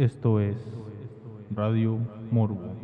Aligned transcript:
Esto 0.00 0.40
es 0.40 0.56
Radio 1.54 1.98
Morbo. 2.30 2.74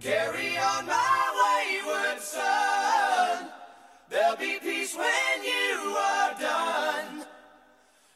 Carry 0.00 0.58
on 0.58 0.84
my 0.84 1.24
wayward 1.40 2.20
son. 2.20 3.48
There'll 4.10 4.36
be 4.36 4.58
peace 4.60 4.94
when 4.94 5.42
you 5.42 5.96
are 5.96 6.34
done. 6.38 7.24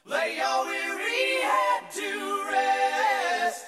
Lay 0.04 0.36
your 0.36 0.66
weary 0.66 1.40
head 1.40 1.90
to 1.92 2.44
rest. 2.52 3.64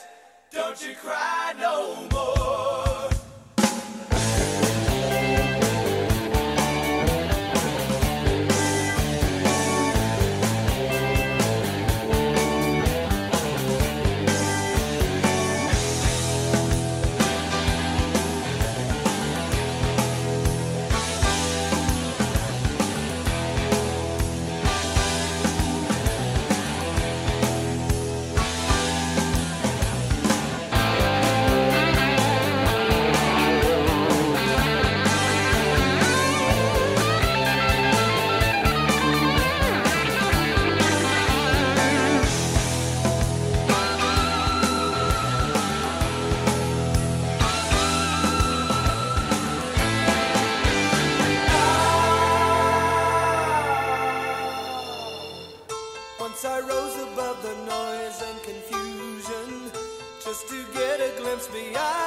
Don't 0.53 0.87
you 0.87 0.95
cry 0.95 1.55
no 1.59 1.95
more. 2.11 2.18
beyond. 61.53 61.98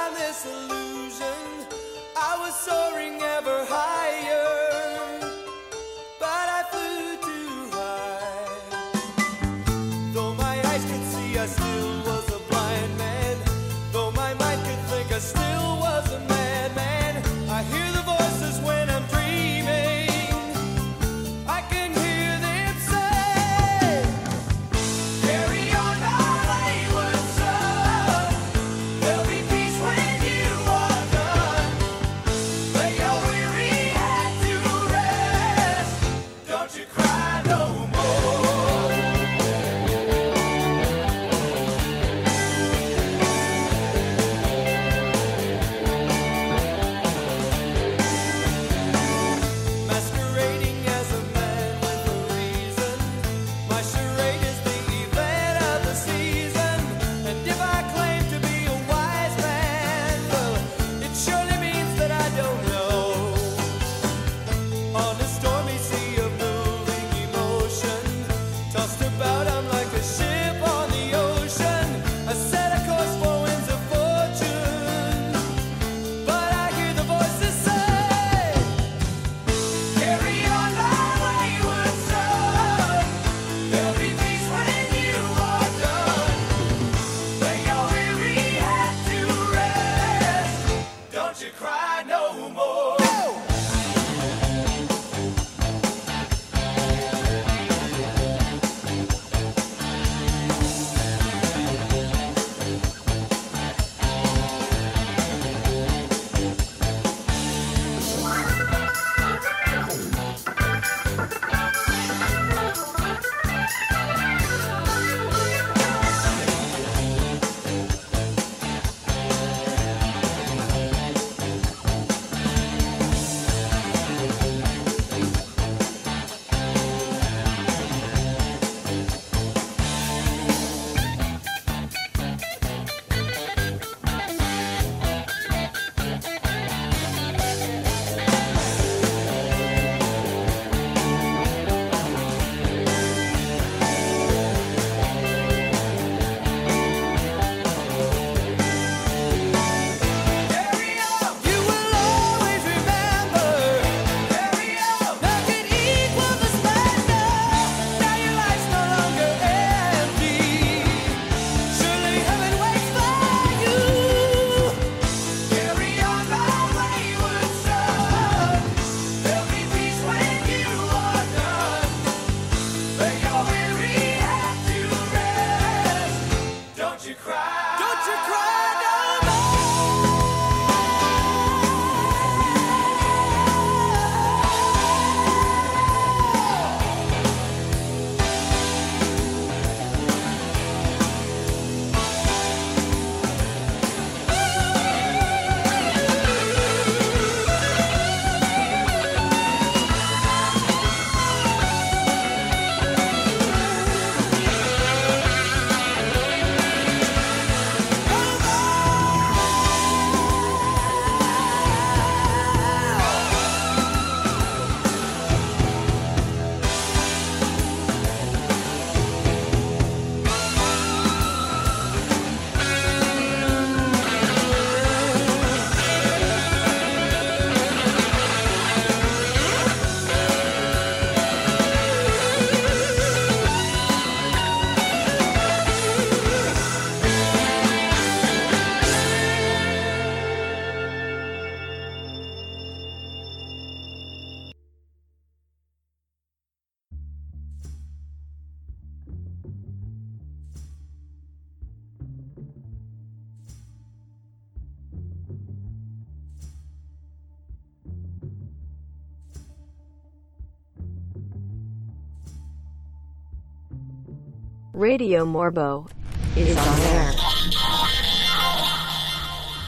Radio 264.82 265.24
Morbo 265.24 265.86
is 266.34 266.56
on 266.58 266.80
air. 266.80 267.12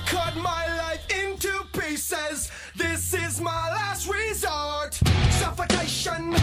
Cut 0.07 0.35
my 0.35 0.67
life 0.77 1.07
into 1.09 1.53
pieces. 1.73 2.51
This 2.75 3.15
is 3.15 3.41
my 3.41 3.71
last 3.71 4.13
resort. 4.13 4.95
Suffocation, 5.39 6.35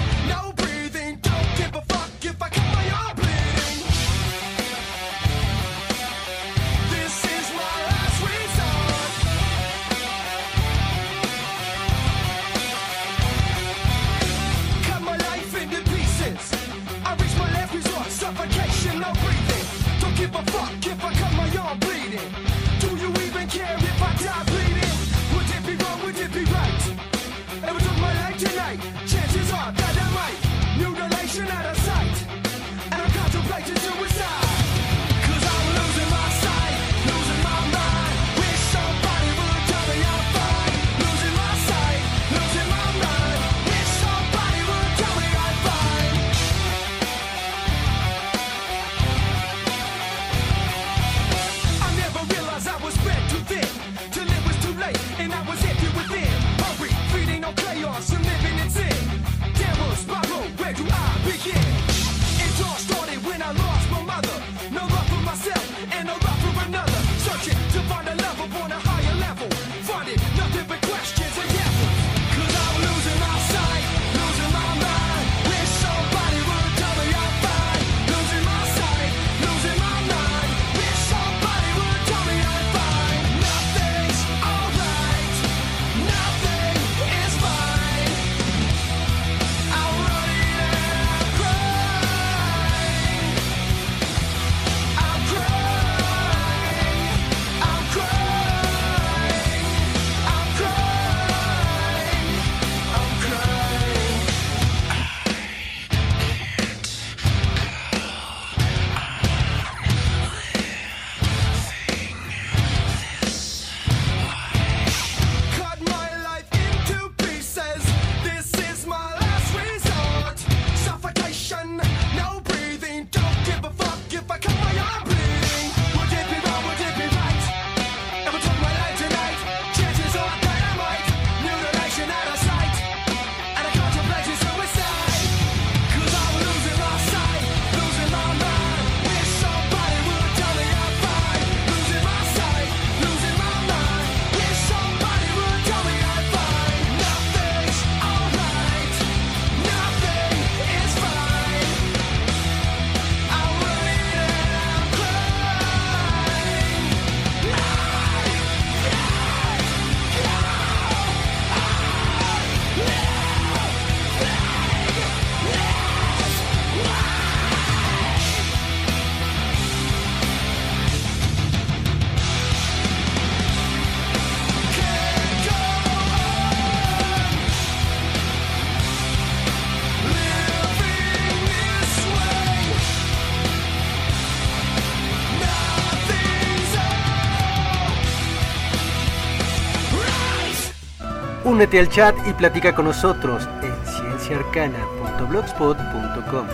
Únete 191.62 191.80
al 191.80 191.90
chat 191.90 192.16
y 192.28 192.34
platica 192.34 192.74
con 192.74 192.86
nosotros 192.86 193.48
en 193.62 193.72
cienciaarcana.blogspot.com. 193.86 196.48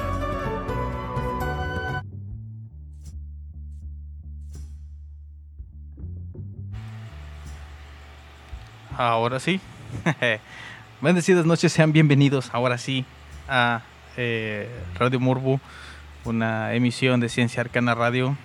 Ahora 8.98 9.40
sí. 9.40 9.62
Bendecidas 11.02 11.46
noches, 11.46 11.72
sean 11.72 11.94
bienvenidos 11.94 12.50
ahora 12.52 12.78
sí 12.78 13.06
a 13.48 13.84
eh, 14.18 14.70
Radio 14.96 15.22
Morbo, 15.22 15.62
una 16.26 16.74
emisión 16.74 17.22
de 17.22 17.30
Ciencia 17.30 17.62
Arcana 17.62 17.96
Radio. 17.96 18.36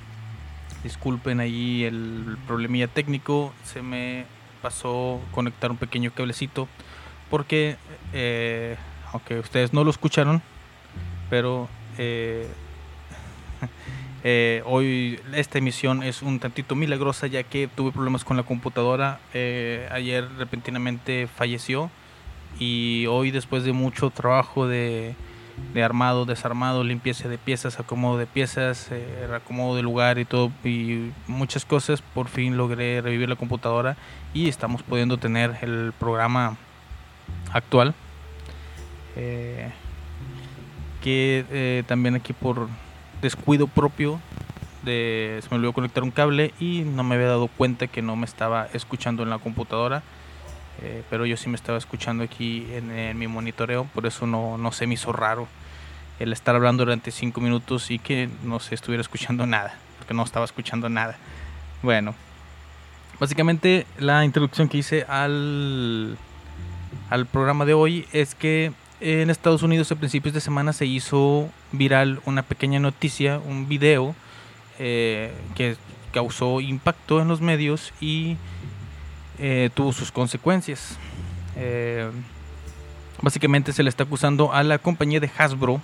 Disculpen 0.84 1.40
ahí 1.40 1.82
el 1.82 2.38
problemilla 2.46 2.86
técnico, 2.86 3.52
se 3.64 3.82
me 3.82 4.26
pasó 4.62 5.20
conectar 5.32 5.70
un 5.70 5.76
pequeño 5.76 6.12
cablecito 6.14 6.68
porque, 7.28 7.76
eh, 8.12 8.76
aunque 9.12 9.38
ustedes 9.38 9.72
no 9.72 9.84
lo 9.84 9.90
escucharon, 9.90 10.42
pero 11.28 11.68
eh, 11.98 12.46
eh, 14.24 14.62
hoy 14.66 15.18
esta 15.34 15.58
emisión 15.58 16.02
es 16.02 16.22
un 16.22 16.38
tantito 16.38 16.74
milagrosa 16.74 17.26
ya 17.26 17.42
que 17.42 17.68
tuve 17.74 17.90
problemas 17.90 18.24
con 18.24 18.36
la 18.36 18.42
computadora. 18.42 19.18
Ayer 19.32 20.28
repentinamente 20.36 21.26
falleció 21.26 21.90
y 22.58 23.06
hoy 23.06 23.30
después 23.30 23.64
de 23.64 23.72
mucho 23.72 24.10
trabajo 24.10 24.68
de, 24.68 25.14
de 25.74 25.82
armado, 25.82 26.24
desarmado, 26.26 26.84
limpieza 26.84 27.28
de 27.28 27.38
piezas, 27.38 27.80
acomodo 27.80 28.18
de 28.18 28.26
piezas, 28.26 28.88
eh, 28.90 29.28
acomodo 29.34 29.76
de 29.76 29.82
lugar 29.82 30.18
y 30.18 30.24
todo 30.24 30.50
y 30.64 31.10
muchas 31.26 31.64
cosas, 31.64 32.02
por 32.02 32.28
fin 32.28 32.56
logré 32.56 33.00
revivir 33.00 33.28
la 33.28 33.36
computadora 33.36 33.96
y 34.34 34.48
estamos 34.48 34.82
pudiendo 34.82 35.16
tener 35.16 35.56
el 35.62 35.92
programa 35.98 36.56
actual. 37.52 37.94
Eh, 39.16 39.70
que 41.02 41.44
eh, 41.50 41.82
también 41.86 42.14
aquí 42.14 42.32
por 42.32 42.68
descuido 43.20 43.66
propio 43.66 44.20
de, 44.82 45.40
se 45.42 45.48
me 45.50 45.56
olvidó 45.56 45.72
conectar 45.72 46.02
un 46.02 46.10
cable 46.10 46.54
y 46.58 46.82
no 46.82 47.02
me 47.02 47.16
había 47.16 47.28
dado 47.28 47.48
cuenta 47.48 47.86
que 47.86 48.02
no 48.02 48.16
me 48.16 48.24
estaba 48.24 48.68
escuchando 48.72 49.22
en 49.22 49.30
la 49.30 49.38
computadora 49.38 50.02
eh, 50.80 51.02
pero 51.10 51.26
yo 51.26 51.36
sí 51.36 51.48
me 51.48 51.56
estaba 51.56 51.78
escuchando 51.78 52.24
aquí 52.24 52.66
en, 52.72 52.90
en 52.90 53.18
mi 53.18 53.26
monitoreo 53.26 53.84
por 53.94 54.06
eso 54.06 54.26
no, 54.26 54.56
no 54.56 54.72
se 54.72 54.86
me 54.86 54.94
hizo 54.94 55.12
raro 55.12 55.46
el 56.18 56.32
estar 56.32 56.54
hablando 56.54 56.84
durante 56.84 57.10
cinco 57.10 57.40
minutos 57.40 57.90
y 57.90 57.98
que 57.98 58.28
no 58.44 58.60
se 58.60 58.74
estuviera 58.74 59.00
escuchando 59.00 59.46
nada 59.46 59.76
porque 59.98 60.14
no 60.14 60.22
estaba 60.22 60.44
escuchando 60.44 60.88
nada. 60.88 61.16
Bueno 61.82 62.14
básicamente 63.20 63.86
la 63.98 64.24
introducción 64.24 64.68
que 64.68 64.78
hice 64.78 65.04
al 65.08 66.16
al 67.10 67.26
programa 67.26 67.64
de 67.64 67.74
hoy 67.74 68.06
es 68.12 68.34
que 68.34 68.72
En 69.00 69.30
Estados 69.30 69.62
Unidos 69.62 69.90
a 69.90 69.96
principios 69.96 70.32
de 70.32 70.40
semana 70.40 70.72
se 70.72 70.86
hizo 70.86 71.50
viral 71.72 72.20
una 72.24 72.42
pequeña 72.42 72.78
noticia, 72.78 73.40
un 73.40 73.68
video 73.68 74.14
eh, 74.78 75.32
que 75.56 75.76
causó 76.12 76.60
impacto 76.60 77.20
en 77.20 77.26
los 77.26 77.40
medios 77.40 77.92
y 78.00 78.36
eh, 79.38 79.70
tuvo 79.74 79.92
sus 79.92 80.12
consecuencias. 80.12 80.96
Eh, 81.56 82.10
básicamente 83.20 83.72
se 83.72 83.82
le 83.82 83.88
está 83.88 84.04
acusando 84.04 84.52
a 84.52 84.62
la 84.62 84.78
compañía 84.78 85.20
de 85.20 85.30
Hasbro 85.36 85.80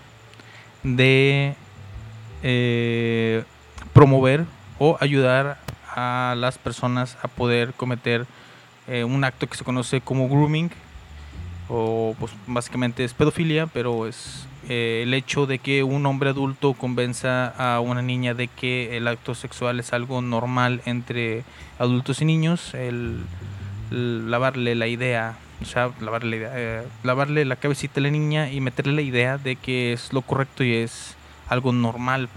de 0.82 1.54
eh, 2.42 3.44
promover 3.92 4.44
o 4.78 4.96
ayudar 5.00 5.58
a 5.94 6.34
las 6.36 6.58
personas 6.58 7.16
a 7.22 7.28
poder 7.28 7.72
cometer 7.74 8.26
un 9.04 9.22
acto 9.22 9.46
que 9.46 9.56
se 9.58 9.64
conoce 9.64 10.00
como 10.00 10.30
grooming 10.30 10.70
o 11.68 12.16
pues 12.18 12.32
básicamente 12.46 13.04
es 13.04 13.12
pedofilia 13.12 13.66
pero 13.66 14.06
es 14.06 14.46
eh, 14.70 15.00
el 15.02 15.14
hecho 15.14 15.46
de 15.46 15.60
que 15.60 15.82
un 15.82 16.04
hombre 16.04 16.28
adulto 16.28 16.74
convenza 16.74 17.46
a 17.46 17.80
una 17.80 18.02
niña 18.02 18.34
de 18.34 18.48
que 18.48 18.98
el 18.98 19.08
acto 19.08 19.34
sexual 19.34 19.80
es 19.80 19.94
algo 19.94 20.20
normal 20.20 20.82
entre 20.84 21.42
adultos 21.78 22.20
y 22.20 22.26
niños 22.26 22.74
el, 22.74 23.24
lavarle 23.90 24.74
la 24.74 24.86
idea 24.86 25.38
o 25.62 25.64
sea 25.64 25.90
lavarle 26.02 26.46
eh, 26.50 26.82
lavarle 27.02 27.46
la 27.46 27.56
cabecita 27.56 28.00
a 28.00 28.02
la 28.02 28.10
niña 28.10 28.52
y 28.52 28.60
meterle 28.60 28.92
la 28.92 29.00
idea 29.00 29.38
de 29.38 29.56
que 29.56 29.94
es 29.94 30.12
lo 30.12 30.20
correcto 30.20 30.62
y 30.62 30.74
es 30.74 31.16
algo 31.48 31.72
normal 31.72 32.28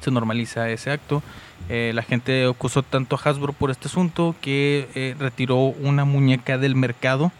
se 0.00 0.10
normaliza 0.10 0.70
ese 0.70 0.90
acto. 0.90 1.22
Eh, 1.68 1.92
la 1.94 2.02
gente 2.02 2.46
acusó 2.46 2.82
tanto 2.82 3.14
a 3.14 3.20
Hasbro 3.22 3.52
por 3.52 3.70
este 3.70 3.86
asunto 3.86 4.34
que 4.40 5.14
retiró 5.18 5.56
una 5.58 6.04
muñeca 6.04 6.58
del 6.58 6.74
mercado 6.74 7.30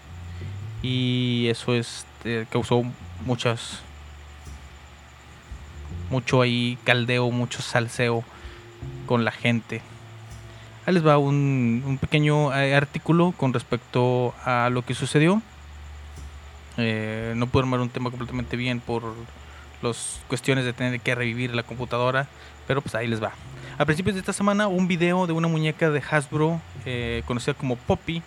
y 0.81 1.49
eso 1.49 1.75
es, 1.75 2.07
causó 2.51 2.85
muchas 3.27 3.83
mucho 6.13 6.43
ahí 6.43 6.79
caldeo, 6.85 7.31
mucho 7.31 7.63
salseo 7.63 8.23
con 9.07 9.25
la 9.25 9.33
gente. 9.33 9.81
Ahí 10.85 10.95
les 10.95 11.07
va 11.07 11.17
un, 11.17 11.83
un 11.87 11.97
pequeño 11.99 12.55
eh, 12.55 12.75
artículo 12.75 13.33
con 13.37 13.53
respecto 13.53 14.35
a 14.45 14.69
lo 14.71 14.83
que 14.85 14.95
sucedió. 14.95 15.41
Eh, 16.77 17.33
no 17.35 17.47
puedo 17.47 17.65
armar 17.65 17.81
un 17.81 17.89
tema 17.89 18.11
completamente 18.11 18.57
bien 18.57 18.81
por 18.81 19.03
las 19.83 20.21
cuestiones 20.29 20.65
de 20.65 20.73
tener 20.73 21.01
que 21.01 21.15
revivir 21.15 21.55
la 21.55 21.63
computadora, 21.63 22.29
pero 22.67 22.83
pues 22.83 22.95
ahí 22.95 23.09
les 23.09 23.23
va. 23.23 23.33
A 23.79 23.85
principios 23.87 24.15
de 24.15 24.21
esta 24.21 24.35
semana, 24.35 24.69
un 24.69 24.87
video 24.87 25.27
de 25.27 25.33
una 25.33 25.49
muñeca 25.49 25.91
de 25.91 26.03
Hasbro, 26.11 26.61
eh, 26.85 27.23
conocida 27.27 27.55
como 27.55 27.77
Poppy, 27.77 28.23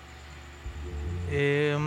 eh, 1.30 1.78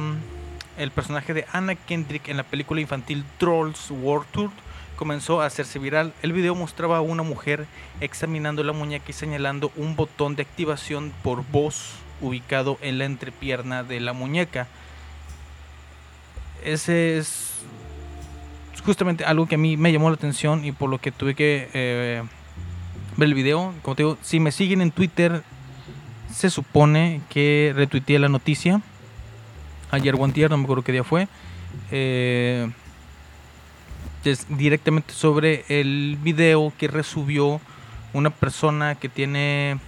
el 0.79 0.91
personaje 0.93 1.35
de 1.35 1.45
Anna 1.53 1.75
Kendrick 1.75 2.29
en 2.29 2.37
la 2.37 2.45
película 2.45 2.81
infantil 2.81 3.25
Trolls 3.39 3.91
World 3.91 4.27
Tour, 4.31 4.51
comenzó 4.99 5.41
a 5.41 5.47
hacerse 5.47 5.79
viral. 5.79 6.13
El 6.23 6.33
video 6.33 6.57
mostraba 6.57 6.99
a 6.99 7.01
una 7.01 7.23
mujer 7.23 7.67
examinando 8.01 8.65
la 8.65 8.73
muñeca 8.73 9.07
y 9.09 9.13
señalando 9.13 9.71
un 9.77 9.95
botón 9.95 10.35
de 10.35 10.43
activación 10.43 11.13
por 11.23 11.47
voz 11.47 11.93
ubicado 12.21 12.79
en 12.83 12.99
la 12.99 13.05
entrepierna 13.05 13.85
de 13.85 14.01
la 14.01 14.13
muñeca. 14.13 14.67
Ese 16.65 17.17
es 17.17 17.61
justamente 18.85 19.25
algo 19.25 19.47
que 19.47 19.55
a 19.55 19.59
mí 19.59 19.77
me 19.77 19.93
llamó 19.93 20.11
la 20.11 20.17
atención 20.17 20.65
y 20.65 20.73
por 20.73 20.91
lo 20.91 20.99
que 20.99 21.13
tuve 21.13 21.37
que 21.37 21.71
eh, 21.75 22.25
ver 23.17 23.29
el 23.29 23.35
video. 23.35 23.73
Como 23.83 23.95
te 23.95 24.03
digo, 24.03 24.19
si 24.21 24.41
me 24.41 24.51
siguen 24.51 24.81
en 24.83 24.91
Twitter, 24.91 25.45
se 26.35 26.51
supone 26.51 27.21
que 27.31 27.73
retuiteé 27.77 28.19
la 28.19 28.29
noticia. 28.29 28.83
Ayer 29.93 30.17
o 30.17 30.25
antier, 30.25 30.51
no 30.51 30.57
me 30.57 30.65
acuerdo 30.65 30.83
qué 30.83 30.93
día 30.93 31.05
fue. 31.05 31.29
Eh, 31.93 32.69
es 34.25 34.47
directamente 34.49 35.15
sobre 35.15 35.65
el 35.69 36.19
video 36.21 36.73
que 36.79 36.89
resubió 36.89 37.61
una 38.13 38.31
persona 38.31 38.95
que 38.95 39.09
tiene 39.09 39.79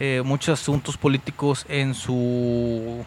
eh, 0.00 0.22
muchos 0.24 0.60
asuntos 0.60 0.96
políticos 0.96 1.66
en 1.68 1.94
su 1.94 3.04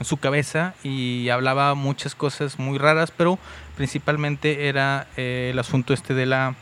en 0.00 0.06
su 0.06 0.16
cabeza 0.16 0.74
y 0.82 1.28
hablaba 1.28 1.74
muchas 1.76 2.16
cosas 2.16 2.58
muy 2.58 2.76
raras, 2.78 3.12
pero 3.12 3.38
principalmente 3.76 4.66
era 4.66 5.06
eh, 5.16 5.50
el 5.52 5.58
asunto 5.58 5.94
este 5.94 6.14
de 6.14 6.26
la 6.26 6.56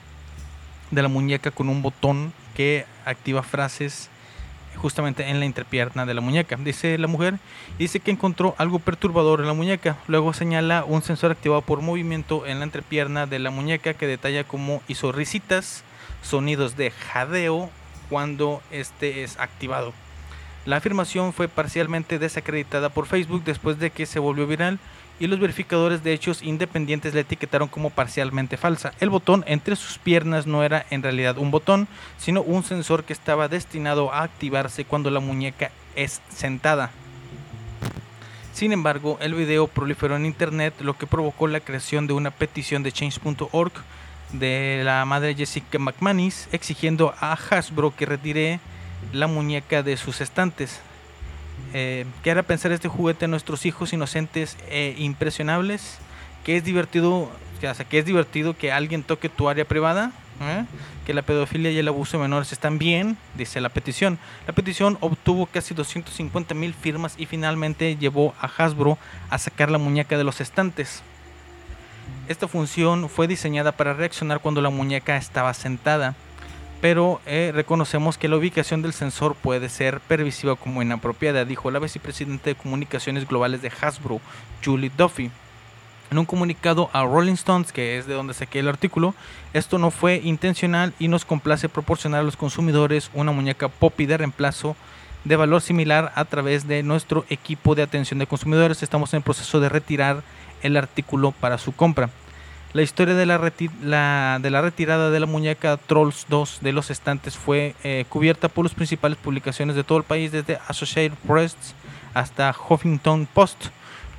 de 0.91 1.03
la 1.03 1.09
muñeca 1.09 1.51
con 1.51 1.69
un 1.69 1.81
botón 1.81 2.33
que 2.55 2.85
activa 3.07 3.43
frases 3.43 4.10
justamente 4.81 5.29
en 5.29 5.39
la 5.39 5.47
entrepierna 5.47 6.07
de 6.07 6.15
la 6.15 6.21
muñeca. 6.21 6.57
Dice 6.57 6.99
la 6.99 7.07
mujer, 7.07 7.39
dice 7.79 8.01
que 8.01 8.11
encontró 8.11 8.55
algo 8.59 8.79
perturbador 8.79 9.41
en 9.41 9.47
la 9.47 9.53
muñeca. 9.53 9.97
Luego 10.09 10.33
señala 10.33 10.85
un 10.85 11.03
sensor 11.03 11.31
activado 11.31 11.63
por 11.63 11.83
movimiento 11.83 12.47
en 12.47 12.59
la 12.59 12.65
entrepierna 12.65 13.27
de 13.27 13.39
la 13.39 13.51
muñeca 13.51 13.95
que 13.95 14.07
detalla 14.07 14.45
cómo 14.45 14.83
hizo 14.89 15.13
risitas, 15.13 15.85
sonidos 16.23 16.77
de 16.77 16.91
jadeo 16.91 17.71
cuando 18.09 18.63
este 18.71 19.23
es 19.23 19.39
activado. 19.39 19.93
La 20.67 20.77
afirmación 20.77 21.33
fue 21.33 21.49
parcialmente 21.49 22.19
desacreditada 22.19 22.91
por 22.91 23.07
Facebook 23.07 23.45
después 23.45 23.79
de 23.79 23.91
que 23.91 24.07
se 24.07 24.19
volvió 24.19 24.47
viral 24.47 24.79
y 25.19 25.27
los 25.27 25.41
verificadores 25.41 26.03
de 26.03 26.13
hechos 26.13 26.43
independientes 26.43 27.15
la 27.15 27.21
etiquetaron 27.21 27.69
como 27.69 27.91
parcialmente 27.91 28.57
falsa. 28.57 28.93
El 29.01 29.11
botón 29.11 29.45
entre 29.47 29.77
sus 29.77 29.99
piernas 29.99 30.47
no 30.47 30.63
era 30.63 30.87
en 30.91 31.03
realidad 31.03 31.39
un 31.39 31.51
botón, 31.51 31.89
sino 32.19 32.43
un 32.43 32.63
sensor 32.63 33.05
que 33.05 33.13
estaba 33.13 33.49
destinado 33.49 34.13
a 34.13 34.23
activarse 34.23 34.85
cuando 34.85 35.11
la 35.11 35.21
muñeca 35.21 35.71
es 35.95 36.21
sentada. 36.29 36.91
Sin 38.53 38.73
embargo, 38.73 39.19
el 39.21 39.35
video 39.35 39.67
proliferó 39.67 40.17
en 40.17 40.27
internet, 40.27 40.75
lo 40.81 40.97
que 40.97 41.07
provocó 41.07 41.47
la 41.47 41.61
creación 41.61 42.07
de 42.07 42.15
una 42.15 42.31
petición 42.31 42.83
de 42.83 42.93
change.org 42.93 43.73
de 44.33 44.83
la 44.85 45.05
madre 45.05 45.35
Jessica 45.35 45.79
McManus 45.79 46.49
exigiendo 46.53 47.15
a 47.21 47.33
Hasbro 47.33 47.95
que 47.97 48.07
retire 48.07 48.61
la 49.13 49.27
muñeca 49.27 49.83
de 49.83 49.97
sus 49.97 50.21
estantes. 50.21 50.81
Eh, 51.73 52.07
hará 52.27 52.43
pensar 52.43 52.73
este 52.73 52.89
juguete 52.89 53.27
a 53.27 53.29
nuestros 53.29 53.67
hijos 53.67 53.93
inocentes 53.93 54.57
e 54.69 54.95
impresionables, 54.99 55.99
que 56.45 56.57
es 56.57 56.65
divertido, 56.65 57.31
que 57.89 57.99
es 57.99 58.05
divertido 58.05 58.57
que 58.57 58.73
alguien 58.73 59.03
toque 59.03 59.29
tu 59.29 59.49
área 59.49 59.65
privada, 59.65 60.13
¿eh? 60.41 60.65
que 61.07 61.15
la 61.15 61.23
pedofilia 61.23 61.71
y 61.71 61.79
el 61.79 61.89
abuso 61.89 62.17
de 62.17 62.23
menores 62.23 62.53
están 62.53 62.79
bien, 62.79 63.17
dice 63.35 63.61
la 63.61 63.69
petición. 63.69 64.19
La 64.47 64.53
petición 64.53 64.99
obtuvo 65.01 65.47
casi 65.47 65.75
250 65.75 66.55
mil 66.55 66.75
firmas 66.75 67.15
y 67.19 67.27
finalmente 67.27 67.97
llevó 67.97 68.35
a 68.41 68.47
Hasbro 68.47 68.99
a 69.29 69.39
sacar 69.39 69.71
la 69.71 69.79
muñeca 69.79 70.17
de 70.17 70.25
los 70.25 70.41
estantes. 70.41 71.03
Esta 72.29 72.49
función 72.49 73.09
fue 73.09 73.27
diseñada 73.27 73.73
para 73.73 73.95
reaccionar 73.95 74.41
cuando 74.41 74.61
la 74.61 74.71
muñeca 74.71 75.17
estaba 75.17 75.53
sentada 75.55 76.15
pero 76.81 77.21
eh, 77.27 77.53
reconocemos 77.55 78.17
que 78.17 78.29
la 78.29 78.37
ubicación 78.37 78.83
del 78.83 78.93
sensor 78.93 79.35
puede 79.35 79.69
ser 79.69 80.01
pervisiva 80.01 80.57
como 80.57 80.83
inapropiada, 80.83 81.45
dijo 81.45 81.71
la 81.71 81.79
vicepresidenta 81.79 82.47
de 82.47 82.55
comunicaciones 82.55 83.29
globales 83.29 83.63
de 83.63 83.71
Hasbro, 83.81 84.21
Julie 84.65 84.91
Duffy. 84.97 85.31
En 86.11 86.19
un 86.19 86.25
comunicado 86.25 86.91
a 86.93 87.05
Rolling 87.05 87.35
Stones, 87.35 87.73
que 87.73 87.97
es 87.97 88.07
de 88.07 88.15
donde 88.15 88.35
saqué 88.35 88.59
el 88.59 88.69
artículo, 88.69 89.15
esto 89.53 89.79
no 89.79 89.91
fue 89.93 90.21
intencional 90.25 90.93
y 90.99 91.07
nos 91.07 91.25
complace 91.25 91.69
proporcionar 91.69 92.21
a 92.21 92.25
los 92.25 92.37
consumidores 92.37 93.11
una 93.15 93.31
muñeca 93.31 93.69
Poppy 93.69 94.07
de 94.07 94.17
reemplazo 94.17 94.75
de 95.25 95.37
valor 95.37 95.61
similar 95.61 96.13
a 96.15 96.25
través 96.25 96.67
de 96.67 96.83
nuestro 96.83 97.25
equipo 97.29 97.75
de 97.75 97.83
atención 97.83 98.19
de 98.19 98.27
consumidores. 98.27 98.83
Estamos 98.83 99.13
en 99.13 99.19
el 99.19 99.23
proceso 99.23 99.61
de 99.61 99.69
retirar 99.69 100.23
el 100.63 100.77
artículo 100.77 101.33
para 101.33 101.59
su 101.59 101.73
compra. 101.73 102.11
La 102.73 102.83
historia 102.83 103.17
de 103.17 103.27
la, 103.27 103.37
retirada 103.39 105.11
de 105.11 105.21
la 105.21 105.27
muñeca 105.27 105.77
Trolls 105.77 106.27
2 106.29 106.59
de 106.61 106.71
los 106.71 106.91
estantes 106.91 107.37
fue 107.37 107.75
eh, 107.83 108.05
cubierta 108.09 108.49
por 108.49 108.65
las 108.65 108.75
principales 108.75 109.19
publicaciones 109.19 109.75
de 109.75 109.83
todo 109.83 109.99
el 109.99 110.05
país, 110.05 110.31
desde 110.31 110.61
Associated 110.69 111.19
Press 111.27 111.57
hasta 112.15 112.55
Huffington 112.55 113.27
Post. 113.27 113.67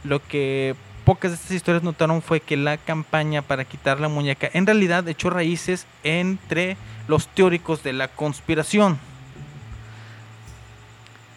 Lo 0.04 0.22
que 0.22 0.76
pocas 1.06 1.32
de 1.32 1.36
estas 1.36 1.52
historias 1.52 1.82
notaron 1.82 2.22
fue 2.22 2.42
que 2.42 2.58
la 2.58 2.76
campaña 2.76 3.42
para 3.42 3.64
quitar 3.64 4.02
la 4.02 4.10
muñeca 4.10 4.50
en 4.52 4.66
realidad 4.66 5.08
echó 5.08 5.30
raíces 5.30 5.88
entre 6.04 6.76
los 7.08 7.30
teóricos 7.30 7.84
de 7.84 7.94
la 7.94 8.10
conspiración, 8.10 9.00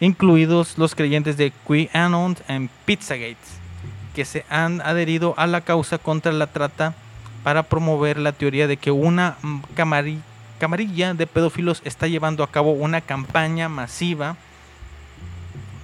incluidos 0.00 0.78
los 0.78 0.96
creyentes 0.96 1.36
de 1.36 1.52
QAnon 1.64 2.36
y 2.48 2.68
Pizzagate, 2.84 3.36
que 4.16 4.24
se 4.24 4.44
han 4.50 4.80
adherido 4.80 5.34
a 5.36 5.46
la 5.46 5.60
causa 5.60 5.98
contra 5.98 6.32
la 6.32 6.48
trata 6.48 6.96
para 7.44 7.62
promover 7.62 8.18
la 8.18 8.32
teoría 8.32 8.66
de 8.66 8.78
que 8.78 8.90
una 8.90 9.36
camari- 9.76 10.20
camarilla 10.58 11.14
de 11.14 11.26
pedófilos 11.28 11.82
está 11.84 12.08
llevando 12.08 12.42
a 12.42 12.50
cabo 12.50 12.72
una 12.72 13.00
campaña 13.00 13.68
masiva 13.68 14.36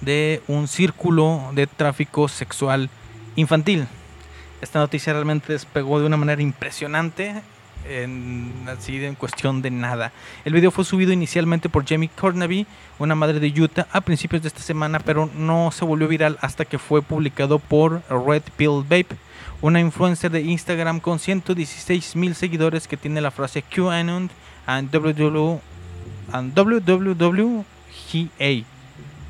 de 0.01 0.41
un 0.47 0.67
círculo 0.67 1.51
de 1.53 1.67
tráfico 1.67 2.27
sexual 2.27 2.89
infantil. 3.35 3.87
Esta 4.59 4.79
noticia 4.79 5.13
realmente 5.13 5.53
despegó 5.53 5.99
de 5.99 6.07
una 6.07 6.17
manera 6.17 6.41
impresionante 6.41 7.41
en, 7.87 8.51
así 8.67 9.03
en 9.03 9.15
cuestión 9.15 9.61
de 9.61 9.71
nada. 9.71 10.11
El 10.45 10.53
video 10.53 10.71
fue 10.71 10.85
subido 10.85 11.13
inicialmente 11.13 11.69
por 11.69 11.87
Jamie 11.87 12.09
Cornaby, 12.09 12.65
una 12.99 13.15
madre 13.15 13.39
de 13.39 13.61
Utah, 13.61 13.87
a 13.91 14.01
principios 14.01 14.41
de 14.41 14.47
esta 14.47 14.61
semana, 14.61 14.99
pero 14.99 15.29
no 15.35 15.71
se 15.71 15.85
volvió 15.85 16.07
viral 16.07 16.37
hasta 16.41 16.65
que 16.65 16.79
fue 16.79 17.01
publicado 17.01 17.59
por 17.59 18.01
Red 18.09 18.43
Pill 18.57 18.83
Babe, 18.87 19.07
una 19.61 19.79
influencer 19.79 20.31
de 20.31 20.41
Instagram 20.41 20.99
con 20.99 21.19
116 21.19 22.15
mil 22.15 22.35
seguidores 22.35 22.87
que 22.87 22.97
tiene 22.97 23.21
la 23.21 23.31
frase 23.31 23.61
QAnon 23.63 24.29
and 24.65 24.89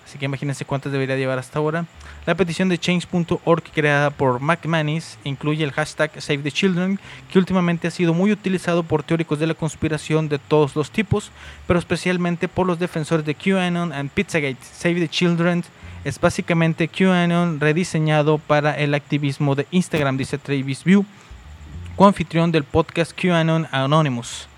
así 0.04 0.18
que 0.18 0.24
imagínense 0.24 0.64
cuántas 0.64 0.92
debería 0.92 1.16
llevar 1.16 1.38
hasta 1.38 1.58
ahora 1.58 1.86
la 2.26 2.34
petición 2.34 2.68
de 2.68 2.78
change.org 2.78 3.62
creada 3.74 4.10
por 4.10 4.40
McManus 4.40 5.18
incluye 5.24 5.64
el 5.64 5.72
hashtag 5.72 6.10
Save 6.20 6.38
the 6.38 6.52
Children 6.52 6.98
que 7.30 7.38
últimamente 7.38 7.88
ha 7.88 7.90
sido 7.90 8.14
muy 8.14 8.32
utilizado 8.32 8.82
por 8.82 9.02
teóricos 9.02 9.38
de 9.38 9.46
la 9.46 9.54
conspiración 9.54 10.28
de 10.28 10.38
todos 10.38 10.76
los 10.76 10.90
tipos 10.90 11.30
pero 11.66 11.78
especialmente 11.78 12.48
por 12.48 12.66
los 12.66 12.78
defensores 12.78 13.24
de 13.24 13.34
QAnon 13.34 13.92
and 13.92 14.10
Pizzagate. 14.10 14.58
Save 14.62 15.00
the 15.00 15.08
Children 15.08 15.64
es 16.04 16.20
básicamente 16.20 16.88
QAnon 16.88 17.60
rediseñado 17.60 18.38
para 18.38 18.72
el 18.72 18.94
activismo 18.94 19.54
de 19.54 19.66
Instagram, 19.70 20.16
dice 20.16 20.38
Travis 20.38 20.82
View, 20.84 21.04
coanfitrión 21.96 22.50
del 22.50 22.64
podcast 22.64 23.12
QAnon 23.12 23.68
Anonymous, 23.70 24.48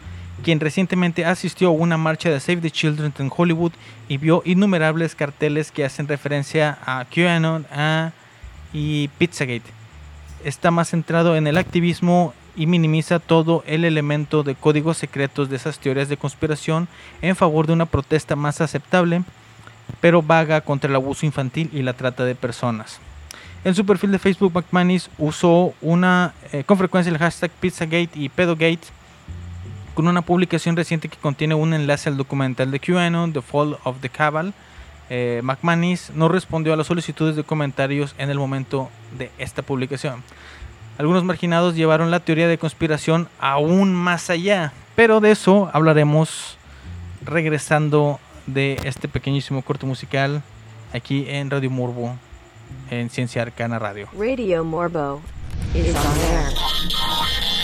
quien 0.44 0.60
recientemente 0.60 1.24
asistió 1.24 1.68
a 1.68 1.72
una 1.72 1.96
marcha 1.96 2.28
de 2.28 2.38
Save 2.38 2.60
the 2.60 2.70
Children 2.70 3.14
en 3.18 3.30
Hollywood 3.34 3.72
y 4.08 4.18
vio 4.18 4.42
innumerables 4.44 5.14
carteles 5.14 5.72
que 5.72 5.86
hacen 5.86 6.06
referencia 6.06 6.78
a 6.84 7.06
QAnon 7.06 7.66
y 8.72 9.08
Pizzagate. 9.16 9.72
Está 10.44 10.70
más 10.70 10.90
centrado 10.90 11.34
en 11.34 11.46
el 11.46 11.56
activismo 11.56 12.34
y 12.56 12.66
minimiza 12.66 13.20
todo 13.20 13.64
el 13.66 13.86
elemento 13.86 14.42
de 14.42 14.54
códigos 14.54 14.98
secretos 14.98 15.48
de 15.48 15.56
esas 15.56 15.78
teorías 15.78 16.10
de 16.10 16.18
conspiración 16.18 16.88
en 17.22 17.36
favor 17.36 17.66
de 17.66 17.72
una 17.72 17.86
protesta 17.86 18.36
más 18.36 18.60
aceptable, 18.60 19.24
pero 20.02 20.20
vaga 20.20 20.60
contra 20.60 20.90
el 20.90 20.96
abuso 20.96 21.24
infantil 21.24 21.70
y 21.72 21.80
la 21.80 21.94
trata 21.94 22.26
de 22.26 22.34
personas. 22.34 23.00
En 23.64 23.74
su 23.74 23.86
perfil 23.86 24.12
de 24.12 24.18
Facebook, 24.18 24.52
McManus 24.54 25.08
usó 25.16 25.72
una, 25.80 26.34
eh, 26.52 26.64
con 26.64 26.76
frecuencia 26.76 27.10
el 27.10 27.16
hashtag 27.16 27.50
Pizzagate 27.50 28.10
y 28.12 28.28
Pedogate 28.28 28.88
con 29.94 30.08
una 30.08 30.22
publicación 30.22 30.76
reciente 30.76 31.08
que 31.08 31.16
contiene 31.16 31.54
un 31.54 31.72
enlace 31.72 32.08
al 32.08 32.16
documental 32.16 32.70
de 32.70 32.80
QAnon, 32.80 33.32
The 33.32 33.42
Fall 33.42 33.78
of 33.84 34.00
the 34.00 34.08
Cabal. 34.08 34.52
Eh, 35.10 35.40
McManus 35.44 36.10
no 36.14 36.28
respondió 36.28 36.72
a 36.72 36.76
las 36.76 36.86
solicitudes 36.86 37.36
de 37.36 37.44
comentarios 37.44 38.14
en 38.18 38.30
el 38.30 38.38
momento 38.38 38.90
de 39.16 39.30
esta 39.38 39.62
publicación. 39.62 40.22
Algunos 40.98 41.24
marginados 41.24 41.74
llevaron 41.74 42.10
la 42.10 42.20
teoría 42.20 42.48
de 42.48 42.58
conspiración 42.58 43.28
aún 43.38 43.94
más 43.94 44.30
allá, 44.30 44.72
pero 44.94 45.20
de 45.20 45.32
eso 45.32 45.70
hablaremos 45.72 46.56
regresando 47.24 48.20
de 48.46 48.78
este 48.84 49.08
pequeñísimo 49.08 49.62
corto 49.62 49.86
musical 49.86 50.42
aquí 50.92 51.26
en 51.28 51.50
Radio 51.50 51.70
Morbo, 51.70 52.16
en 52.90 53.10
Ciencia 53.10 53.42
Arcana 53.42 53.78
Radio. 53.78 54.08
Radio 54.16 54.64
Morbo 54.64 55.20
is 55.74 55.94
on 55.94 56.18
air. 56.30 57.63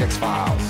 X 0.00 0.16
Files. 0.16 0.69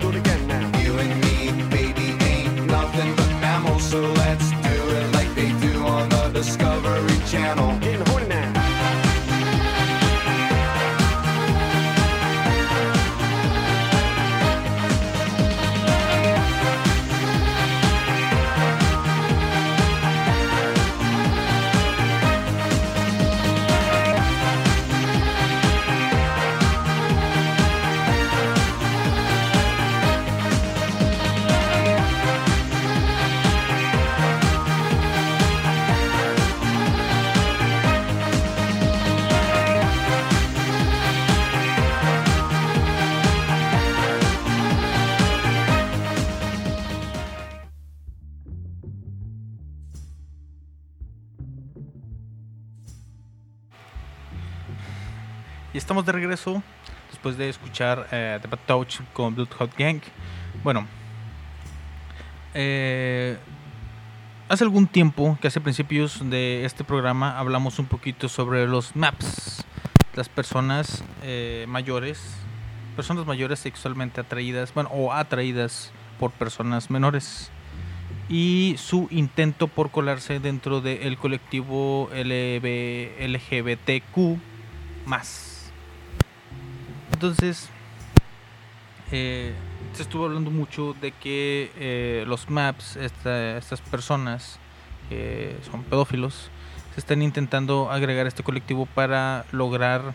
Estamos 55.91 56.05
de 56.05 56.13
regreso 56.13 56.63
después 57.09 57.37
de 57.37 57.49
escuchar 57.49 58.07
eh, 58.13 58.39
The 58.41 58.47
Bad 58.47 58.59
Touch 58.65 59.01
con 59.11 59.35
Blood 59.35 59.49
Hot 59.57 59.75
Gang. 59.77 59.99
Bueno, 60.63 60.87
eh, 62.53 63.37
hace 64.47 64.63
algún 64.63 64.87
tiempo, 64.87 65.37
que 65.41 65.49
hace 65.49 65.59
principios 65.59 66.21
de 66.29 66.63
este 66.63 66.85
programa, 66.85 67.37
hablamos 67.37 67.77
un 67.77 67.87
poquito 67.87 68.29
sobre 68.29 68.67
los 68.67 68.95
MAPS, 68.95 69.65
las 70.15 70.29
personas 70.29 71.03
eh, 71.23 71.65
mayores, 71.67 72.21
personas 72.95 73.25
mayores 73.25 73.59
sexualmente 73.59 74.21
atraídas, 74.21 74.73
bueno, 74.73 74.91
o 74.93 75.11
atraídas 75.11 75.91
por 76.21 76.31
personas 76.31 76.89
menores 76.89 77.51
y 78.29 78.75
su 78.77 79.09
intento 79.11 79.67
por 79.67 79.91
colarse 79.91 80.39
dentro 80.39 80.79
del 80.79 81.17
colectivo 81.17 82.09
LB 82.13 83.27
LGBTQ 83.27 84.39
más. 85.05 85.50
Entonces, 87.13 87.69
eh, 89.11 89.53
se 89.93 90.01
estuvo 90.03 90.25
hablando 90.25 90.51
mucho 90.51 90.95
de 91.01 91.11
que 91.11 91.71
eh, 91.77 92.23
los 92.27 92.49
MAPS, 92.49 92.95
esta- 92.97 93.57
estas 93.57 93.81
personas 93.81 94.59
que 95.09 95.55
son 95.69 95.83
pedófilos, 95.83 96.49
se 96.93 96.99
están 96.99 97.21
intentando 97.21 97.91
agregar 97.91 98.25
a 98.25 98.29
este 98.29 98.43
colectivo 98.43 98.85
para 98.85 99.45
lograr 99.51 100.13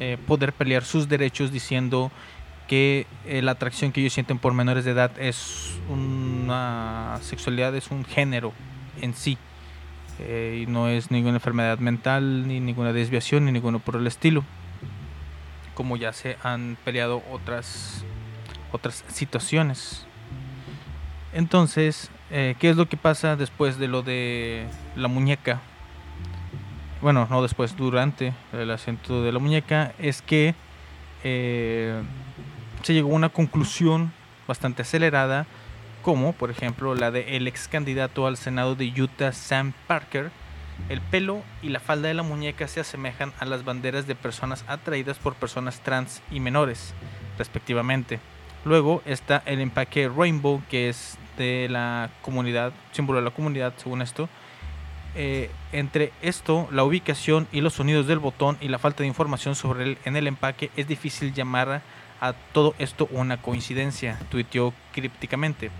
eh, 0.00 0.16
poder 0.26 0.52
pelear 0.52 0.84
sus 0.84 1.08
derechos 1.08 1.52
diciendo 1.52 2.10
que 2.66 3.06
la 3.24 3.52
atracción 3.52 3.92
que 3.92 4.00
ellos 4.00 4.12
sienten 4.12 4.38
por 4.38 4.52
menores 4.52 4.84
de 4.84 4.90
edad 4.90 5.10
es 5.18 5.72
una 5.88 7.18
sexualidad, 7.22 7.74
es 7.74 7.90
un 7.90 8.04
género 8.04 8.52
en 9.00 9.14
sí. 9.14 9.38
y 10.20 10.66
no 10.66 10.88
es 10.88 11.10
ninguna 11.10 11.36
enfermedad 11.36 11.78
mental, 11.78 12.46
ni 12.46 12.60
ninguna 12.60 12.92
desviación, 12.92 13.46
ni 13.46 13.52
ninguno 13.52 13.78
por 13.78 13.96
el 13.96 14.06
estilo. 14.06 14.44
Como 15.78 15.96
ya 15.96 16.12
se 16.12 16.36
han 16.42 16.76
peleado 16.84 17.22
otras, 17.30 18.04
otras 18.72 19.04
situaciones. 19.06 20.08
Entonces, 21.32 22.10
eh, 22.32 22.56
¿qué 22.58 22.70
es 22.70 22.76
lo 22.76 22.88
que 22.88 22.96
pasa 22.96 23.36
después 23.36 23.78
de 23.78 23.86
lo 23.86 24.02
de 24.02 24.66
la 24.96 25.06
muñeca? 25.06 25.60
Bueno, 27.00 27.28
no 27.30 27.42
después, 27.42 27.76
durante 27.76 28.34
el 28.52 28.72
asiento 28.72 29.22
de 29.22 29.30
la 29.30 29.38
muñeca, 29.38 29.92
es 30.00 30.20
que 30.20 30.56
eh, 31.22 32.02
se 32.82 32.92
llegó 32.92 33.12
a 33.12 33.14
una 33.14 33.28
conclusión 33.28 34.12
bastante 34.48 34.82
acelerada, 34.82 35.46
como 36.02 36.32
por 36.32 36.50
ejemplo 36.50 36.96
la 36.96 37.12
de 37.12 37.36
el 37.36 37.46
ex 37.46 37.68
candidato 37.68 38.26
al 38.26 38.36
Senado 38.36 38.74
de 38.74 38.92
Utah, 39.00 39.30
Sam 39.30 39.74
Parker. 39.86 40.32
El 40.88 41.00
pelo 41.00 41.42
y 41.62 41.68
la 41.68 41.80
falda 41.80 42.08
de 42.08 42.14
la 42.14 42.22
muñeca 42.22 42.66
se 42.68 42.80
asemejan 42.80 43.32
a 43.38 43.44
las 43.44 43.64
banderas 43.64 44.06
de 44.06 44.14
personas 44.14 44.64
atraídas 44.68 45.18
por 45.18 45.34
personas 45.34 45.80
trans 45.80 46.22
y 46.30 46.40
menores, 46.40 46.94
respectivamente. 47.36 48.20
Luego 48.64 49.02
está 49.04 49.42
el 49.46 49.60
empaque 49.60 50.08
Rainbow, 50.08 50.62
que 50.70 50.88
es 50.88 51.18
de 51.36 51.68
la 51.70 52.10
comunidad, 52.22 52.72
símbolo 52.92 53.18
de 53.18 53.24
la 53.24 53.30
comunidad, 53.30 53.74
según 53.76 54.02
esto. 54.02 54.28
Eh, 55.14 55.50
entre 55.72 56.12
esto, 56.22 56.68
la 56.70 56.84
ubicación 56.84 57.48
y 57.52 57.60
los 57.60 57.74
sonidos 57.74 58.06
del 58.06 58.18
botón 58.18 58.56
y 58.60 58.68
la 58.68 58.78
falta 58.78 59.02
de 59.02 59.08
información 59.08 59.54
sobre 59.54 59.84
él 59.84 59.98
en 60.04 60.16
el 60.16 60.26
empaque, 60.26 60.70
es 60.76 60.86
difícil 60.86 61.32
llamar 61.32 61.82
a 62.20 62.32
todo 62.32 62.74
esto 62.78 63.08
una 63.10 63.40
coincidencia, 63.40 64.18
tuiteó 64.30 64.74
crípticamente. 64.92 65.70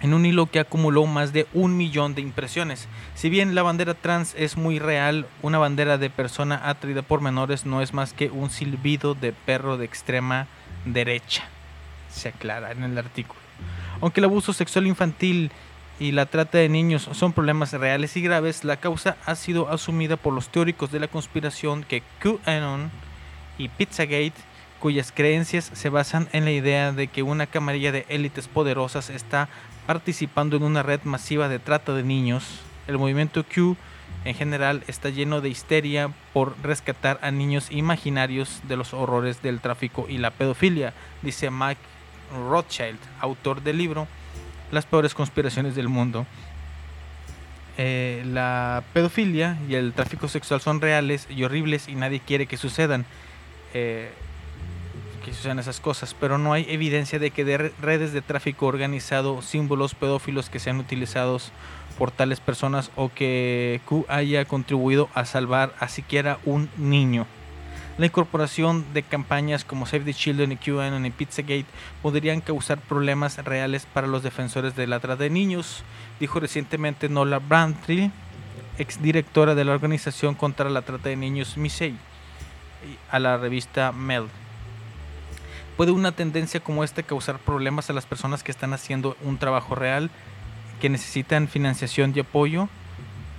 En 0.00 0.14
un 0.14 0.26
hilo 0.26 0.46
que 0.46 0.60
acumuló 0.60 1.06
más 1.06 1.32
de 1.32 1.46
un 1.52 1.76
millón 1.76 2.14
de 2.14 2.20
impresiones. 2.20 2.86
Si 3.14 3.28
bien 3.30 3.54
la 3.54 3.64
bandera 3.64 3.94
trans 3.94 4.34
es 4.38 4.56
muy 4.56 4.78
real, 4.78 5.26
una 5.42 5.58
bandera 5.58 5.98
de 5.98 6.08
persona 6.08 6.60
atraída 6.64 7.02
por 7.02 7.20
menores 7.20 7.66
no 7.66 7.82
es 7.82 7.92
más 7.92 8.12
que 8.12 8.30
un 8.30 8.50
silbido 8.50 9.14
de 9.14 9.32
perro 9.32 9.76
de 9.76 9.84
extrema 9.84 10.46
derecha. 10.84 11.44
Se 12.10 12.28
aclara 12.28 12.70
en 12.70 12.84
el 12.84 12.96
artículo. 12.96 13.40
Aunque 14.00 14.20
el 14.20 14.26
abuso 14.26 14.52
sexual 14.52 14.86
infantil 14.86 15.50
y 15.98 16.12
la 16.12 16.26
trata 16.26 16.58
de 16.58 16.68
niños 16.68 17.08
son 17.12 17.32
problemas 17.32 17.72
reales 17.72 18.16
y 18.16 18.22
graves, 18.22 18.62
la 18.62 18.76
causa 18.76 19.16
ha 19.26 19.34
sido 19.34 19.68
asumida 19.68 20.16
por 20.16 20.32
los 20.32 20.48
teóricos 20.48 20.92
de 20.92 21.00
la 21.00 21.08
conspiración 21.08 21.82
que 21.82 22.02
QAnon 22.20 22.90
y 23.58 23.68
Pizzagate, 23.68 24.34
cuyas 24.78 25.10
creencias 25.10 25.70
se 25.74 25.88
basan 25.88 26.28
en 26.32 26.44
la 26.44 26.52
idea 26.52 26.92
de 26.92 27.08
que 27.08 27.24
una 27.24 27.48
camarilla 27.48 27.90
de 27.90 28.06
élites 28.08 28.46
poderosas 28.46 29.10
está 29.10 29.48
participando 29.88 30.58
en 30.58 30.64
una 30.64 30.82
red 30.82 31.00
masiva 31.04 31.48
de 31.48 31.58
trata 31.58 31.94
de 31.94 32.02
niños. 32.02 32.44
El 32.88 32.98
movimiento 32.98 33.42
Q 33.42 33.74
en 34.26 34.34
general 34.34 34.84
está 34.86 35.08
lleno 35.08 35.40
de 35.40 35.48
histeria 35.48 36.10
por 36.34 36.54
rescatar 36.62 37.18
a 37.22 37.30
niños 37.30 37.68
imaginarios 37.70 38.60
de 38.68 38.76
los 38.76 38.92
horrores 38.92 39.40
del 39.40 39.60
tráfico 39.60 40.04
y 40.06 40.18
la 40.18 40.30
pedofilia, 40.30 40.92
dice 41.22 41.50
Mike 41.50 41.80
Rothschild, 42.50 42.98
autor 43.20 43.62
del 43.62 43.78
libro 43.78 44.06
Las 44.72 44.84
peores 44.84 45.14
conspiraciones 45.14 45.74
del 45.74 45.88
mundo. 45.88 46.26
Eh, 47.78 48.24
la 48.26 48.82
pedofilia 48.92 49.56
y 49.70 49.74
el 49.74 49.94
tráfico 49.94 50.28
sexual 50.28 50.60
son 50.60 50.82
reales 50.82 51.26
y 51.30 51.44
horribles 51.44 51.88
y 51.88 51.94
nadie 51.94 52.20
quiere 52.20 52.44
que 52.44 52.58
sucedan. 52.58 53.06
Eh, 53.72 54.12
que 55.30 55.60
esas 55.60 55.80
cosas, 55.80 56.14
pero 56.18 56.38
no 56.38 56.52
hay 56.52 56.66
evidencia 56.68 57.18
de 57.18 57.30
que 57.30 57.44
de 57.44 57.58
re- 57.58 57.72
redes 57.80 58.12
de 58.12 58.22
tráfico 58.22 58.66
organizado, 58.66 59.42
símbolos 59.42 59.94
pedófilos 59.94 60.50
que 60.50 60.58
sean 60.58 60.78
utilizados 60.78 61.52
por 61.98 62.10
tales 62.10 62.40
personas 62.40 62.90
o 62.94 63.10
que 63.12 63.80
Q 63.86 64.04
haya 64.08 64.44
contribuido 64.44 65.08
a 65.14 65.24
salvar 65.24 65.74
a 65.80 65.88
siquiera 65.88 66.38
un 66.44 66.70
niño. 66.76 67.26
La 67.96 68.06
incorporación 68.06 68.84
de 68.94 69.02
campañas 69.02 69.64
como 69.64 69.84
Save 69.84 70.04
the 70.04 70.14
Children 70.14 70.52
y 70.52 70.56
QAnon 70.56 71.04
y 71.04 71.10
Pizzagate 71.10 71.66
podrían 72.00 72.40
causar 72.40 72.78
problemas 72.78 73.38
reales 73.38 73.86
para 73.92 74.06
los 74.06 74.22
defensores 74.22 74.76
de 74.76 74.86
la 74.86 75.00
trata 75.00 75.24
de 75.24 75.30
niños, 75.30 75.82
dijo 76.20 76.38
recientemente 76.38 77.08
Nola 77.08 77.40
Brantley, 77.40 78.12
exdirectora 78.78 79.56
de 79.56 79.64
la 79.64 79.72
organización 79.72 80.36
contra 80.36 80.70
la 80.70 80.82
trata 80.82 81.08
de 81.08 81.16
niños 81.16 81.56
MISEI, 81.56 81.96
a 83.10 83.18
la 83.18 83.36
revista 83.36 83.90
Mel. 83.90 84.26
¿Puede 85.78 85.92
una 85.92 86.10
tendencia 86.10 86.58
como 86.58 86.82
esta 86.82 87.04
causar 87.04 87.38
problemas 87.38 87.88
a 87.88 87.92
las 87.92 88.04
personas 88.04 88.42
que 88.42 88.50
están 88.50 88.72
haciendo 88.72 89.16
un 89.22 89.38
trabajo 89.38 89.76
real, 89.76 90.10
que 90.80 90.88
necesitan 90.88 91.46
financiación 91.46 92.12
y 92.16 92.20
apoyo? 92.20 92.68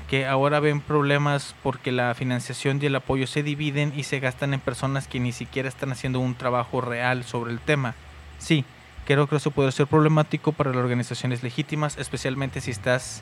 que 0.09 0.25
ahora 0.25 0.59
ven 0.59 0.79
problemas 0.79 1.53
porque 1.61 1.91
la 1.91 2.15
financiación 2.15 2.79
y 2.81 2.85
el 2.85 2.95
apoyo 2.95 3.27
se 3.27 3.43
dividen 3.43 3.93
y 3.95 4.03
se 4.03 4.19
gastan 4.19 4.53
en 4.53 4.61
personas 4.61 5.07
que 5.07 5.19
ni 5.19 5.33
siquiera 5.33 5.69
están 5.69 5.91
haciendo 5.91 6.19
un 6.19 6.33
trabajo 6.33 6.81
real 6.81 7.25
sobre 7.25 7.51
el 7.51 7.59
tema. 7.59 7.93
Sí, 8.39 8.63
creo 9.05 9.27
que 9.27 9.35
eso 9.35 9.51
puede 9.51 9.71
ser 9.71 9.85
problemático 9.85 10.53
para 10.53 10.71
las 10.71 10.79
organizaciones 10.79 11.43
legítimas, 11.43 11.97
especialmente 11.97 12.61
si 12.61 12.71
estas, 12.71 13.21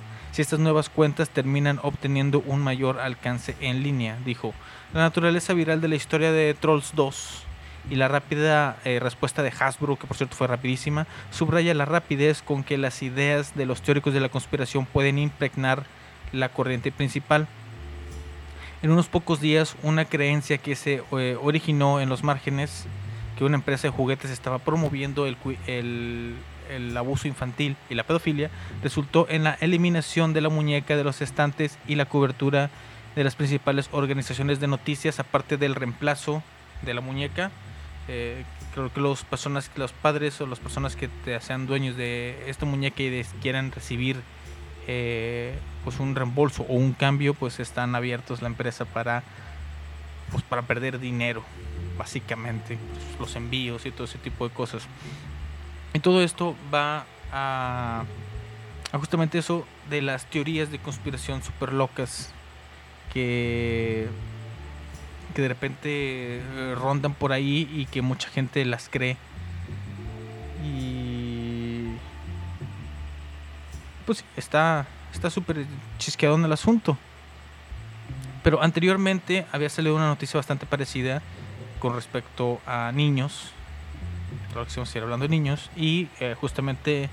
nuevas 0.60 0.90
cuentas 0.90 1.30
terminan 1.30 1.80
obteniendo 1.82 2.42
un 2.46 2.62
mayor 2.62 3.00
alcance 3.00 3.56
en 3.60 3.82
línea, 3.82 4.18
dijo. 4.24 4.54
La 4.94 5.02
naturaleza 5.02 5.54
viral 5.54 5.82
de 5.82 5.88
la 5.88 5.96
historia 5.96 6.32
de 6.32 6.54
Trolls 6.54 6.94
2 6.96 7.48
y 7.90 7.96
la 7.96 8.08
rápida 8.08 8.78
eh, 8.86 9.00
respuesta 9.00 9.44
de 9.44 9.54
Hasbro, 9.58 9.96
que 9.98 10.08
por 10.08 10.18
cierto 10.18 10.36
fue 10.36 10.48
rapidísima, 10.48 11.08
subraya 11.32 11.74
la 11.74 11.86
rapidez 11.86 12.42
con 12.42 12.64
que 12.64 12.78
las 12.78 13.02
ideas 13.02 13.56
de 13.56 13.66
los 13.66 13.82
teóricos 13.82 14.14
de 14.14 14.20
la 14.20 14.30
conspiración 14.30 14.86
pueden 14.86 15.18
impregnar 15.18 15.86
la 16.32 16.50
corriente 16.50 16.92
principal. 16.92 17.48
En 18.82 18.92
unos 18.92 19.08
pocos 19.08 19.42
días, 19.42 19.76
una 19.84 20.06
creencia 20.06 20.58
que 20.58 20.76
se 20.76 21.04
eh, 21.12 21.38
originó 21.42 22.00
en 22.00 22.10
los 22.10 22.24
márgenes, 22.24 22.86
que 23.38 23.44
una 23.44 23.56
empresa 23.56 23.88
de 23.88 23.94
juguetes 23.94 24.32
estaba 24.32 24.60
promoviendo 24.60 25.26
el, 25.26 25.38
el 26.70 26.98
abuso 26.98 27.28
infantil 27.28 27.76
y 27.90 27.96
la 27.96 28.04
pedofilia, 28.04 28.50
resultó 28.84 29.28
en 29.30 29.44
la 29.44 29.58
eliminación 29.62 30.34
de 30.34 30.42
la 30.42 30.50
muñeca 30.50 30.96
de 30.96 31.04
los 31.04 31.22
estantes 31.22 31.78
y 31.88 31.96
la 31.96 32.06
cobertura 32.06 32.70
de 33.16 33.24
las 33.24 33.36
principales 33.36 33.90
organizaciones 33.92 34.60
de 34.60 34.68
noticias, 34.68 35.20
aparte 35.20 35.58
del 35.58 35.76
reemplazo 35.76 36.44
de 36.84 36.94
la 36.94 37.02
muñeca. 37.02 37.52
Eh, 38.08 38.44
creo 38.74 38.94
que 38.94 39.02
los 39.02 39.24
personas, 39.24 39.70
los 39.76 39.92
padres 39.92 40.40
o 40.42 40.48
las 40.48 40.60
personas 40.60 40.96
que 40.96 41.08
te 41.26 41.40
sean 41.42 41.68
dueños 41.68 41.98
de 41.98 42.44
esta 42.48 42.66
muñeca 42.66 43.04
y 43.04 43.10
de- 43.10 43.26
quieran 43.42 43.72
recibir 43.72 44.22
eh, 44.88 45.58
pues 45.84 46.00
un 46.00 46.16
reembolso 46.16 46.64
o 46.64 46.74
un 46.76 46.94
cambio, 46.94 47.34
pues 47.34 47.60
están 47.60 47.94
abiertos 47.96 48.42
la 48.42 48.48
empresa 48.48 48.86
para 48.86 49.24
pues 50.32 50.44
para 50.44 50.62
perder 50.62 51.00
dinero, 51.00 51.42
básicamente, 51.98 52.78
los 53.20 53.36
envíos 53.38 53.86
y 53.86 53.92
todo 53.92 54.04
ese 54.06 54.18
tipo 54.18 54.48
de 54.48 54.54
cosas. 54.54 54.84
Y 55.94 56.00
todo 56.00 56.22
esto 56.22 56.56
va 56.74 57.06
a, 57.32 58.04
a 58.92 58.98
justamente 58.98 59.38
eso 59.38 59.66
de 59.90 60.02
las 60.02 60.26
teorías 60.26 60.70
de 60.70 60.80
conspiración 60.80 61.44
súper 61.44 61.72
locas 61.74 62.32
que, 63.14 64.08
que 65.34 65.42
de 65.42 65.48
repente 65.48 65.90
eh, 66.40 66.76
rondan 66.76 67.14
por 67.14 67.32
ahí 67.32 67.70
y 67.72 67.86
que 67.86 68.02
mucha 68.02 68.30
gente 68.30 68.64
las 68.66 68.90
cree. 68.90 69.18
Y 70.66 71.88
pues 74.06 74.24
está 74.36 74.88
está 75.14 75.30
súper 75.30 75.66
chisqueadón 75.98 76.46
el 76.46 76.52
asunto. 76.52 76.98
Pero 78.44 78.62
anteriormente 78.64 79.46
había 79.52 79.70
salido 79.70 79.96
una 79.96 80.08
noticia 80.08 80.38
bastante 80.38 80.66
parecida 80.66 81.22
con 81.80 81.94
respecto 81.94 82.62
a 82.66 82.92
niños. 82.94 83.52
Claro 84.52 84.68
que 84.68 85.00
hablando 85.00 85.26
de 85.26 85.30
niños. 85.30 85.70
Y 85.76 86.08
eh, 86.20 86.36
justamente 86.40 87.10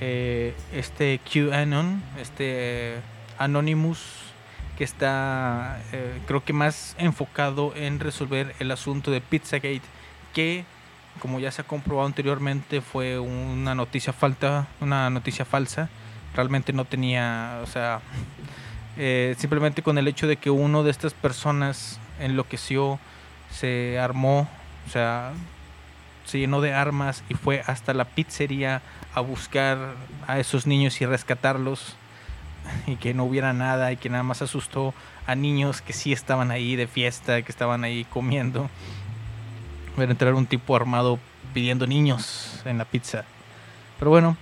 eh, 0.00 0.54
este 0.72 1.20
QAnon, 1.20 2.02
este 2.20 3.00
Anonymous, 3.38 4.29
que 4.80 4.84
está 4.84 5.78
eh, 5.92 6.22
creo 6.26 6.42
que 6.42 6.54
más 6.54 6.96
enfocado 6.96 7.74
en 7.76 8.00
resolver 8.00 8.54
el 8.60 8.70
asunto 8.70 9.10
de 9.10 9.20
Pizzagate, 9.20 9.82
que 10.32 10.64
como 11.20 11.38
ya 11.38 11.50
se 11.50 11.60
ha 11.60 11.66
comprobado 11.66 12.06
anteriormente 12.06 12.80
fue 12.80 13.18
una 13.18 13.74
noticia 13.74 14.14
falta, 14.14 14.68
una 14.80 15.10
noticia 15.10 15.44
falsa. 15.44 15.90
Realmente 16.34 16.72
no 16.72 16.86
tenía, 16.86 17.60
o 17.62 17.66
sea, 17.66 18.00
eh, 18.96 19.34
simplemente 19.36 19.82
con 19.82 19.98
el 19.98 20.08
hecho 20.08 20.26
de 20.26 20.38
que 20.38 20.48
uno 20.48 20.82
de 20.82 20.92
estas 20.92 21.12
personas 21.12 22.00
enloqueció, 22.18 22.98
se 23.50 23.98
armó, 23.98 24.48
o 24.86 24.90
sea, 24.90 25.34
se 26.24 26.38
llenó 26.38 26.62
de 26.62 26.72
armas 26.72 27.22
y 27.28 27.34
fue 27.34 27.62
hasta 27.66 27.92
la 27.92 28.06
pizzería 28.06 28.80
a 29.12 29.20
buscar 29.20 29.92
a 30.26 30.38
esos 30.38 30.66
niños 30.66 30.98
y 31.02 31.04
rescatarlos 31.04 31.98
y 32.86 32.96
que 32.96 33.14
no 33.14 33.24
hubiera 33.24 33.52
nada 33.52 33.92
y 33.92 33.96
que 33.96 34.08
nada 34.08 34.22
más 34.22 34.42
asustó 34.42 34.94
a 35.26 35.34
niños 35.34 35.80
que 35.80 35.92
sí 35.92 36.12
estaban 36.12 36.50
ahí 36.50 36.76
de 36.76 36.86
fiesta, 36.86 37.42
que 37.42 37.52
estaban 37.52 37.84
ahí 37.84 38.04
comiendo. 38.04 38.68
Ver 39.96 40.10
entrar 40.10 40.34
un 40.34 40.46
tipo 40.46 40.76
armado 40.76 41.18
pidiendo 41.52 41.86
niños 41.86 42.62
en 42.64 42.78
la 42.78 42.84
pizza. 42.84 43.24
Pero 43.98 44.10
bueno, 44.10 44.36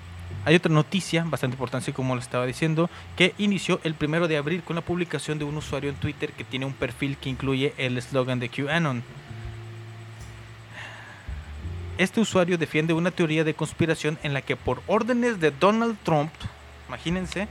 hay 0.45 0.55
otra 0.55 0.73
noticia 0.73 1.25
bastante 1.25 1.55
importante, 1.55 1.93
como 1.93 2.15
lo 2.15 2.21
estaba 2.21 2.47
diciendo, 2.47 2.89
que 3.17 3.35
inició 3.39 3.81
el 3.83 3.95
primero 3.95 4.29
de 4.29 4.37
abril 4.37 4.63
con 4.63 4.77
la 4.77 4.83
publicación 4.83 5.39
de 5.39 5.45
un 5.45 5.57
usuario 5.57 5.91
en 5.91 5.97
Twitter 5.97 6.33
que 6.33 6.45
tiene 6.45 6.67
un 6.67 6.73
perfil 6.73 7.17
que 7.17 7.29
incluye 7.29 7.75
el 7.77 7.99
eslogan 7.99 8.41
de 8.41 8.49
QAnon. 8.49 9.03
Este 11.99 12.21
usuario 12.21 12.57
defiende 12.57 12.93
una 12.93 13.11
teoría 13.11 13.43
de 13.43 13.55
conspiración 13.55 14.19
en 14.23 14.33
la 14.33 14.41
que 14.41 14.55
por 14.55 14.83
órdenes 14.87 15.41
de 15.41 15.51
Donald 15.51 15.99
Trump, 16.05 16.31
imagínense, 16.87 17.49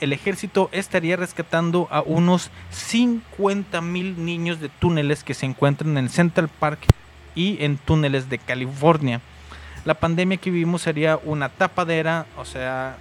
el 0.00 0.12
ejército 0.12 0.68
estaría 0.72 1.16
rescatando 1.16 1.88
a 1.90 2.02
unos 2.02 2.50
50 2.70 3.80
mil 3.80 4.24
niños 4.24 4.60
de 4.60 4.68
túneles 4.68 5.24
que 5.24 5.34
se 5.34 5.46
encuentran 5.46 5.96
en 5.98 6.08
Central 6.08 6.48
Park 6.48 6.80
y 7.34 7.62
en 7.64 7.76
túneles 7.76 8.28
de 8.28 8.38
California. 8.38 9.20
La 9.84 9.94
pandemia 9.94 10.36
que 10.36 10.50
vivimos 10.50 10.82
sería 10.82 11.18
una 11.24 11.48
tapadera, 11.48 12.26
o 12.36 12.44
sea, 12.44 12.96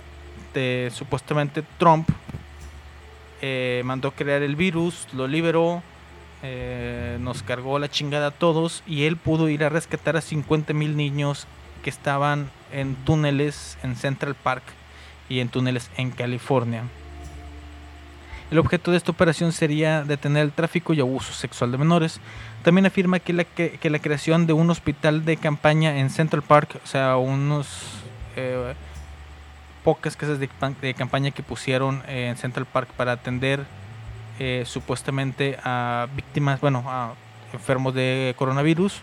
de, 0.54 0.92
supuestamente 0.94 1.64
Trump 1.78 2.10
eh, 3.42 3.82
mandó 3.86 4.12
crear 4.12 4.42
el 4.42 4.56
virus, 4.56 5.08
lo 5.14 5.28
liberó, 5.28 5.84
eh, 6.44 7.18
nos 7.20 7.44
cargó 7.44 7.80
la 7.80 7.90
chingada 7.90 8.28
a 8.28 8.32
todos 8.32 8.84
y 8.86 9.04
él 9.04 9.18
pudo 9.18 9.50
ir 9.50 9.64
a 9.64 9.70
rescatar 9.70 10.18
a 10.18 10.22
50 10.22 10.74
mil 10.74 10.96
niños 10.96 11.48
que 11.84 11.90
estaban 11.90 12.50
en 12.72 12.96
túneles 12.96 13.78
en 13.84 13.96
Central 13.96 14.36
Park 14.36 14.64
y 15.30 15.40
en 15.40 15.50
túneles 15.50 15.90
en 15.98 16.12
California. 16.12 16.84
El 18.50 18.60
objeto 18.60 18.92
de 18.92 18.98
esta 18.98 19.12
operación 19.12 19.52
sería 19.52 20.04
detener 20.04 20.44
el 20.44 20.52
tráfico 20.54 20.94
y 20.94 21.02
abuso 21.02 21.34
sexual 21.34 21.72
de 21.72 21.78
menores. 21.78 22.22
También 22.64 22.86
afirma 22.86 23.20
que 23.20 23.34
la, 23.34 23.44
que, 23.44 23.90
la 23.90 24.00
creación 24.00 24.48
de 24.48 24.54
un 24.54 24.70
hospital 24.70 25.26
de 25.26 25.36
campaña 25.36 26.00
en 26.00 26.10
Central 26.10 26.44
Park, 26.44 26.80
o 26.82 26.88
sea, 26.88 27.18
unos 27.18 27.68
eh, 28.38 28.74
pocas 29.84 30.16
casas 30.16 30.40
de, 30.40 30.50
campaña 30.94 31.32
que 31.32 31.44
pusieron 31.44 32.04
en 32.08 32.38
Central 32.38 32.66
Park 32.66 32.90
para 32.96 33.14
atender 33.14 33.66
eh, 34.40 34.64
supuestamente 34.66 35.58
a 35.64 36.08
víctimas, 36.16 36.62
bueno, 36.62 36.84
a 36.88 37.14
enfermos 37.54 37.94
de 37.94 38.34
coronavirus. 38.38 39.02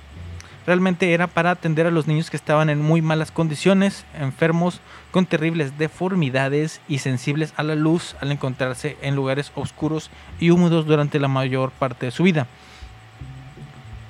Realmente 0.67 1.13
era 1.13 1.27
para 1.27 1.51
atender 1.51 1.87
a 1.87 1.91
los 1.91 2.07
niños 2.07 2.31
que 2.31 2.37
estaban 2.37 2.71
en 2.71 2.81
muy 2.81 3.03
malas 3.03 3.31
condiciones, 3.31 4.07
enfermos 4.19 4.81
con 5.11 5.27
terribles 5.27 5.77
deformidades 5.77 6.81
y 6.89 6.99
sensibles 6.99 7.53
a 7.57 7.63
la 7.63 7.75
luz 7.75 8.17
al 8.21 8.33
encontrarse 8.33 8.97
en 9.03 9.15
lugares 9.15 9.53
oscuros 9.55 10.11
y 10.41 10.51
húmedos 10.51 10.87
durante 10.87 11.21
la 11.21 11.29
mayor 11.29 11.71
parte 11.71 12.07
de 12.07 12.13
su 12.13 12.23
vida. 12.23 12.47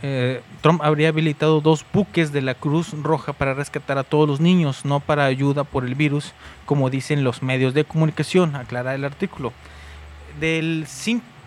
Eh, 0.02 0.42
Trump 0.60 0.82
habría 0.82 1.08
habilitado 1.08 1.60
dos 1.60 1.84
buques 1.92 2.30
de 2.30 2.42
la 2.42 2.54
Cruz 2.54 2.92
Roja 3.02 3.32
para 3.32 3.54
rescatar 3.54 3.98
a 3.98 4.04
todos 4.04 4.28
los 4.28 4.40
niños, 4.40 4.84
no 4.84 5.00
para 5.00 5.24
ayuda 5.24 5.64
por 5.64 5.84
el 5.84 5.94
virus, 5.94 6.34
como 6.66 6.90
dicen 6.90 7.24
los 7.24 7.42
medios 7.42 7.74
de 7.74 7.84
comunicación, 7.84 8.54
aclara 8.54 8.94
el 8.94 9.04
artículo 9.04 9.52
del, 10.38 10.86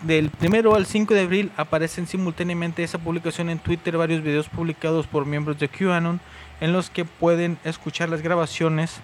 del 0.02 0.30
primero 0.30 0.74
al 0.74 0.86
5 0.86 1.12
de 1.14 1.22
abril 1.22 1.52
aparecen 1.56 2.06
simultáneamente 2.06 2.84
esa 2.84 2.98
publicación 2.98 3.50
en 3.50 3.58
Twitter 3.58 3.96
varios 3.96 4.22
videos 4.22 4.48
publicados 4.48 5.06
por 5.06 5.26
miembros 5.26 5.58
de 5.58 5.68
QAnon 5.68 6.20
en 6.60 6.72
los 6.72 6.90
que 6.90 7.04
pueden 7.04 7.58
escuchar 7.64 8.08
las 8.08 8.22
grabaciones 8.22 9.00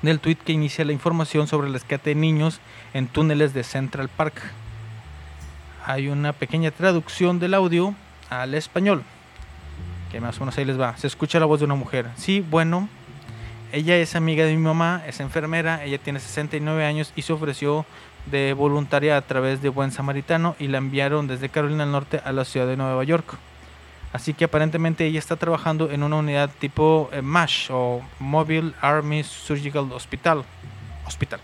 del 0.00 0.18
tweet 0.18 0.36
que 0.36 0.52
inicia 0.52 0.84
la 0.84 0.92
información 0.92 1.46
sobre 1.46 1.68
el 1.68 1.72
rescate 1.74 2.10
de 2.10 2.16
niños 2.16 2.60
en 2.94 3.06
túneles 3.06 3.54
de 3.54 3.64
Central 3.64 4.08
Park. 4.08 4.34
Hay 5.84 6.08
una 6.08 6.32
pequeña 6.32 6.70
traducción 6.70 7.38
del 7.38 7.54
audio 7.54 7.94
al 8.30 8.54
español, 8.54 9.02
que 10.10 10.20
más 10.20 10.36
o 10.38 10.40
menos 10.40 10.58
ahí 10.58 10.64
les 10.64 10.80
va. 10.80 10.96
Se 10.96 11.06
escucha 11.06 11.38
la 11.38 11.46
voz 11.46 11.60
de 11.60 11.66
una 11.66 11.74
mujer. 11.74 12.06
Sí, 12.16 12.44
bueno, 12.50 12.88
ella 13.72 13.96
es 13.96 14.16
amiga 14.16 14.44
de 14.44 14.52
mi 14.52 14.62
mamá, 14.62 15.02
es 15.06 15.20
enfermera, 15.20 15.84
ella 15.84 15.98
tiene 15.98 16.20
69 16.20 16.84
años 16.84 17.12
y 17.16 17.22
se 17.22 17.32
ofreció 17.32 17.86
de 18.26 18.52
voluntaria 18.52 19.16
a 19.16 19.22
través 19.22 19.62
de 19.62 19.68
Buen 19.68 19.90
Samaritano 19.90 20.56
y 20.58 20.68
la 20.68 20.78
enviaron 20.78 21.26
desde 21.26 21.48
Carolina 21.48 21.84
del 21.84 21.92
Norte 21.92 22.20
a 22.24 22.32
la 22.32 22.44
ciudad 22.44 22.66
de 22.66 22.76
Nueva 22.76 23.04
York. 23.04 23.36
Así 24.12 24.34
que 24.34 24.44
aparentemente 24.44 25.06
ella 25.06 25.18
está 25.18 25.36
trabajando 25.36 25.90
en 25.90 26.02
una 26.02 26.16
unidad 26.16 26.50
tipo 26.58 27.08
eh, 27.12 27.22
MASH 27.22 27.70
o 27.70 28.02
Mobile 28.18 28.72
Army 28.80 29.22
Surgical 29.24 29.90
Hospital. 29.92 30.44
Hospital. 31.06 31.40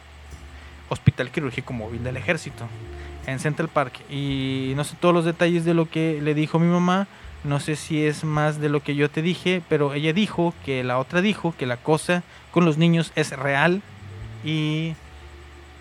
Hospital 0.90 1.30
Quirúrgico 1.30 1.72
Móvil 1.72 2.04
del 2.04 2.16
Ejército 2.16 2.66
en 3.26 3.38
Central 3.38 3.68
Park. 3.68 4.00
Y 4.10 4.72
no 4.76 4.84
sé 4.84 4.96
todos 5.00 5.14
los 5.14 5.24
detalles 5.24 5.64
de 5.64 5.74
lo 5.74 5.88
que 5.88 6.20
le 6.22 6.34
dijo 6.34 6.58
mi 6.58 6.68
mamá. 6.68 7.06
No 7.44 7.60
sé 7.60 7.76
si 7.76 8.04
es 8.04 8.24
más 8.24 8.60
de 8.60 8.68
lo 8.68 8.82
que 8.82 8.94
yo 8.94 9.10
te 9.10 9.22
dije, 9.22 9.62
pero 9.68 9.94
ella 9.94 10.12
dijo 10.12 10.54
que 10.64 10.82
la 10.84 10.98
otra 10.98 11.22
dijo 11.22 11.54
que 11.56 11.66
la 11.66 11.76
cosa 11.76 12.22
con 12.50 12.64
los 12.64 12.78
niños 12.78 13.12
es 13.14 13.30
real 13.30 13.80
y 14.44 14.94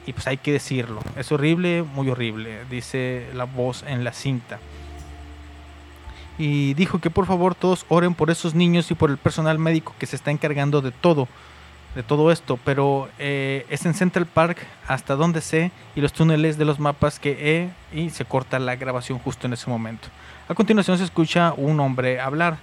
y 0.07 0.13
pues 0.13 0.25
hay 0.25 0.37
que 0.37 0.53
decirlo. 0.53 1.01
Es 1.15 1.31
horrible, 1.31 1.83
muy 1.83 2.09
horrible, 2.09 2.63
dice 2.69 3.27
la 3.33 3.43
voz 3.43 3.83
en 3.83 4.03
la 4.03 4.13
cinta. 4.13 4.59
Y 6.39 6.73
dijo 6.75 6.99
que 6.99 7.09
por 7.09 7.25
favor 7.25 7.55
todos 7.55 7.85
oren 7.89 8.15
por 8.15 8.31
esos 8.31 8.55
niños 8.55 8.89
y 8.89 8.95
por 8.95 9.11
el 9.11 9.17
personal 9.17 9.59
médico 9.59 9.93
que 9.99 10.05
se 10.05 10.15
está 10.15 10.31
encargando 10.31 10.81
de 10.81 10.91
todo, 10.91 11.27
de 11.93 12.03
todo 12.03 12.31
esto. 12.31 12.57
Pero 12.63 13.09
eh, 13.19 13.65
es 13.69 13.85
en 13.85 13.93
Central 13.93 14.27
Park, 14.27 14.65
hasta 14.87 15.15
donde 15.15 15.41
sé, 15.41 15.71
y 15.95 16.01
los 16.01 16.13
túneles 16.13 16.57
de 16.57 16.65
los 16.65 16.79
mapas 16.79 17.19
que 17.19 17.71
he, 17.91 17.99
y 17.99 18.09
se 18.09 18.23
corta 18.23 18.59
la 18.59 18.77
grabación 18.77 19.19
justo 19.19 19.45
en 19.45 19.53
ese 19.53 19.69
momento. 19.69 20.07
A 20.47 20.53
continuación 20.53 20.97
se 20.97 21.03
escucha 21.03 21.53
un 21.57 21.79
hombre 21.81 22.21
hablar. 22.21 22.57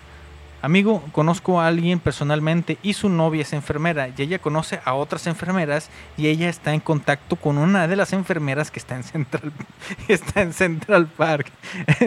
Amigo, 0.64 1.04
conozco 1.12 1.60
a 1.60 1.66
alguien 1.66 1.98
personalmente 1.98 2.78
y 2.82 2.94
su 2.94 3.10
novia 3.10 3.42
es 3.42 3.52
enfermera 3.52 4.08
y 4.08 4.22
ella 4.22 4.38
conoce 4.38 4.80
a 4.86 4.94
otras 4.94 5.26
enfermeras 5.26 5.90
y 6.16 6.28
ella 6.28 6.48
está 6.48 6.72
en 6.72 6.80
contacto 6.80 7.36
con 7.36 7.58
una 7.58 7.86
de 7.86 7.96
las 7.96 8.14
enfermeras 8.14 8.70
que 8.70 8.78
está 8.78 8.96
en 8.96 9.02
Central, 9.02 9.52
está 10.08 10.40
en 10.40 10.54
Central 10.54 11.06
Park. 11.06 11.52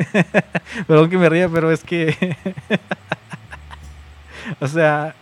Perdón 0.87 1.07
que 1.07 1.19
me 1.19 1.29
ría, 1.29 1.47
pero 1.47 1.71
es 1.71 1.83
que... 1.83 2.35
o 4.59 4.67
sea, 4.67 5.13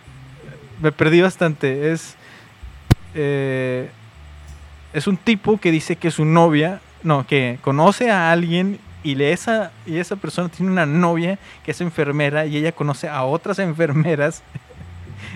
me 0.80 0.90
perdí 0.90 1.20
bastante. 1.20 1.92
Es... 1.92 2.16
Eh, 3.14 3.90
es 4.94 5.06
un 5.06 5.18
tipo 5.18 5.60
que 5.60 5.70
dice 5.70 5.96
que 5.96 6.10
su 6.10 6.24
novia, 6.24 6.80
no, 7.02 7.26
que 7.26 7.58
conoce 7.60 8.10
a 8.10 8.32
alguien 8.32 8.78
y 9.02 9.22
esa, 9.22 9.72
y 9.86 9.98
esa 9.98 10.16
persona 10.16 10.48
tiene 10.48 10.72
una 10.72 10.86
novia 10.86 11.38
que 11.64 11.70
es 11.70 11.80
enfermera 11.80 12.46
y 12.46 12.56
ella 12.56 12.72
conoce 12.72 13.08
a 13.08 13.24
otras 13.24 13.58
enfermeras. 13.60 14.42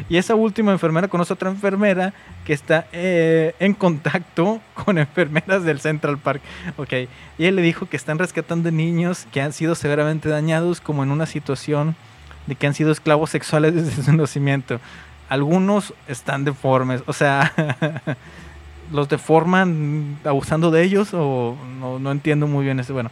Y 0.08 0.16
esa 0.16 0.34
última 0.34 0.72
enfermera 0.72 1.08
conoce 1.08 1.32
a 1.32 1.34
otra 1.34 1.50
enfermera 1.50 2.12
que 2.44 2.52
está 2.52 2.86
eh, 2.92 3.54
en 3.58 3.74
contacto 3.74 4.60
con 4.74 4.98
enfermeras 4.98 5.64
del 5.64 5.80
Central 5.80 6.18
Park. 6.18 6.42
Ok, 6.76 6.92
y 7.38 7.44
él 7.44 7.56
le 7.56 7.62
dijo 7.62 7.88
que 7.88 7.96
están 7.96 8.18
rescatando 8.18 8.70
niños 8.70 9.26
que 9.32 9.40
han 9.40 9.52
sido 9.52 9.74
severamente 9.74 10.28
dañados 10.28 10.80
como 10.80 11.02
en 11.02 11.10
una 11.10 11.26
situación 11.26 11.96
de 12.46 12.54
que 12.54 12.66
han 12.66 12.74
sido 12.74 12.90
esclavos 12.90 13.30
sexuales 13.30 13.74
desde 13.74 14.02
su 14.02 14.12
nacimiento. 14.12 14.80
Algunos 15.28 15.94
están 16.08 16.44
deformes, 16.44 17.02
o 17.06 17.12
sea, 17.12 17.52
los 18.92 19.08
deforman 19.08 20.18
abusando 20.24 20.70
de 20.70 20.82
ellos 20.82 21.10
o 21.14 21.56
no, 21.78 21.98
no 22.00 22.10
entiendo 22.10 22.46
muy 22.46 22.64
bien 22.64 22.80
eso. 22.80 22.92
Bueno, 22.92 23.10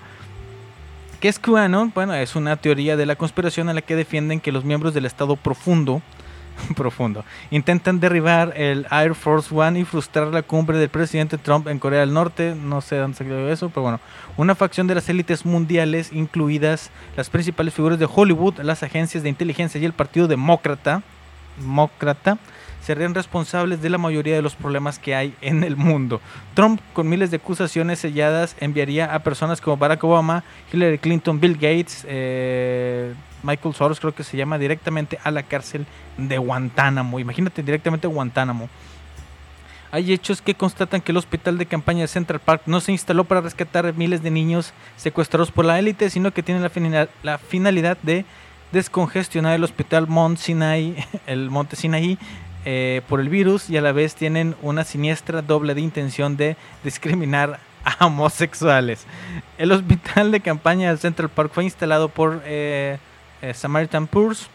¿Qué 1.21 1.27
es 1.27 1.41
QAnon? 1.41 1.91
Bueno, 1.93 2.15
es 2.15 2.37
una 2.37 2.57
teoría 2.57 2.97
de 2.97 3.05
la 3.05 3.17
conspiración 3.17 3.69
en 3.69 3.75
la 3.75 3.83
que 3.83 3.97
defienden 3.97 4.39
que 4.39 4.53
los 4.53 4.65
miembros 4.65 4.95
del 4.95 5.05
Estado 5.05 5.35
profundo 5.35 6.01
profundo. 6.77 7.25
Intentan 7.51 7.99
derribar 7.99 8.53
el 8.57 8.87
Air 8.89 9.17
Force 9.17 9.53
One 9.53 9.81
y 9.81 9.85
frustrar 9.85 10.29
la 10.29 10.43
cumbre 10.43 10.79
del 10.79 10.89
presidente 10.91 11.37
Trump 11.37 11.67
en 11.67 11.81
Corea 11.81 12.01
del 12.01 12.15
Norte. 12.15 12.55
No 12.55 12.81
sé 12.81 12.99
dónde 12.99 13.17
salió 13.17 13.49
eso, 13.51 13.69
pero 13.69 13.83
bueno. 13.83 14.01
Una 14.37 14.55
facción 14.55 14.87
de 14.87 14.95
las 14.95 15.09
élites 15.09 15.45
mundiales, 15.45 16.13
incluidas 16.13 16.91
las 17.17 17.31
principales 17.31 17.75
figuras 17.75 17.99
de 17.99 18.09
Hollywood, 18.13 18.61
las 18.61 18.85
agencias 18.85 19.25
de 19.25 19.29
inteligencia 19.29 19.81
y 19.81 19.85
el 19.85 19.95
Partido 19.95 20.29
Demócrata, 20.29 21.03
demócrata 21.59 22.39
serían 22.89 23.15
responsables 23.15 23.83
de 23.83 23.91
la 23.91 23.99
mayoría 23.99 24.35
de 24.35 24.41
los 24.41 24.55
problemas 24.55 24.99
que 24.99 25.15
hay 25.15 25.35
en 25.43 25.63
el 25.63 25.77
mundo. 25.77 26.23
Trump, 26.55 26.81
con 26.95 27.07
miles 27.07 27.31
de 27.31 27.37
acusaciones 27.37 27.99
selladas, 27.99 28.57
enviaría 28.61 29.15
a 29.15 29.19
personas 29.19 29.61
como 29.61 29.77
Barack 29.77 30.03
Obama, 30.05 30.43
Hillary 30.73 30.97
Clinton, 30.97 31.39
Bill 31.39 31.53
Gates, 31.53 32.07
eh, 32.09 33.13
Michael 33.43 33.75
Soros, 33.75 34.01
creo 34.01 34.15
que 34.15 34.25
se 34.25 34.39
llama, 34.39 34.57
directamente 34.57 35.19
a 35.23 35.31
la 35.31 35.43
cárcel 35.43 35.85
de 36.17 36.39
Guantánamo. 36.39 37.21
Imagínate 37.21 37.63
directamente 37.63 38.07
Guantánamo. 38.07 38.71
Hay 39.91 40.11
hechos 40.11 40.41
que 40.41 40.55
constatan 40.55 41.03
que 41.03 41.13
el 41.13 41.19
hospital 41.19 41.59
de 41.59 41.67
campaña 41.67 42.01
de 42.01 42.09
Central 42.09 42.41
Park 42.41 42.63
no 42.65 42.81
se 42.81 42.93
instaló 42.93 43.25
para 43.25 43.43
rescatar 43.43 43.93
miles 43.93 44.23
de 44.23 44.31
niños 44.31 44.73
secuestrados 44.97 45.51
por 45.51 45.67
la 45.67 45.79
élite, 45.79 46.09
sino 46.09 46.31
que 46.31 46.43
tiene 46.43 46.61
la, 47.23 47.37
finalidad, 47.39 47.99
de 48.03 48.25
descongestionar 48.73 49.55
el 49.55 49.65
hospital 49.65 50.07
Mont 50.09 50.39
Sinai, 50.39 51.07
el 51.27 51.51
Monte 51.51 51.77
Sinaí, 51.77 52.17
eh, 52.71 53.01
por 53.09 53.19
el 53.21 53.31
virus 53.31 53.71
y 53.71 53.79
a 53.79 53.81
la 53.81 53.93
vez 53.93 54.15
tienen 54.15 54.55
una 54.61 54.85
siniestra 54.85 55.41
doble 55.41 55.75
de 55.75 55.81
intención 55.81 56.37
de 56.37 56.55
discriminar 56.85 57.61
a 57.83 58.05
homosexuales. 58.05 59.07
El 59.57 59.73
hospital 59.73 60.31
de 60.31 60.41
campaña 60.41 60.91
del 60.91 60.99
Central 60.99 61.31
Park 61.31 61.51
fue 61.55 61.65
instalado 61.65 62.11
por 62.11 62.43
eh, 62.45 62.99
eh, 63.41 63.55
Samaritan 63.55 64.07
Purse, 64.07 64.49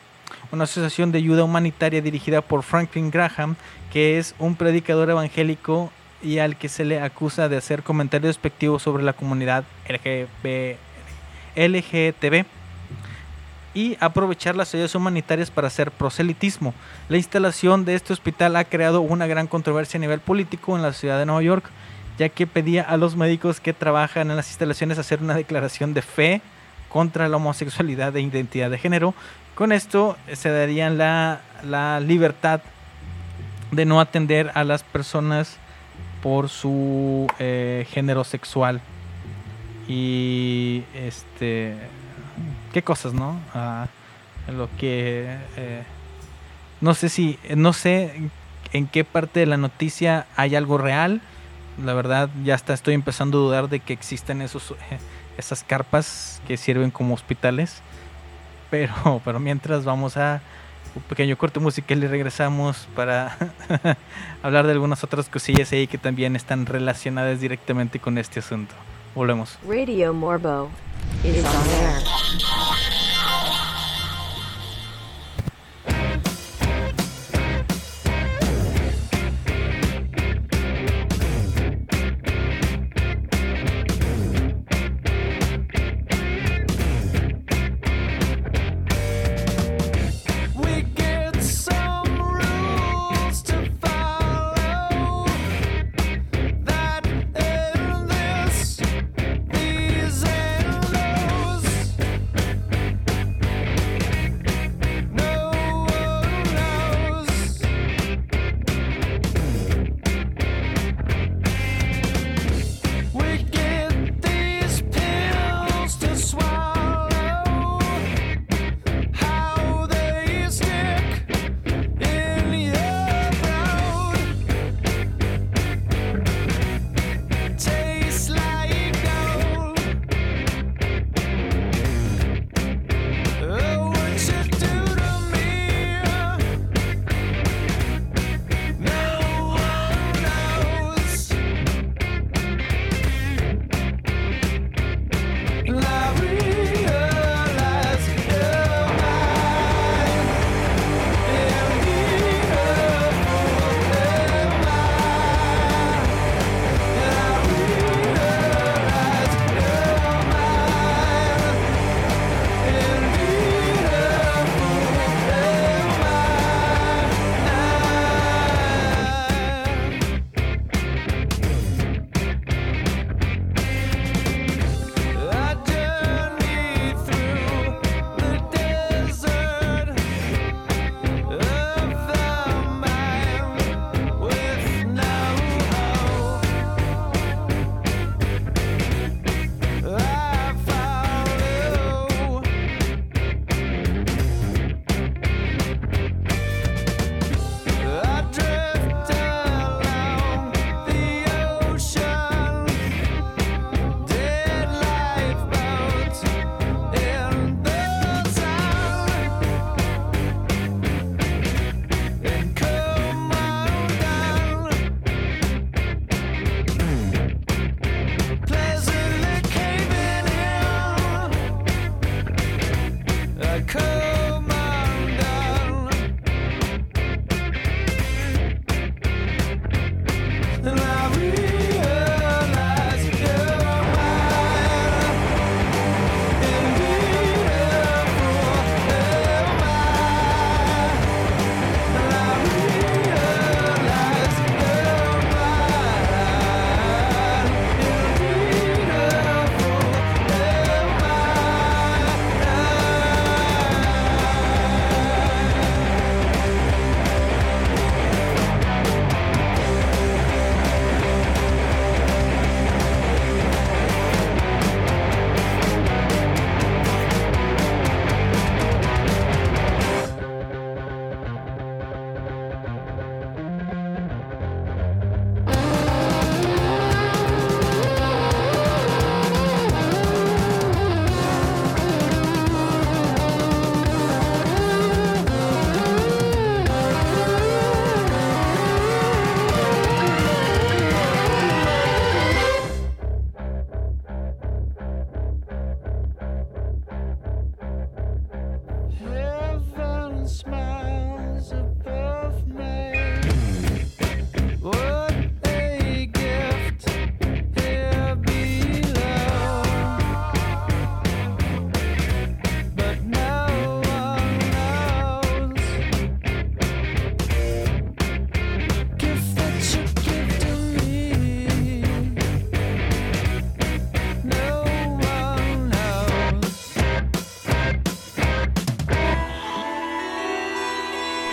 una 0.52 0.66
asociación 0.66 1.12
de 1.12 1.18
ayuda 1.18 1.44
humanitaria 1.44 2.04
dirigida 2.04 2.42
por 2.42 2.62
Franklin 2.62 3.10
Graham, 3.10 3.56
que 3.92 4.20
es 4.20 4.36
un 4.38 4.56
predicador 4.58 5.10
evangélico 5.10 5.92
y 6.22 6.38
al 6.38 6.56
que 6.56 6.70
se 6.70 6.86
le 6.86 7.02
acusa 7.02 7.50
de 7.50 7.58
hacer 7.58 7.82
comentarios 7.82 8.36
despectivos 8.36 8.84
sobre 8.84 9.02
la 9.02 9.14
comunidad 9.14 9.64
LGB, 9.90 10.78
LGTB 11.56 12.46
y 13.74 13.98
aprovechar 14.00 14.56
las 14.56 14.74
ayudas 14.74 14.96
humanitarias 14.96 15.50
para 15.50 15.68
hacer 15.68 15.92
proselitismo. 15.92 16.74
La 17.10 17.18
instalación 17.18 17.86
de 17.86 17.96
este 17.96 18.14
hospital 18.14 18.56
ha 18.56 18.66
creado 18.66 19.02
una 19.02 19.28
gran 19.28 19.48
controversia 19.48 19.98
a 19.98 20.02
nivel 20.02 20.20
político 20.20 20.76
en 20.76 20.82
la 20.82 20.94
ciudad 20.94 21.18
de 21.18 21.26
Nueva 21.26 21.42
York, 21.42 21.66
ya 22.18 22.30
que 22.30 22.46
pedía 22.46 22.84
a 22.84 22.98
los 22.98 23.16
médicos 23.16 23.60
que 23.60 23.74
trabajan 23.74 24.30
en 24.30 24.36
las 24.36 24.50
instalaciones 24.50 25.00
hacer 25.00 25.22
una 25.22 25.36
declaración 25.36 25.94
de 25.94 26.02
fe 26.02 26.42
contra 26.90 27.28
la 27.28 27.38
homosexualidad 27.38 28.16
e 28.16 28.22
identidad 28.22 28.70
de 28.70 28.78
género. 28.78 29.16
Con 29.56 29.72
esto 29.72 30.18
se 30.32 30.50
darían 30.50 30.98
la, 30.98 31.42
la 31.64 32.00
libertad 32.00 32.62
de 33.72 33.86
no 33.86 34.00
atender 34.00 34.52
a 34.54 34.64
las 34.64 34.84
personas 34.84 35.58
por 36.22 36.50
su 36.50 37.28
eh, 37.40 37.88
género 37.90 38.24
sexual. 38.24 38.82
Y 39.88 40.84
este 40.96 41.76
qué 42.74 42.82
cosas, 42.82 43.14
¿no? 43.14 43.40
Ah, 43.54 43.88
lo 44.52 44.68
que 44.78 45.38
eh, 45.56 45.84
no 46.82 46.94
sé 46.94 47.08
si 47.08 47.40
no 47.56 47.72
sé 47.72 48.30
en 48.74 48.88
qué 48.88 49.06
parte 49.06 49.40
de 49.40 49.46
la 49.46 49.56
noticia 49.56 50.26
hay 50.36 50.58
algo 50.58 50.78
real. 50.78 51.22
La 51.84 51.94
verdad 51.94 52.30
ya 52.44 52.56
hasta 52.56 52.74
estoy 52.74 52.94
empezando 52.96 53.38
a 53.38 53.42
dudar 53.42 53.70
de 53.70 53.80
que 53.80 53.94
existen 53.94 54.42
esos 54.42 54.76
esas 55.38 55.64
carpas 55.64 56.42
que 56.46 56.58
sirven 56.58 56.92
como 56.92 57.14
hospitales. 57.14 57.82
Pero 58.70 59.22
pero 59.24 59.40
mientras 59.40 59.86
vamos 59.86 60.18
a 60.18 60.42
un 60.96 61.02
pequeño 61.04 61.38
corte 61.38 61.60
musical 61.60 62.04
y 62.04 62.08
regresamos 62.08 62.88
para 62.96 63.38
hablar 64.44 64.66
de 64.66 64.74
algunas 64.74 65.04
otras 65.04 65.30
cosillas 65.30 65.72
ahí 65.72 65.88
que 65.88 65.98
también 65.98 66.36
están 66.36 66.66
relacionadas 66.66 67.40
directamente 67.40 68.00
con 68.00 68.18
este 68.18 68.42
asunto. 68.42 68.76
Volvemos. 69.16 69.58
Radio 69.68 70.14
Morbo 70.14 70.70
is 71.24 71.46
on 71.46 71.68
air. 71.70 73.03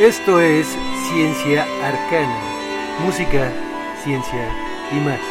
Esto 0.01 0.41
es 0.41 0.67
Ciencia 1.11 1.67
Arcana, 1.85 2.41
música, 3.05 3.53
ciencia 4.03 4.49
y 4.91 4.95
magia. 4.95 5.30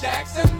Jackson. 0.00 0.59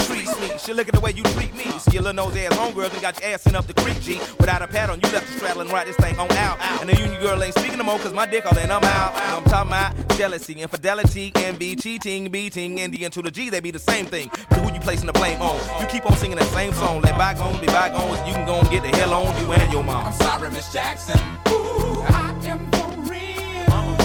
Shit, 0.63 0.75
look 0.75 0.87
at 0.87 0.93
the 0.93 0.99
way 0.99 1.11
you 1.11 1.23
treat 1.23 1.55
me. 1.55 1.63
You 1.65 1.79
See 1.79 1.93
your 1.93 2.03
little 2.03 2.27
nose 2.27 2.37
ass 2.37 2.53
homegirl 2.53 2.93
and 2.93 3.01
got 3.01 3.19
your 3.19 3.31
ass 3.31 3.41
sent 3.41 3.55
up 3.55 3.65
the 3.65 3.73
creek, 3.73 3.99
G. 3.99 4.19
Without 4.39 4.61
a 4.61 4.67
pad 4.67 4.91
on, 4.91 5.01
you 5.01 5.09
left 5.09 5.25
the 5.27 5.65
ride 5.65 5.87
this 5.87 5.95
thing 5.95 6.19
on 6.19 6.31
out. 6.33 6.61
And 6.79 6.87
the 6.87 6.95
union 6.95 7.19
girl 7.19 7.41
ain't 7.41 7.55
speaking 7.57 7.79
no 7.79 7.83
more, 7.83 7.97
cause 7.97 8.13
my 8.13 8.27
dick 8.27 8.45
all 8.45 8.55
in, 8.59 8.69
I'm 8.69 8.83
out. 8.83 9.11
I'm 9.15 9.43
talking 9.45 9.69
about 9.69 10.17
jealousy, 10.17 10.53
infidelity, 10.53 11.31
envy, 11.33 11.75
cheating, 11.75 12.29
beating, 12.29 12.79
and 12.79 12.93
the 12.93 13.09
to 13.09 13.21
the 13.23 13.31
G, 13.31 13.49
they 13.49 13.59
be 13.59 13.71
the 13.71 13.79
same 13.79 14.05
thing. 14.05 14.29
But 14.49 14.59
who 14.59 14.71
you 14.71 14.79
placing 14.81 15.07
the 15.07 15.13
blame 15.13 15.41
on? 15.41 15.59
You 15.81 15.87
keep 15.87 16.05
on 16.05 16.15
singing 16.17 16.37
that 16.37 16.47
same 16.49 16.73
song. 16.73 17.01
Let 17.01 17.17
bygones 17.17 17.59
be 17.59 17.65
bygones. 17.65 18.19
You 18.27 18.35
can 18.35 18.45
go 18.45 18.59
and 18.59 18.69
get 18.69 18.83
the 18.83 18.95
hell 18.95 19.15
on 19.15 19.41
you 19.41 19.51
and 19.51 19.73
your 19.73 19.83
mom. 19.83 20.05
I'm 20.05 20.13
sorry, 20.13 20.51
Miss 20.51 20.71
Jackson. 20.71 21.19
Ooh, 21.49 22.03
I 22.05 22.37
am 22.45 22.59
for 22.69 23.09
real. 23.09 23.97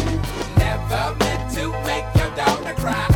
Never 0.57 1.16
meant 1.16 1.52
to 1.57 1.68
make 1.84 2.07
your 2.16 2.34
daughter 2.34 2.72
cry. 2.80 3.15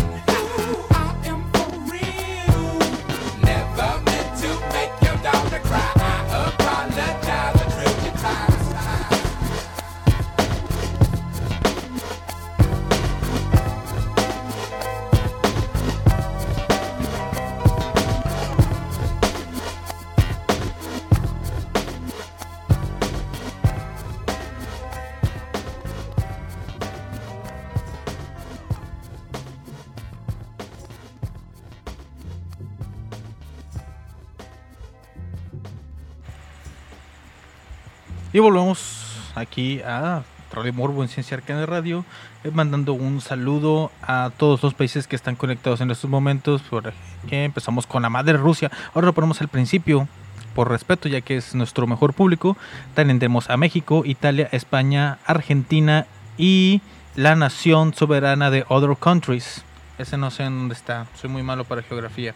Y 38.33 38.39
volvemos 38.39 39.33
aquí 39.35 39.81
a 39.81 40.23
Radio 40.53 40.71
Morbo 40.71 41.03
en 41.03 41.09
Ciencia 41.09 41.35
Arcana 41.35 41.65
Radio, 41.65 42.05
eh, 42.45 42.51
mandando 42.53 42.93
un 42.93 43.19
saludo 43.19 43.91
a 44.01 44.31
todos 44.37 44.63
los 44.63 44.73
países 44.73 45.05
que 45.05 45.17
están 45.17 45.35
conectados 45.35 45.81
en 45.81 45.91
estos 45.91 46.09
momentos. 46.09 46.61
Por 46.61 46.93
que 47.27 47.43
empezamos 47.43 47.85
con 47.85 48.03
la 48.03 48.09
madre 48.09 48.37
Rusia. 48.37 48.71
Ahora 48.93 49.11
ponemos 49.11 49.41
al 49.41 49.49
principio, 49.49 50.07
por 50.55 50.69
respeto, 50.69 51.09
ya 51.09 51.19
que 51.19 51.35
es 51.35 51.55
nuestro 51.55 51.87
mejor 51.87 52.13
público. 52.13 52.55
Tendremos 52.95 53.49
a 53.49 53.57
México, 53.57 54.03
Italia, 54.05 54.47
España, 54.53 55.19
Argentina 55.25 56.05
y 56.37 56.79
la 57.17 57.35
nación 57.35 57.93
soberana 57.93 58.49
de 58.49 58.63
Other 58.69 58.95
Countries. 58.97 59.65
Ese 59.97 60.17
no 60.17 60.31
sé 60.31 60.43
en 60.43 60.57
dónde 60.57 60.75
está, 60.75 61.05
soy 61.15 61.29
muy 61.29 61.43
malo 61.43 61.65
para 61.65 61.83
geografía. 61.83 62.33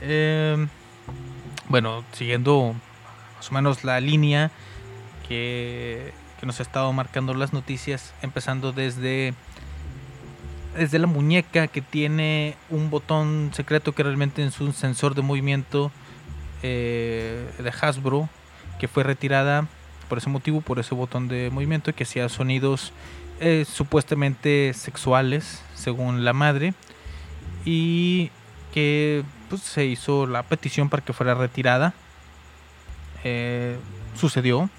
Eh, 0.00 0.66
bueno, 1.68 2.02
siguiendo 2.12 2.74
más 3.36 3.50
o 3.50 3.54
menos 3.54 3.84
la 3.84 4.00
línea 4.00 4.50
que, 5.28 6.12
nos 6.42 6.60
ha 6.60 6.62
estado 6.62 6.92
marcando 6.92 7.34
las 7.34 7.52
noticias, 7.52 8.14
empezando 8.22 8.72
desde, 8.72 9.34
desde 10.76 10.98
la 11.00 11.08
muñeca 11.08 11.66
que 11.66 11.82
tiene 11.82 12.54
un 12.70 12.88
botón 12.88 13.50
secreto 13.52 13.92
que 13.92 14.04
realmente 14.04 14.44
es 14.44 14.60
un 14.60 14.72
sensor 14.72 15.16
de 15.16 15.22
movimiento 15.22 15.90
eh, 16.62 17.50
de 17.58 17.72
Hasbro, 17.80 18.28
que 18.78 18.86
fue 18.86 19.02
retirada 19.02 19.66
por 20.08 20.18
ese 20.18 20.30
motivo, 20.30 20.60
por 20.60 20.78
ese 20.78 20.94
botón 20.94 21.26
de 21.26 21.50
movimiento, 21.50 21.92
que 21.92 22.04
hacía 22.04 22.28
sonidos 22.28 22.92
eh, 23.40 23.66
supuestamente 23.68 24.72
sexuales, 24.72 25.62
según 25.74 26.24
la 26.24 26.32
madre, 26.32 26.74
y 27.64 28.30
que 28.72 29.24
pues, 29.50 29.62
se 29.62 29.84
hizo 29.86 30.26
la 30.26 30.42
petición 30.42 30.88
para 30.88 31.04
que 31.04 31.12
fuera 31.12 31.34
retirada. 31.34 31.92
Eh, 33.24 33.76
sucedió. 34.14 34.70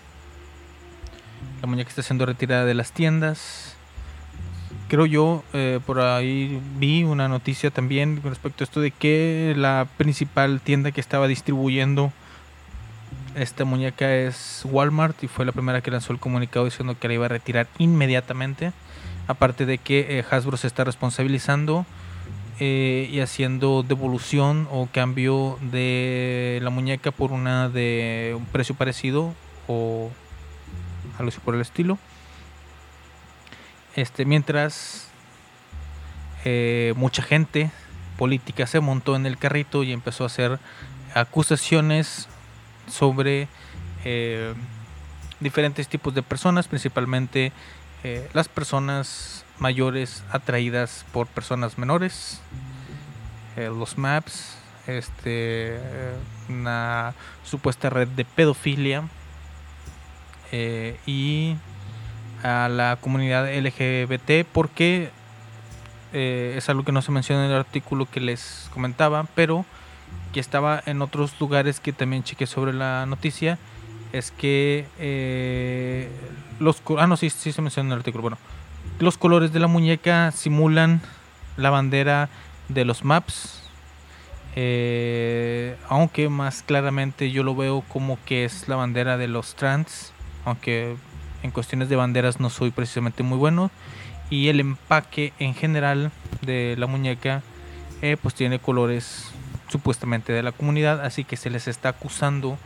La 1.61 1.67
muñeca 1.67 1.89
está 1.89 2.03
siendo 2.03 2.25
retirada 2.25 2.65
de 2.65 2.73
las 2.73 2.91
tiendas. 2.91 3.75
Creo 4.89 5.05
yo, 5.05 5.43
eh, 5.53 5.79
por 5.85 5.99
ahí 5.99 6.61
vi 6.77 7.03
una 7.03 7.27
noticia 7.27 7.71
también 7.71 8.21
con 8.21 8.31
respecto 8.31 8.63
a 8.63 8.65
esto 8.65 8.79
de 8.79 8.91
que 8.91 9.53
la 9.57 9.87
principal 9.97 10.61
tienda 10.61 10.91
que 10.91 11.01
estaba 11.01 11.27
distribuyendo 11.27 12.13
esta 13.35 13.65
muñeca 13.65 14.15
es 14.15 14.61
Walmart 14.65 15.23
y 15.23 15.27
fue 15.27 15.45
la 15.45 15.51
primera 15.51 15.81
que 15.81 15.91
lanzó 15.91 16.13
el 16.13 16.19
comunicado 16.19 16.65
diciendo 16.65 16.95
que 16.99 17.07
la 17.07 17.13
iba 17.15 17.25
a 17.25 17.29
retirar 17.29 17.67
inmediatamente. 17.77 18.71
Aparte 19.27 19.65
de 19.65 19.77
que 19.77 20.19
eh, 20.19 20.25
Hasbro 20.29 20.57
se 20.57 20.67
está 20.67 20.83
responsabilizando 20.83 21.85
eh, 22.59 23.09
y 23.11 23.19
haciendo 23.19 23.83
devolución 23.83 24.67
o 24.71 24.87
cambio 24.91 25.59
de 25.61 26.59
la 26.63 26.69
muñeca 26.69 27.11
por 27.11 27.31
una 27.31 27.69
de 27.69 28.33
un 28.37 28.45
precio 28.45 28.73
parecido 28.73 29.33
o 29.67 30.09
algo 31.17 31.29
así 31.29 31.39
por 31.39 31.55
el 31.55 31.61
estilo. 31.61 31.97
Este, 33.95 34.25
mientras 34.25 35.07
eh, 36.45 36.93
mucha 36.95 37.23
gente 37.23 37.71
política 38.17 38.67
se 38.67 38.79
montó 38.79 39.15
en 39.15 39.25
el 39.25 39.37
carrito 39.37 39.83
y 39.83 39.91
empezó 39.91 40.23
a 40.23 40.27
hacer 40.27 40.59
acusaciones 41.13 42.27
sobre 42.87 43.47
eh, 44.05 44.53
diferentes 45.39 45.87
tipos 45.87 46.13
de 46.13 46.21
personas, 46.21 46.67
principalmente 46.67 47.51
eh, 48.03 48.29
las 48.33 48.47
personas 48.47 49.45
mayores 49.59 50.23
atraídas 50.31 51.05
por 51.11 51.27
personas 51.27 51.77
menores, 51.77 52.41
los 53.55 53.97
maps, 53.97 54.55
este, 54.85 55.79
una 56.47 57.15
supuesta 57.43 57.89
red 57.89 58.07
de 58.09 58.23
pedofilia 58.23 59.05
eh, 60.51 60.97
y 61.05 61.55
a 62.43 62.69
la 62.69 62.97
comunidad 63.01 63.51
LGBT 63.53 64.47
porque 64.51 65.09
eh, 66.13 66.53
es 66.57 66.69
algo 66.69 66.83
que 66.83 66.91
no 66.91 67.01
se 67.01 67.11
menciona 67.11 67.45
en 67.45 67.51
el 67.51 67.57
artículo 67.57 68.07
que 68.09 68.19
les 68.19 68.69
comentaba, 68.73 69.25
pero 69.35 69.65
que 70.31 70.39
estaba 70.39 70.81
en 70.85 71.01
otros 71.01 71.39
lugares 71.39 71.79
que 71.79 71.91
también 71.91 72.23
chequé 72.23 72.45
sobre 72.45 72.73
la 72.73 73.05
noticia, 73.05 73.57
es 74.13 74.31
que 74.31 74.85
eh, 74.99 76.09
los... 76.59 76.81
Ah, 76.97 77.07
no, 77.07 77.17
sí, 77.17 77.29
sí 77.29 77.51
se 77.51 77.61
menciona 77.61 77.87
en 77.87 77.93
el 77.93 77.99
artículo. 77.99 78.21
Bueno, 78.21 78.37
los 78.99 79.17
colores 79.17 79.51
de 79.51 79.59
la 79.59 79.67
muñeca 79.67 80.31
simulan 80.31 81.01
la 81.57 81.71
bandera 81.71 82.29
de 82.69 82.85
los 82.85 83.03
maps, 83.03 83.63
aunque 85.89 86.29
más 86.29 86.63
claramente 86.63 87.29
yo 87.31 87.43
lo 87.43 87.55
veo 87.55 87.81
como 87.89 88.17
que 88.25 88.45
es 88.45 88.67
la 88.67 88.75
bandera 88.75 89.17
de 89.17 89.27
los 89.27 89.55
trans, 89.55 90.13
aunque 90.47 90.95
en 91.43 91.51
cuestiones 91.51 91.89
de 91.89 91.97
banderas 91.97 92.39
no 92.39 92.49
soy 92.49 92.71
precisamente 92.71 93.21
muy 93.21 93.37
bueno. 93.37 93.69
Y 94.29 94.47
el 94.47 94.61
empaque 94.61 95.33
en 95.39 95.53
general 95.53 96.11
de 96.41 96.75
la 96.77 96.87
muñeca 96.87 97.43
eh, 98.01 98.15
pues 98.21 98.33
tiene 98.33 98.59
colores 98.59 99.31
supuestamente 99.67 100.31
de 100.31 100.43
la 100.43 100.53
comunidad, 100.53 101.03
así 101.03 101.25
que 101.25 101.35
se 101.35 101.49
les 101.49 101.67
está 101.67 101.89
acusando 101.89 102.57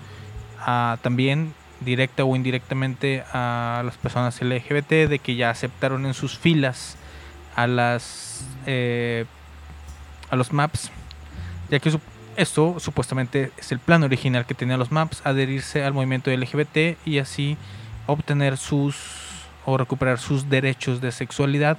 también 1.01 1.55
directa 1.79 2.23
o 2.23 2.36
indirectamente 2.36 3.23
a 3.34 3.82
las 3.84 3.97
personas 3.97 4.39
LGBT 4.39 5.09
de 5.09 5.17
que 5.17 5.36
ya 5.36 5.49
aceptaron 5.49 6.05
en 6.05 6.13
sus 6.13 6.38
filas 6.38 6.97
a 7.55 7.65
las 7.65 8.45
eh, 8.67 9.25
a 10.29 10.36
los 10.36 10.53
maps 10.53 10.91
ya 11.71 11.79
que 11.79 11.89
esto 12.36 12.79
supuestamente 12.79 13.51
es 13.57 13.71
el 13.71 13.79
plan 13.79 14.03
original 14.03 14.45
que 14.45 14.53
tenían 14.53 14.79
los 14.79 14.91
maps 14.91 15.21
adherirse 15.23 15.84
al 15.84 15.93
movimiento 15.93 16.32
LGBT 16.32 16.97
y 17.05 17.19
así 17.19 17.57
obtener 18.07 18.57
sus 18.57 18.95
o 19.65 19.77
recuperar 19.77 20.19
sus 20.19 20.49
derechos 20.49 21.01
de 21.01 21.11
sexualidad 21.11 21.77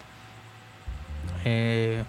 eh, 1.45 2.05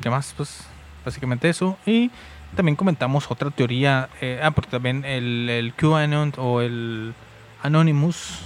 ¿qué 0.00 0.10
más? 0.10 0.34
pues 0.36 0.66
básicamente 1.04 1.48
eso 1.48 1.76
y 1.86 2.10
también 2.54 2.76
comentamos 2.76 3.30
otra 3.30 3.50
teoría 3.50 4.08
eh, 4.20 4.40
ah 4.42 4.50
porque 4.50 4.70
también 4.70 5.04
el, 5.04 5.48
el 5.50 5.74
QAnon 5.74 6.34
o 6.36 6.60
el 6.60 7.14
Anonymous 7.62 8.40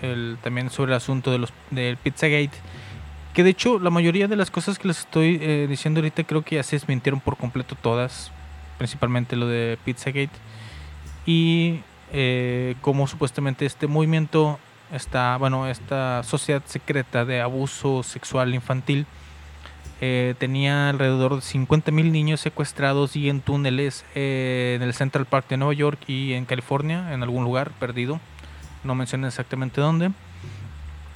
el, 0.00 0.38
también 0.42 0.70
sobre 0.70 0.92
el 0.92 0.96
asunto 0.96 1.30
de 1.30 1.38
los 1.38 1.52
del 1.70 1.96
Pizzagate 1.96 2.58
que 3.34 3.44
de 3.44 3.50
hecho 3.50 3.78
la 3.78 3.90
mayoría 3.90 4.28
de 4.28 4.36
las 4.36 4.50
cosas 4.50 4.78
que 4.78 4.88
les 4.88 5.00
estoy 5.00 5.38
eh, 5.40 5.66
diciendo 5.68 6.00
ahorita 6.00 6.24
creo 6.24 6.42
que 6.42 6.56
ya 6.56 6.62
se 6.62 6.76
desmintieron 6.76 7.20
por 7.20 7.36
completo 7.36 7.76
todas, 7.80 8.30
principalmente 8.78 9.36
lo 9.36 9.46
de 9.46 9.78
Pizzagate. 9.84 10.30
Y 11.24 11.80
eh, 12.12 12.74
como 12.80 13.06
supuestamente 13.06 13.64
este 13.64 13.86
movimiento 13.86 14.58
está, 14.92 15.36
bueno, 15.38 15.66
esta 15.68 16.22
sociedad 16.22 16.62
secreta 16.66 17.24
de 17.24 17.40
abuso 17.40 18.02
sexual 18.02 18.54
infantil 18.54 19.06
eh, 20.04 20.34
tenía 20.36 20.88
alrededor 20.88 21.36
de 21.36 21.42
50.000 21.42 22.10
niños 22.10 22.40
secuestrados 22.40 23.14
y 23.14 23.28
en 23.28 23.40
túneles 23.40 24.04
eh, 24.16 24.74
en 24.74 24.82
el 24.82 24.94
Central 24.94 25.26
Park 25.26 25.46
de 25.48 25.56
Nueva 25.56 25.74
York 25.74 26.00
y 26.08 26.32
en 26.32 26.44
California, 26.44 27.14
en 27.14 27.22
algún 27.22 27.44
lugar 27.44 27.70
perdido, 27.70 28.18
no 28.82 28.96
mencioné 28.96 29.28
exactamente 29.28 29.80
dónde, 29.80 30.10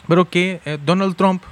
pero 0.07 0.31
que 0.31 0.61
eh, 0.65 0.79
Donald 0.87 1.17
Trump 1.17 1.43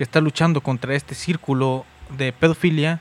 que 0.00 0.04
está 0.04 0.22
luchando 0.22 0.62
contra 0.62 0.94
este 0.94 1.14
círculo 1.14 1.84
de 2.16 2.32
pedofilia, 2.32 3.00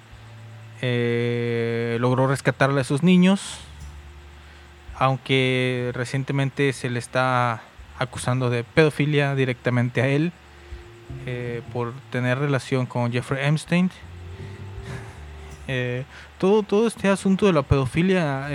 eh, 0.82 1.96
logró 2.02 2.28
rescatar 2.28 2.72
a 2.72 2.82
esos 2.82 3.04
niños, 3.04 3.58
aunque 4.98 5.92
recientemente 5.94 6.74
se 6.74 6.90
le 6.90 7.00
está 7.00 7.62
acusando 8.00 8.50
de 8.50 8.66
pedofilia 8.66 9.34
directamente 9.34 10.02
a 10.02 10.10
él 10.10 10.34
eh, 11.26 11.62
por 11.72 11.94
tener 12.12 12.38
relación 12.38 12.86
con 12.86 13.14
Jeffrey 13.14 13.48
Epstein. 13.48 13.90
Eh, 15.72 16.04
todo, 16.40 16.64
todo 16.64 16.88
este 16.88 17.10
asunto 17.10 17.46
de 17.46 17.54
la 17.54 17.62
pedofilia 17.62 18.48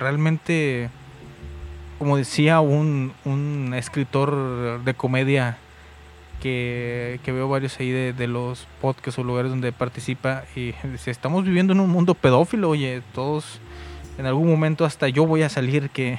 realmente, 0.00 0.90
como 1.96 2.16
decía 2.16 2.58
un, 2.58 3.12
un 3.24 3.72
escritor 3.72 4.82
de 4.82 4.94
comedia, 4.94 5.58
que, 6.42 7.18
veo 7.26 7.48
varios 7.48 7.78
ahí 7.80 7.90
de, 7.90 8.12
de 8.12 8.26
los 8.28 8.66
podcasts 8.80 9.18
o 9.18 9.24
lugares 9.24 9.50
donde 9.50 9.72
participa 9.72 10.44
y 10.54 10.72
dice, 10.92 11.10
estamos 11.10 11.44
viviendo 11.44 11.72
en 11.72 11.80
un 11.80 11.90
mundo 11.90 12.14
pedófilo, 12.14 12.70
oye, 12.70 13.02
todos 13.14 13.60
en 14.18 14.26
algún 14.26 14.48
momento 14.48 14.84
hasta 14.84 15.08
yo 15.08 15.26
voy 15.26 15.42
a 15.42 15.48
salir 15.48 15.90
que, 15.90 16.18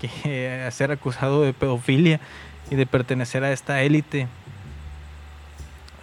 que 0.00 0.62
a 0.66 0.70
ser 0.70 0.90
acusado 0.92 1.42
de 1.42 1.52
pedofilia 1.52 2.20
y 2.70 2.74
de 2.76 2.86
pertenecer 2.86 3.44
a 3.44 3.52
esta 3.52 3.82
élite. 3.82 4.28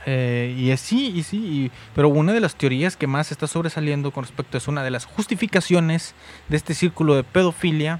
Eh, 0.05 0.55
y 0.57 0.71
es 0.71 0.79
sí, 0.79 1.11
y 1.13 1.23
sí, 1.23 1.37
y- 1.37 1.71
pero 1.93 2.07
una 2.09 2.31
de 2.33 2.39
las 2.39 2.55
teorías 2.55 2.95
que 2.95 3.05
más 3.05 3.31
está 3.31 3.47
sobresaliendo 3.47 4.11
con 4.11 4.23
respecto 4.23 4.57
es 4.57 4.67
una 4.67 4.81
de 4.83 4.91
las 4.91 5.05
justificaciones 5.05 6.15
de 6.47 6.57
este 6.57 6.73
círculo 6.73 7.15
de 7.15 7.23
pedofilia 7.23 7.99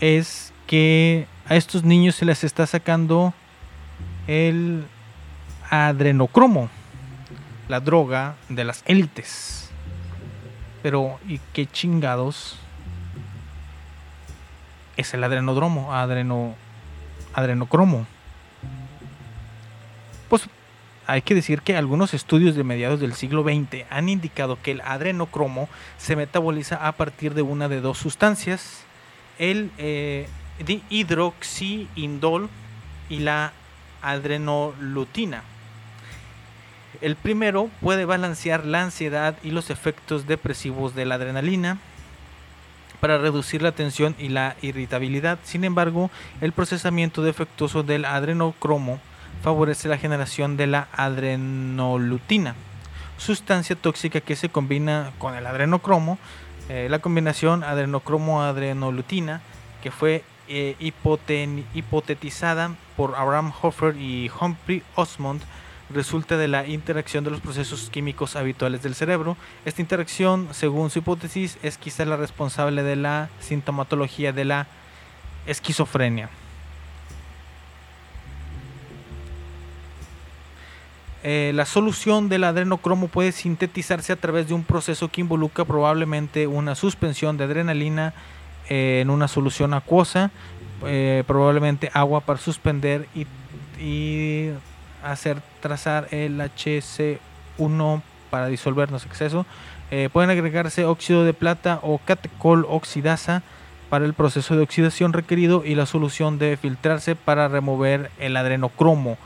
es 0.00 0.52
que 0.66 1.26
a 1.46 1.56
estos 1.56 1.84
niños 1.84 2.16
se 2.16 2.24
les 2.24 2.42
está 2.44 2.66
sacando 2.66 3.32
el 4.30 4.84
adrenocromo, 5.70 6.70
la 7.68 7.80
droga 7.80 8.36
de 8.48 8.62
las 8.62 8.84
élites. 8.86 9.70
Pero, 10.82 11.18
¿y 11.26 11.40
qué 11.52 11.66
chingados 11.66 12.56
es 15.00 15.14
el 15.14 15.24
adrenodromo, 15.24 15.92
adreno, 15.92 16.54
adrenocromo. 17.34 18.06
Pues 20.28 20.48
hay 21.06 21.22
que 21.22 21.34
decir 21.34 21.62
que 21.62 21.76
algunos 21.76 22.14
estudios 22.14 22.54
de 22.54 22.62
mediados 22.62 23.00
del 23.00 23.14
siglo 23.14 23.42
XX 23.42 23.84
han 23.90 24.08
indicado 24.08 24.58
que 24.62 24.70
el 24.70 24.80
adrenocromo 24.82 25.68
se 25.98 26.14
metaboliza 26.14 26.86
a 26.86 26.92
partir 26.92 27.34
de 27.34 27.42
una 27.42 27.68
de 27.68 27.80
dos 27.80 27.98
sustancias, 27.98 28.84
el 29.38 29.72
eh, 29.78 30.28
hidroxiindol 30.88 32.48
y 33.08 33.18
la 33.20 33.52
adrenolutina. 34.02 35.42
El 37.00 37.16
primero 37.16 37.70
puede 37.80 38.04
balancear 38.04 38.64
la 38.66 38.82
ansiedad 38.82 39.36
y 39.42 39.52
los 39.52 39.70
efectos 39.70 40.26
depresivos 40.26 40.94
de 40.94 41.06
la 41.06 41.14
adrenalina 41.14 41.78
para 43.00 43.18
reducir 43.18 43.62
la 43.62 43.72
tensión 43.72 44.14
y 44.18 44.28
la 44.28 44.56
irritabilidad. 44.60 45.38
Sin 45.42 45.64
embargo, 45.64 46.10
el 46.40 46.52
procesamiento 46.52 47.22
defectuoso 47.22 47.82
del 47.82 48.04
adrenocromo 48.04 49.00
favorece 49.42 49.88
la 49.88 49.96
generación 49.96 50.56
de 50.56 50.66
la 50.66 50.88
adrenolutina, 50.92 52.54
sustancia 53.16 53.76
tóxica 53.76 54.20
que 54.20 54.36
se 54.36 54.50
combina 54.50 55.12
con 55.18 55.34
el 55.34 55.46
adrenocromo. 55.46 56.18
Eh, 56.68 56.88
la 56.90 57.00
combinación 57.00 57.64
adrenocromo-adrenolutina, 57.64 59.40
que 59.82 59.90
fue 59.90 60.22
eh, 60.50 60.74
hipotetizada 61.74 62.74
por 62.96 63.14
Abraham 63.14 63.52
Hoffer 63.62 63.96
y 63.96 64.28
Humphrey 64.40 64.82
Osmond, 64.96 65.42
resulta 65.90 66.36
de 66.36 66.48
la 66.48 66.66
interacción 66.66 67.22
de 67.22 67.30
los 67.30 67.40
procesos 67.40 67.88
químicos 67.88 68.34
habituales 68.34 68.82
del 68.82 68.96
cerebro. 68.96 69.36
Esta 69.64 69.80
interacción, 69.80 70.48
según 70.50 70.90
su 70.90 70.98
hipótesis, 70.98 71.56
es 71.62 71.78
quizá 71.78 72.04
la 72.04 72.16
responsable 72.16 72.82
de 72.82 72.96
la 72.96 73.28
sintomatología 73.38 74.32
de 74.32 74.44
la 74.44 74.66
esquizofrenia. 75.46 76.28
Eh, 81.22 81.52
la 81.54 81.66
solución 81.66 82.28
del 82.28 82.42
adrenocromo 82.42 83.06
puede 83.06 83.30
sintetizarse 83.30 84.12
a 84.12 84.16
través 84.16 84.48
de 84.48 84.54
un 84.54 84.64
proceso 84.64 85.08
que 85.08 85.20
involucra 85.20 85.64
probablemente 85.64 86.48
una 86.48 86.74
suspensión 86.74 87.36
de 87.36 87.44
adrenalina 87.44 88.14
eh, 88.70 89.00
en 89.02 89.10
una 89.10 89.28
solución 89.28 89.74
acuosa, 89.74 90.30
eh, 90.86 91.24
probablemente 91.26 91.90
agua 91.92 92.20
para 92.20 92.38
suspender 92.38 93.08
y, 93.14 93.26
y 93.82 94.50
hacer 95.02 95.42
trazar 95.60 96.08
el 96.12 96.40
HC1 96.40 98.02
para 98.30 98.46
disolvernos 98.46 99.04
exceso. 99.04 99.44
Eh, 99.90 100.08
pueden 100.12 100.30
agregarse 100.30 100.84
óxido 100.84 101.24
de 101.24 101.34
plata 101.34 101.80
o 101.82 101.98
catecol 101.98 102.64
oxidasa 102.68 103.42
para 103.88 104.04
el 104.04 104.14
proceso 104.14 104.54
de 104.54 104.62
oxidación 104.62 105.12
requerido 105.12 105.64
y 105.66 105.74
la 105.74 105.84
solución 105.84 106.38
debe 106.38 106.56
filtrarse 106.56 107.16
para 107.16 107.48
remover 107.48 108.10
el 108.20 108.36
adrenocromo. 108.36 109.18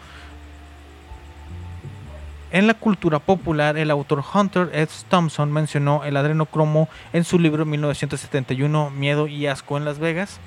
En 2.55 2.69
la 2.69 2.75
cultura 2.75 3.19
popular, 3.19 3.77
el 3.77 3.91
autor 3.91 4.23
Hunter 4.33 4.71
S. 4.75 5.05
Thompson 5.09 5.51
mencionó 5.53 6.05
el 6.05 6.17
adrenocromo 6.17 6.89
en 7.13 7.25
su 7.25 7.41
libro 7.41 7.65
1971 7.65 8.91
Miedo 8.91 9.27
y 9.27 9.49
Asco 9.49 9.77
en 9.77 9.85
Las 9.85 9.99
Vegas. 9.99 10.39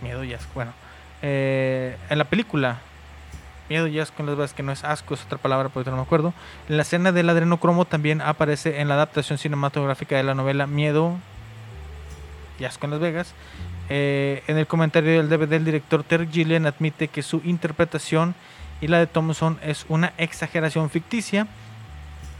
Miedo 0.00 0.24
y 0.24 0.32
Asco, 0.32 0.50
bueno. 0.54 0.72
Eh, 1.20 1.94
en 2.08 2.16
la 2.16 2.24
película 2.24 2.78
Miedo 3.68 3.86
y 3.86 4.00
Asco 4.00 4.22
en 4.22 4.28
Las 4.28 4.36
Vegas, 4.36 4.54
que 4.54 4.62
no 4.62 4.72
es 4.72 4.82
asco, 4.82 5.12
es 5.12 5.22
otra 5.22 5.36
palabra, 5.36 5.68
pero 5.68 5.90
no 5.90 5.98
me 5.98 6.02
acuerdo. 6.04 6.32
En 6.70 6.78
la 6.78 6.84
escena 6.84 7.12
del 7.12 7.28
adrenocromo 7.28 7.84
también 7.84 8.22
aparece 8.22 8.80
en 8.80 8.88
la 8.88 8.94
adaptación 8.94 9.36
cinematográfica 9.36 10.16
de 10.16 10.22
la 10.22 10.34
novela 10.34 10.66
Miedo 10.66 11.18
y 12.58 12.64
Asco 12.64 12.86
en 12.86 12.92
Las 12.92 13.00
Vegas. 13.00 13.34
Eh, 13.90 14.42
en 14.46 14.56
el 14.56 14.66
comentario 14.66 15.12
del 15.12 15.28
DVD, 15.28 15.52
el 15.52 15.66
director 15.66 16.02
Terry 16.02 16.28
Gilliam 16.32 16.64
admite 16.64 17.08
que 17.08 17.22
su 17.22 17.42
interpretación 17.44 18.34
y 18.80 18.88
la 18.88 18.98
de 18.98 19.06
Thompson 19.06 19.58
es 19.62 19.84
una 19.88 20.12
exageración 20.18 20.90
ficticia. 20.90 21.46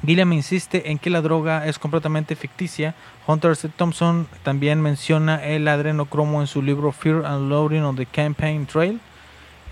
Gilliam 0.05 0.33
insiste 0.33 0.91
en 0.91 0.99
que 0.99 1.11
la 1.11 1.21
droga 1.21 1.67
es 1.67 1.79
completamente 1.79 2.35
ficticia. 2.35 2.95
Hunter 3.27 3.53
S. 3.53 3.69
Thompson 3.77 4.27
también 4.43 4.81
menciona 4.81 5.45
el 5.45 5.69
adrenocromo 5.69 6.41
en 6.41 6.47
su 6.47 6.63
libro 6.63 6.93
Fear 6.93 7.27
and 7.27 7.51
Loading 7.51 7.83
on 7.83 7.97
the 7.97 8.07
Campaign 8.07 8.67
Trail. 8.67 9.01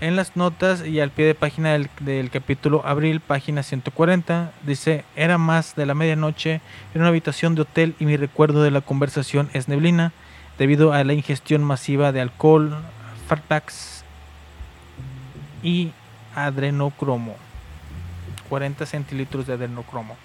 En 0.01 0.15
las 0.15 0.37
notas 0.37 0.85
y 0.85 1.01
al 1.01 1.09
pie 1.09 1.25
de 1.25 1.35
página 1.35 1.71
del, 1.73 2.29
capítulo 2.29 2.83
Abril, 2.85 3.19
página 3.19 3.63
140, 3.63 4.53
dice, 4.65 5.03
era 5.17 5.37
más 5.37 5.75
de 5.75 5.85
la 5.85 5.93
medianoche 5.93 6.61
en 6.93 7.01
una 7.01 7.09
habitación 7.09 7.53
de 7.55 7.63
hotel 7.63 7.95
y 7.99 8.05
mi 8.05 8.15
recuerdo 8.15 8.63
de 8.63 8.71
la 8.71 8.79
conversación 8.79 9.49
es 9.51 9.67
neblina 9.67 10.13
debido 10.57 10.93
a 10.93 11.03
la 11.03 11.13
ingestión 11.13 11.65
masiva 11.65 12.13
de 12.13 12.21
alcohol, 12.21 12.77
fatbacks 13.27 14.05
y 15.63 15.91
adrenocromo. 16.45 17.35
40 18.49 18.85
centilitros 18.85 19.47
de 19.47 19.53
adrenocromo. 19.53 20.15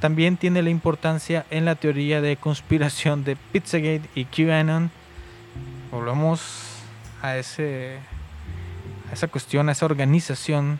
También 0.00 0.36
tiene 0.36 0.62
la 0.62 0.70
importancia 0.70 1.46
en 1.50 1.64
la 1.64 1.74
teoría 1.74 2.20
de 2.20 2.36
conspiración 2.36 3.24
de 3.24 3.36
Pizzagate 3.36 4.08
y 4.14 4.24
QAnon. 4.24 4.90
Volvemos 5.90 6.80
a 7.22 7.36
ese 7.36 7.98
a 9.10 9.14
esa 9.14 9.28
cuestión, 9.28 9.68
a 9.68 9.72
esa 9.72 9.86
organización 9.86 10.78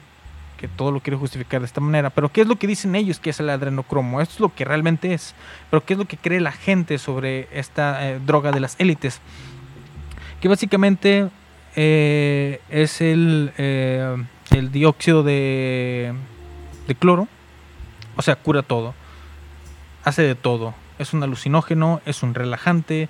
que 0.57 0.69
todo 0.69 0.91
lo 0.91 1.01
quiere 1.01 1.17
justificar 1.17 1.61
de 1.61 1.67
esta 1.67 1.81
manera. 1.81 2.11
Pero 2.11 2.31
¿qué 2.31 2.41
es 2.41 2.47
lo 2.47 2.57
que 2.57 2.67
dicen 2.67 2.95
ellos 2.95 3.21
que 3.21 3.31
es 3.31 3.41
el 3.41 3.51
adrenocromo? 3.51 4.21
Esto 4.21 4.35
es 4.35 4.41
lo 4.41 4.55
que 4.55 4.65
realmente 4.65 5.13
es. 5.13 5.35
Pero 5.71 5.85
¿qué 5.85 5.95
es 5.95 5.99
lo 5.99 6.07
que 6.07 6.17
cree 6.17 6.41
la 6.41 6.53
gente 6.53 6.99
sobre 6.99 7.49
esta 7.53 8.09
eh, 8.09 8.21
droga 8.25 8.53
de 8.53 8.61
las 8.61 8.77
élites? 8.79 9.21
Que 10.41 10.49
básicamente 10.49 11.29
eh, 11.77 12.61
es 12.71 13.01
el, 13.01 13.53
eh, 13.59 14.17
el 14.51 14.73
dióxido 14.73 15.23
de, 15.23 16.15
cloro. 16.99 17.29
O 18.17 18.23
sea, 18.23 18.37
cura 18.37 18.63
todo. 18.63 18.95
Hace 20.05 20.23
de 20.23 20.35
todo. 20.35 20.75
Es 20.99 21.13
un 21.13 21.23
alucinógeno, 21.23 22.01
es 22.07 22.23
un 22.23 22.35
relajante. 22.35 23.09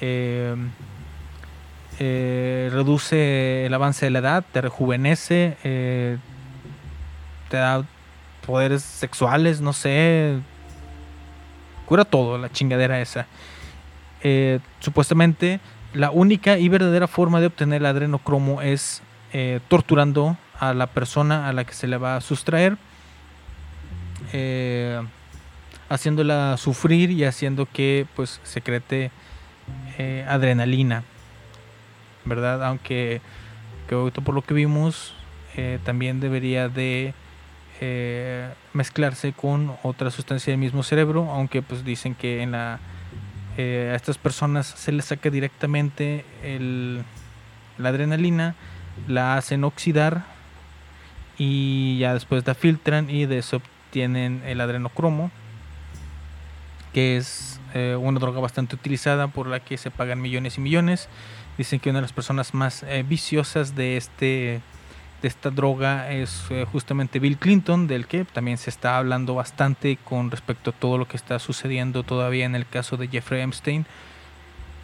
eh, 0.00 0.54
eh, 1.98 2.68
reduce 2.72 3.64
el 3.64 3.72
avance 3.72 4.04
de 4.04 4.10
la 4.10 4.18
edad, 4.18 4.44
te 4.52 4.60
rejuvenece, 4.60 5.56
eh, 5.64 6.18
te 7.48 7.56
da 7.56 7.84
poderes 8.46 8.82
sexuales, 8.82 9.62
no 9.62 9.72
sé, 9.72 10.36
cura 11.86 12.04
todo 12.04 12.36
la 12.36 12.52
chingadera 12.52 13.00
esa. 13.00 13.26
Eh, 14.22 14.60
supuestamente 14.80 15.58
la 15.94 16.10
única 16.10 16.58
y 16.58 16.68
verdadera 16.68 17.06
forma 17.06 17.40
de 17.40 17.46
obtener 17.46 17.80
el 17.80 17.86
adrenocromo 17.86 18.60
es 18.60 19.02
torturando 19.68 20.38
a 20.58 20.74
la 20.74 20.86
persona 20.86 21.48
a 21.48 21.52
la 21.52 21.64
que 21.64 21.74
se 21.74 21.86
le 21.86 21.96
va 21.96 22.16
a 22.16 22.20
sustraer, 22.20 22.76
eh, 24.32 25.00
haciéndola 25.88 26.56
sufrir 26.56 27.10
y 27.10 27.24
haciendo 27.24 27.66
que 27.66 28.06
pues 28.16 28.40
secrete 28.42 29.10
eh, 29.98 30.24
adrenalina. 30.28 31.04
¿verdad? 32.24 32.64
Aunque 32.64 33.20
que 33.88 33.94
por 34.24 34.34
lo 34.34 34.42
que 34.42 34.52
vimos 34.52 35.14
eh, 35.56 35.78
también 35.84 36.18
debería 36.18 36.68
de 36.68 37.14
mezclarse 38.72 39.34
con 39.34 39.76
otra 39.82 40.10
sustancia 40.10 40.50
del 40.50 40.58
mismo 40.58 40.82
cerebro, 40.82 41.30
aunque 41.30 41.60
pues 41.60 41.84
dicen 41.84 42.14
que 42.14 42.42
en 42.42 42.52
la 42.52 42.80
a 43.58 43.94
estas 43.94 44.18
personas 44.18 44.66
se 44.66 44.92
les 44.92 45.06
saca 45.06 45.30
directamente 45.30 46.24
el, 46.42 47.02
la 47.78 47.90
adrenalina, 47.90 48.54
la 49.08 49.36
hacen 49.36 49.64
oxidar 49.64 50.35
y 51.38 51.98
ya 51.98 52.14
después 52.14 52.46
la 52.46 52.54
filtran 52.54 53.10
y 53.10 53.26
de 53.26 53.38
eso 53.38 53.56
obtienen 53.56 54.42
el 54.46 54.60
adrenocromo, 54.60 55.30
que 56.92 57.16
es 57.16 57.60
eh, 57.74 57.96
una 57.98 58.18
droga 58.18 58.40
bastante 58.40 58.74
utilizada 58.74 59.28
por 59.28 59.46
la 59.46 59.60
que 59.60 59.76
se 59.76 59.90
pagan 59.90 60.20
millones 60.20 60.58
y 60.58 60.60
millones. 60.60 61.08
Dicen 61.58 61.80
que 61.80 61.90
una 61.90 61.98
de 61.98 62.02
las 62.02 62.12
personas 62.12 62.54
más 62.54 62.82
eh, 62.82 63.04
viciosas 63.06 63.74
de 63.74 63.96
este 63.96 64.60
de 65.22 65.28
esta 65.28 65.50
droga 65.50 66.10
es 66.10 66.44
eh, 66.50 66.66
justamente 66.70 67.18
Bill 67.18 67.38
Clinton, 67.38 67.86
del 67.86 68.06
que 68.06 68.24
también 68.24 68.58
se 68.58 68.68
está 68.68 68.98
hablando 68.98 69.34
bastante 69.34 69.96
con 70.04 70.30
respecto 70.30 70.70
a 70.70 70.72
todo 70.74 70.98
lo 70.98 71.08
que 71.08 71.16
está 71.16 71.38
sucediendo 71.38 72.02
todavía 72.02 72.44
en 72.44 72.54
el 72.54 72.66
caso 72.66 72.96
de 72.96 73.08
Jeffrey 73.08 73.40
Epstein 73.40 73.86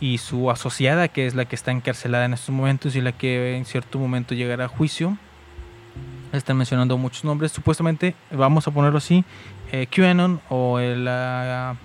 y 0.01 0.19
su 0.19 0.51
asociada, 0.51 1.09
que 1.09 1.27
es 1.27 1.35
la 1.35 1.45
que 1.45 1.55
está 1.55 1.71
encarcelada 1.71 2.25
en 2.25 2.35
estos 2.35 2.51
momentos 2.55 2.97
y 2.97 3.01
la 3.01 3.13
que 3.13 3.57
en 3.57 3.65
cierto 3.65 3.99
momento 3.99 4.35
llegará 4.35 4.65
a 4.65 4.69
juicio. 4.69 5.19
Están 6.33 6.57
mencionando 6.57 6.97
muchos 6.97 7.25
nombres. 7.25 7.53
Supuestamente, 7.53 8.15
vamos 8.31 8.67
a 8.67 8.71
ponerlo 8.71 8.99
así, 8.99 9.25
eh, 9.71 9.87
QAnon 9.87 10.41
o 10.49 10.79
el, 10.79 11.05
la, 11.05 11.77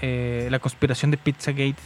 eh, 0.00 0.48
la 0.50 0.58
conspiración 0.58 1.10
de 1.10 1.16
Pizzagate 1.16 1.76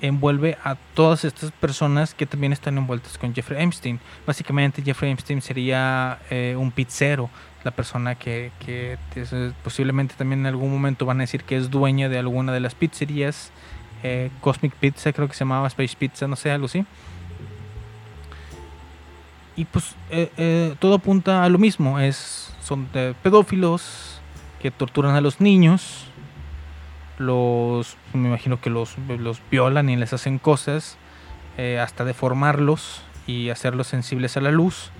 envuelve 0.00 0.58
a 0.64 0.74
todas 0.94 1.24
estas 1.24 1.50
personas 1.52 2.14
que 2.14 2.26
también 2.26 2.52
están 2.52 2.76
envueltas 2.76 3.16
con 3.16 3.34
Jeffrey 3.34 3.62
Epstein. 3.62 4.00
Básicamente 4.26 4.82
Jeffrey 4.82 5.10
Epstein 5.12 5.40
sería 5.40 6.18
eh, 6.30 6.56
un 6.58 6.72
pizzero, 6.72 7.30
la 7.64 7.70
persona 7.70 8.14
que, 8.14 8.50
que 8.60 8.98
es- 9.14 9.34
posiblemente 9.62 10.14
también 10.16 10.40
en 10.40 10.46
algún 10.46 10.70
momento 10.70 11.06
van 11.06 11.18
a 11.18 11.22
decir 11.22 11.44
que 11.44 11.56
es 11.56 11.70
dueña 11.70 12.08
de 12.10 12.18
alguna 12.18 12.52
de 12.52 12.60
las 12.60 12.74
pizzerías 12.74 13.50
eh, 14.02 14.30
Cosmic 14.42 14.74
Pizza, 14.74 15.12
creo 15.14 15.28
que 15.28 15.34
se 15.34 15.40
llamaba 15.40 15.66
Space 15.68 15.96
Pizza, 15.98 16.28
no 16.28 16.36
sé, 16.36 16.50
algo 16.50 16.66
así. 16.66 16.84
Y 19.56 19.64
pues 19.66 19.94
eh, 20.10 20.30
eh, 20.36 20.74
todo 20.80 20.94
apunta 20.94 21.44
a 21.44 21.48
lo 21.48 21.58
mismo, 21.58 22.00
es, 22.00 22.52
son 22.60 22.86
pedófilos 23.22 24.20
que 24.60 24.70
torturan 24.70 25.14
a 25.14 25.20
los 25.20 25.40
niños, 25.40 26.06
los, 27.18 27.96
me 28.12 28.28
imagino 28.28 28.60
que 28.60 28.70
los, 28.70 28.96
los 29.18 29.40
violan 29.50 29.88
y 29.88 29.96
les 29.96 30.12
hacen 30.12 30.38
cosas, 30.38 30.96
eh, 31.56 31.78
hasta 31.78 32.04
deformarlos 32.04 33.02
y 33.28 33.50
hacerlos 33.50 33.86
sensibles 33.86 34.36
a 34.36 34.40
la 34.40 34.50
luz. 34.50 34.90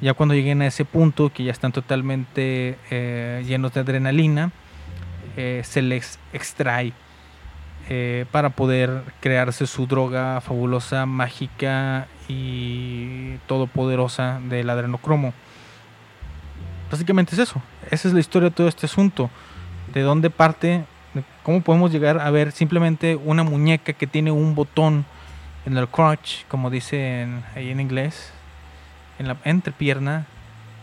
Ya 0.00 0.14
cuando 0.14 0.34
lleguen 0.34 0.62
a 0.62 0.66
ese 0.68 0.84
punto, 0.84 1.32
que 1.32 1.42
ya 1.42 1.50
están 1.50 1.72
totalmente 1.72 2.78
eh, 2.90 3.44
llenos 3.46 3.74
de 3.74 3.80
adrenalina, 3.80 4.52
se 5.62 5.82
les 5.82 6.18
extrae 6.32 6.92
eh, 7.90 8.26
para 8.30 8.50
poder 8.50 9.02
crearse 9.20 9.66
su 9.66 9.86
droga 9.86 10.40
fabulosa, 10.42 11.06
mágica 11.06 12.06
y 12.28 13.36
todopoderosa 13.46 14.40
del 14.48 14.68
adrenocromo. 14.68 15.32
Básicamente 16.90 17.34
es 17.34 17.38
eso. 17.38 17.62
Esa 17.90 18.08
es 18.08 18.14
la 18.14 18.20
historia 18.20 18.50
de 18.50 18.54
todo 18.54 18.68
este 18.68 18.86
asunto. 18.86 19.30
De 19.94 20.02
dónde 20.02 20.28
parte, 20.28 20.84
de 21.14 21.24
cómo 21.42 21.62
podemos 21.62 21.90
llegar 21.90 22.18
a 22.18 22.30
ver 22.30 22.52
simplemente 22.52 23.16
una 23.16 23.42
muñeca 23.42 23.94
que 23.94 24.06
tiene 24.06 24.30
un 24.30 24.54
botón 24.54 25.06
en 25.64 25.76
el 25.76 25.88
crotch, 25.88 26.44
como 26.48 26.68
dicen 26.68 27.42
ahí 27.54 27.70
en 27.70 27.80
inglés, 27.80 28.32
en 29.18 29.28
la 29.28 29.36
entrepierna, 29.44 30.26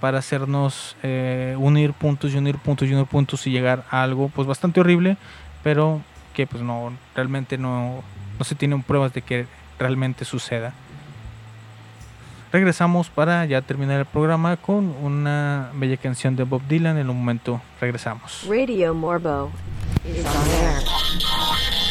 para 0.01 0.19
hacernos 0.19 0.95
eh, 1.03 1.55
unir 1.57 1.93
puntos 1.93 2.33
y 2.33 2.37
unir 2.37 2.57
puntos 2.57 2.87
y 2.87 2.93
unir 2.93 3.05
puntos 3.05 3.45
y 3.47 3.51
llegar 3.51 3.85
a 3.89 4.03
algo 4.03 4.29
pues 4.29 4.47
bastante 4.47 4.79
horrible, 4.79 5.17
pero 5.63 6.01
que 6.35 6.45
pues 6.45 6.61
no, 6.61 6.93
realmente 7.15 7.57
no, 7.57 8.03
no 8.37 8.45
se 8.45 8.53
tienen 8.53 8.83
pruebas 8.83 9.13
de 9.13 9.23
que 9.23 9.47
realmente 9.79 10.25
suceda. 10.25 10.73
Regresamos 12.51 13.09
para 13.09 13.45
ya 13.45 13.61
terminar 13.61 13.99
el 13.99 14.05
programa 14.05 14.55
con 14.57 14.95
una 15.01 15.71
bella 15.73 15.97
canción 15.97 16.35
de 16.35 16.43
Bob 16.43 16.61
Dylan. 16.67 16.97
En 16.97 17.09
un 17.09 17.17
momento 17.17 17.61
regresamos. 17.81 18.45
Radio 18.47 18.93
Morbo 18.93 19.51
is 20.05 20.25
on. 20.25 21.84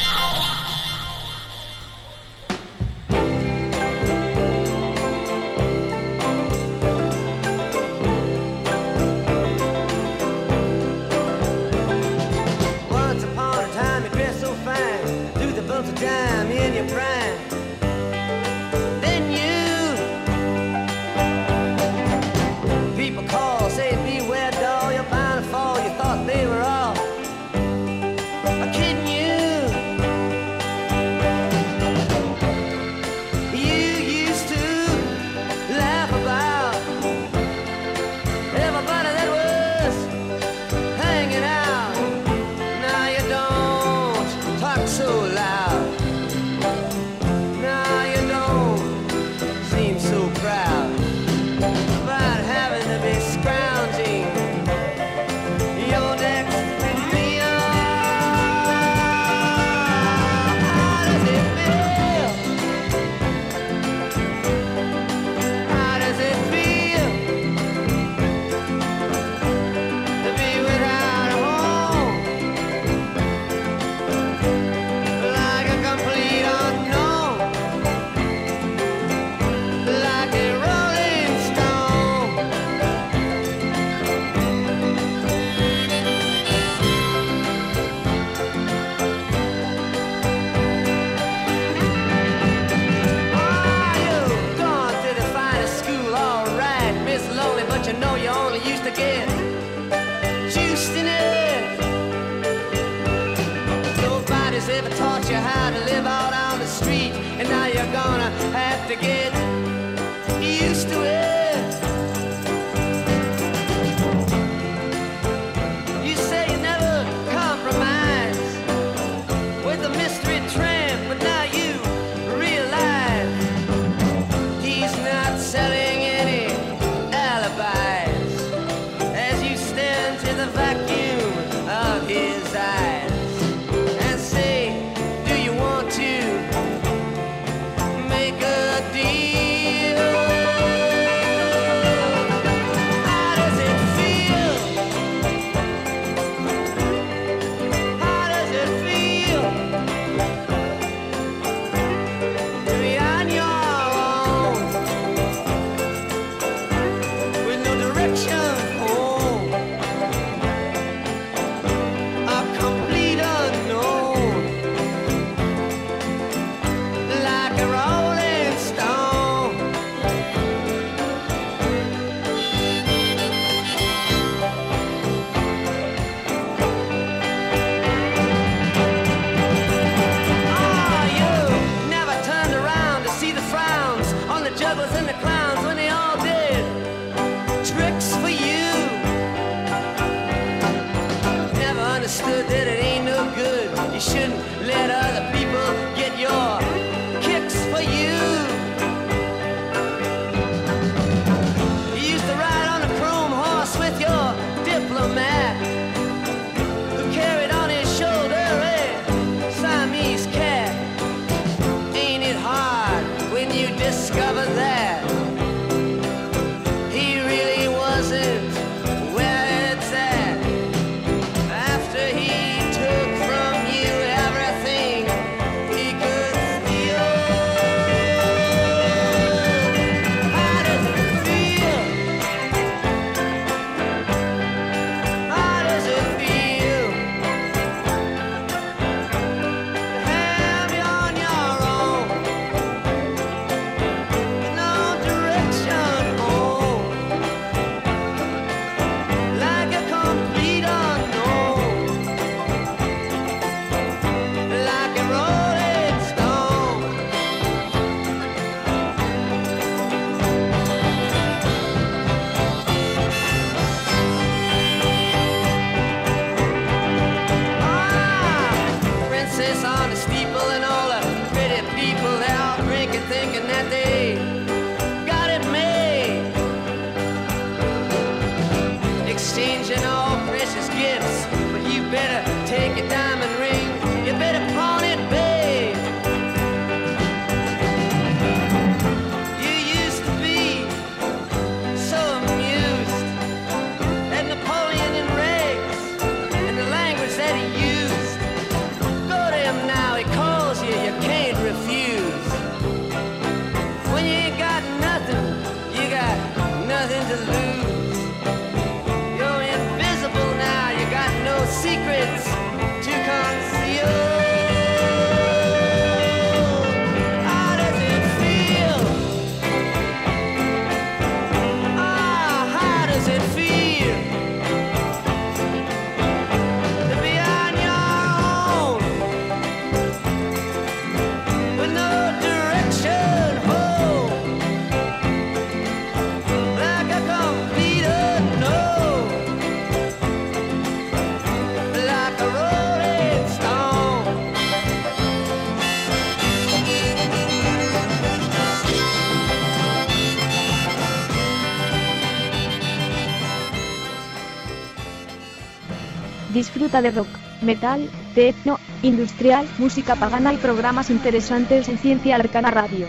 De 356.83 356.91
rock, 356.91 357.07
metal, 357.41 357.89
techno, 358.17 358.59
industrial, 358.83 359.47
música 359.59 359.95
pagana 359.95 360.33
y 360.33 360.39
programas 360.39 360.91
interesantes 360.91 361.69
en 361.69 361.79
Ciencia 361.79 362.17
Arcana 362.17 362.51
Radio. 362.51 362.89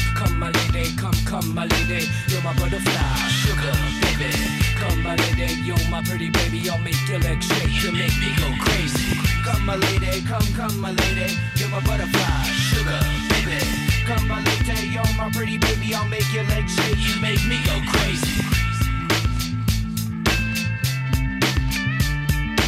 My 0.41 0.49
lady, 0.49 0.95
come, 0.95 1.13
come, 1.23 1.53
my 1.53 1.67
lady. 1.67 2.07
You're 2.27 2.41
my 2.41 2.51
butterfly, 2.57 3.13
sugar, 3.29 3.77
baby. 4.01 4.33
Come, 4.81 5.03
my 5.03 5.15
lady, 5.15 5.53
you're 5.61 5.77
my 5.91 6.01
pretty 6.01 6.31
baby. 6.31 6.67
I'll 6.67 6.79
make 6.79 6.97
your 7.07 7.19
legs 7.19 7.45
shake, 7.45 7.83
you 7.83 7.91
make 7.91 8.17
me 8.17 8.33
go 8.41 8.49
crazy. 8.59 9.21
Come, 9.45 9.63
my 9.67 9.75
lady, 9.75 10.25
come, 10.25 10.41
come, 10.57 10.81
my 10.81 10.93
lady. 10.93 11.37
You're 11.57 11.69
my 11.69 11.79
butterfly, 11.81 12.43
sugar, 12.57 12.99
baby. 13.29 13.61
Come, 14.09 14.27
my 14.27 14.41
lady, 14.41 14.87
you're 14.87 15.13
my 15.15 15.29
pretty 15.31 15.59
baby. 15.59 15.93
I'll 15.93 16.09
make 16.09 16.25
your 16.33 16.45
legs 16.45 16.73
shake, 16.73 16.97
you 16.97 17.21
make 17.21 17.45
me 17.45 17.61
go 17.63 17.77
crazy. 17.93 18.41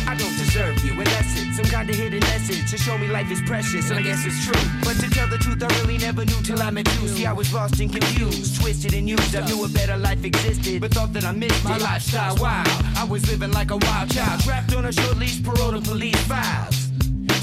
I 0.05 0.13
don't 0.13 0.37
deserve 0.37 0.77
you 0.85 0.91
unless 0.91 1.41
it's 1.41 1.42
some 1.53 1.65
kind 1.65 1.87
of 1.89 1.95
hidden 1.95 2.19
message 2.21 2.69
to 2.71 2.77
show 2.77 2.97
me 2.97 3.07
life 3.07 3.29
is 3.31 3.41
precious, 3.41 3.89
and 3.91 3.99
I 3.99 4.01
guess 4.01 4.25
it's 4.25 4.43
true. 4.43 4.69
But 4.81 4.95
to 5.01 5.09
tell 5.09 5.27
the 5.27 5.37
truth, 5.37 5.61
I 5.61 5.67
really 5.81 5.99
never 5.99 6.25
knew 6.25 6.41
till 6.41 6.61
I 6.61 6.71
met 6.71 6.87
you. 6.99 7.07
See, 7.07 7.25
I 7.25 7.33
was 7.33 7.53
lost 7.53 7.79
and 7.79 7.91
confused, 7.91 8.59
twisted 8.59 8.93
and 8.93 9.07
used. 9.07 9.35
I 9.35 9.45
knew 9.45 9.63
a 9.63 9.69
better 9.69 9.97
life 9.97 10.23
existed, 10.25 10.81
but 10.81 10.91
thought 10.91 11.13
that 11.13 11.23
I 11.23 11.31
missed 11.31 11.63
my 11.63 11.77
lifestyle. 11.77 12.35
Wild, 12.37 12.67
I 12.97 13.03
was 13.03 13.29
living 13.29 13.51
like 13.51 13.69
a 13.71 13.77
wild 13.77 14.09
child, 14.09 14.41
trapped 14.41 14.75
on 14.75 14.85
a 14.85 14.91
short 14.91 15.17
leash, 15.17 15.43
parole 15.43 15.73
to 15.73 15.81
police 15.81 16.19
files. 16.25 16.89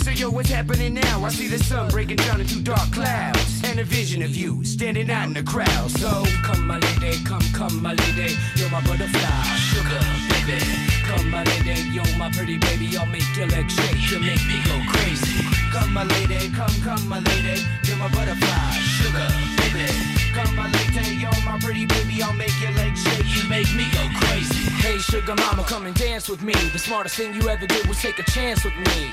So 0.02 0.10
yo, 0.10 0.30
what's 0.30 0.50
happening 0.50 0.94
now? 0.94 1.24
I 1.24 1.28
see 1.28 1.46
the 1.46 1.58
sun 1.58 1.88
breaking 1.90 2.16
down 2.16 2.40
into 2.40 2.60
dark 2.60 2.90
clouds 2.92 3.59
And 3.70 3.78
a 3.78 3.84
vision 3.84 4.20
of 4.22 4.34
you 4.34 4.64
standing 4.64 5.08
out 5.12 5.28
in 5.28 5.32
the 5.32 5.44
crowd. 5.44 5.92
So 5.92 6.24
come 6.42 6.66
my 6.66 6.80
lady, 6.80 7.22
come, 7.22 7.46
come 7.54 7.80
my 7.80 7.94
lady 7.94 8.34
You're 8.56 8.68
my 8.68 8.80
butterfly, 8.82 9.42
sugar, 9.70 10.02
baby. 10.26 10.58
Come 11.06 11.30
my 11.30 11.44
lady, 11.44 11.78
you're 11.94 12.18
my 12.18 12.32
pretty 12.32 12.58
baby 12.58 12.96
I'll 12.96 13.06
make 13.06 13.22
your 13.36 13.46
legs 13.46 13.72
shake, 13.72 14.10
you 14.10 14.18
make 14.18 14.42
me 14.50 14.58
go 14.66 14.74
crazy. 14.90 15.46
Come 15.70 15.92
my 15.94 16.02
lady, 16.02 16.50
come, 16.50 16.74
come 16.82 17.08
my 17.08 17.20
lady 17.20 17.62
You're 17.84 17.96
my 17.96 18.08
butterfly, 18.08 18.72
sugar, 18.98 19.30
baby. 19.62 19.86
Come 20.34 20.56
my 20.56 20.66
lady, 20.66 21.14
you're 21.14 21.30
my 21.46 21.56
pretty 21.60 21.86
baby 21.86 22.24
I'll 22.24 22.32
make 22.32 22.60
your 22.60 22.72
legs 22.72 23.00
shake, 23.04 23.30
you 23.36 23.48
make 23.48 23.72
me 23.76 23.86
go 23.94 24.02
crazy. 24.18 24.66
Hey 24.82 24.98
sugar 24.98 25.36
mama, 25.36 25.62
come 25.62 25.86
and 25.86 25.94
dance 25.94 26.28
with 26.28 26.42
me. 26.42 26.54
The 26.72 26.78
smartest 26.80 27.14
thing 27.14 27.34
you 27.34 27.48
ever 27.48 27.68
did 27.68 27.86
was 27.86 28.02
take 28.02 28.18
a 28.18 28.24
chance 28.24 28.64
with 28.64 28.74
me. 28.74 29.12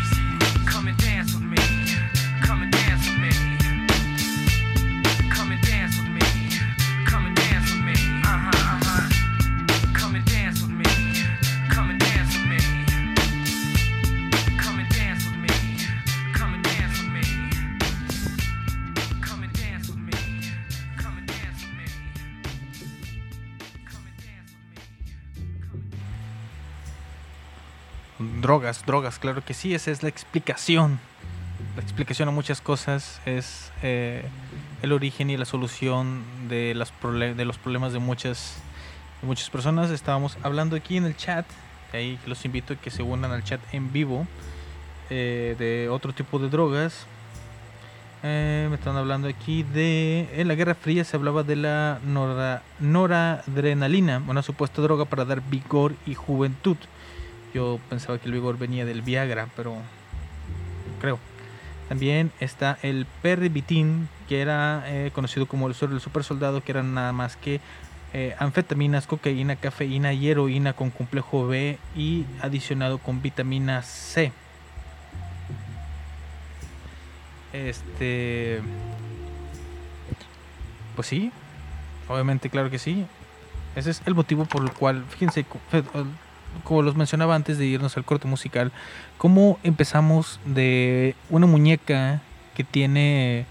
Drogas, 28.51 28.85
drogas, 28.85 29.17
claro 29.17 29.45
que 29.45 29.53
sí, 29.53 29.73
esa 29.73 29.91
es 29.91 30.03
la 30.03 30.09
explicación. 30.09 30.99
La 31.77 31.81
explicación 31.81 32.27
a 32.27 32.31
muchas 32.33 32.59
cosas 32.59 33.21
es 33.25 33.71
eh, 33.81 34.25
el 34.81 34.91
origen 34.91 35.29
y 35.29 35.37
la 35.37 35.45
solución 35.45 36.21
de, 36.49 36.75
las 36.75 36.91
de 37.01 37.45
los 37.45 37.57
problemas 37.57 37.93
de 37.93 37.99
muchas, 37.99 38.57
muchas 39.21 39.49
personas. 39.49 39.89
Estábamos 39.89 40.37
hablando 40.43 40.75
aquí 40.75 40.97
en 40.97 41.05
el 41.05 41.15
chat, 41.15 41.45
ahí 41.93 42.19
los 42.25 42.43
invito 42.43 42.73
a 42.73 42.75
que 42.75 42.91
se 42.91 43.03
unan 43.03 43.31
al 43.31 43.41
chat 43.45 43.61
en 43.71 43.93
vivo 43.93 44.27
eh, 45.09 45.55
de 45.57 45.87
otro 45.87 46.11
tipo 46.11 46.37
de 46.37 46.49
drogas. 46.49 47.05
Eh, 48.21 48.67
me 48.69 48.75
están 48.75 48.97
hablando 48.97 49.29
aquí 49.29 49.63
de. 49.63 50.27
En 50.33 50.49
la 50.49 50.55
Guerra 50.55 50.75
Fría 50.75 51.05
se 51.05 51.15
hablaba 51.15 51.43
de 51.43 51.55
la 51.55 51.99
nora- 52.05 52.63
noradrenalina, 52.81 54.21
una 54.27 54.41
supuesta 54.41 54.81
droga 54.81 55.05
para 55.05 55.23
dar 55.23 55.41
vigor 55.41 55.95
y 56.05 56.15
juventud. 56.15 56.75
Yo 57.53 57.79
pensaba 57.89 58.17
que 58.17 58.27
el 58.27 58.33
vigor 58.33 58.57
venía 58.57 58.85
del 58.85 59.01
Viagra, 59.01 59.47
pero 59.55 59.75
creo. 60.99 61.19
También 61.89 62.31
está 62.39 62.77
el 62.83 63.05
pervitin, 63.21 64.07
que 64.29 64.41
era 64.41 64.83
eh, 64.87 65.11
conocido 65.13 65.45
como 65.45 65.67
el 65.67 65.73
suero 65.73 65.93
del 65.93 66.01
super 66.01 66.23
soldado, 66.23 66.63
que 66.63 66.71
eran 66.71 66.93
nada 66.93 67.11
más 67.11 67.35
que 67.35 67.59
eh, 68.13 68.35
anfetaminas, 68.39 69.07
cocaína, 69.07 69.55
cafeína 69.55 70.13
y 70.13 70.29
heroína 70.29 70.73
con 70.73 70.89
complejo 70.89 71.47
B 71.47 71.77
y 71.95 72.25
adicionado 72.41 72.97
con 72.97 73.21
vitamina 73.21 73.83
C. 73.83 74.31
Este. 77.53 78.61
Pues 80.95 81.07
sí, 81.07 81.31
obviamente, 82.07 82.49
claro 82.49 82.69
que 82.69 82.79
sí. 82.79 83.05
Ese 83.75 83.91
es 83.91 84.01
el 84.05 84.15
motivo 84.15 84.45
por 84.45 84.61
el 84.63 84.71
cual, 84.71 85.05
fíjense, 85.09 85.45
como 86.63 86.81
los 86.81 86.95
mencionaba 86.95 87.35
antes 87.35 87.57
de 87.57 87.65
irnos 87.65 87.97
al 87.97 88.05
corte 88.05 88.27
musical, 88.27 88.71
cómo 89.17 89.59
empezamos 89.63 90.39
de 90.45 91.15
una 91.29 91.47
muñeca 91.47 92.21
que 92.55 92.63
tiene 92.63 93.45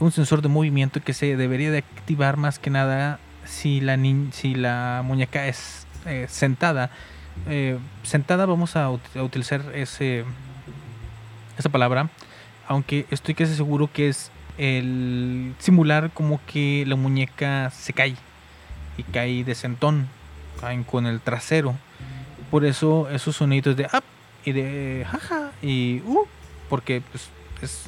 un 0.00 0.10
sensor 0.12 0.42
de 0.42 0.48
movimiento 0.48 1.00
que 1.00 1.12
se 1.14 1.36
debería 1.36 1.70
de 1.70 1.78
activar 1.78 2.36
más 2.36 2.58
que 2.58 2.70
nada 2.70 3.18
si 3.44 3.80
la, 3.80 3.96
ni- 3.96 4.30
si 4.32 4.54
la 4.54 5.02
muñeca 5.04 5.46
es 5.46 5.86
eh, 6.06 6.26
sentada. 6.28 6.90
Eh, 7.48 7.78
sentada 8.02 8.44
vamos 8.46 8.76
a, 8.76 8.84
a 8.86 8.90
utilizar 9.22 9.62
ese, 9.74 10.24
esa 11.58 11.68
palabra, 11.68 12.08
aunque 12.68 13.06
estoy 13.10 13.34
casi 13.34 13.54
seguro 13.54 13.90
que 13.92 14.08
es 14.08 14.30
el 14.58 15.54
simular 15.58 16.10
como 16.12 16.40
que 16.46 16.84
la 16.86 16.96
muñeca 16.96 17.70
se 17.70 17.92
cae 17.92 18.16
y 18.98 19.02
cae 19.04 19.44
de 19.44 19.54
sentón, 19.54 20.08
caen 20.60 20.84
con 20.84 21.06
el 21.06 21.20
trasero. 21.20 21.74
Por 22.52 22.66
eso 22.66 23.08
esos 23.08 23.36
sonidos 23.36 23.78
de 23.78 23.84
up 23.86 24.04
y 24.44 24.52
de 24.52 25.06
jaja 25.10 25.52
y 25.62 26.02
uh, 26.04 26.26
porque 26.68 27.00
pues, 27.10 27.30
es 27.62 27.84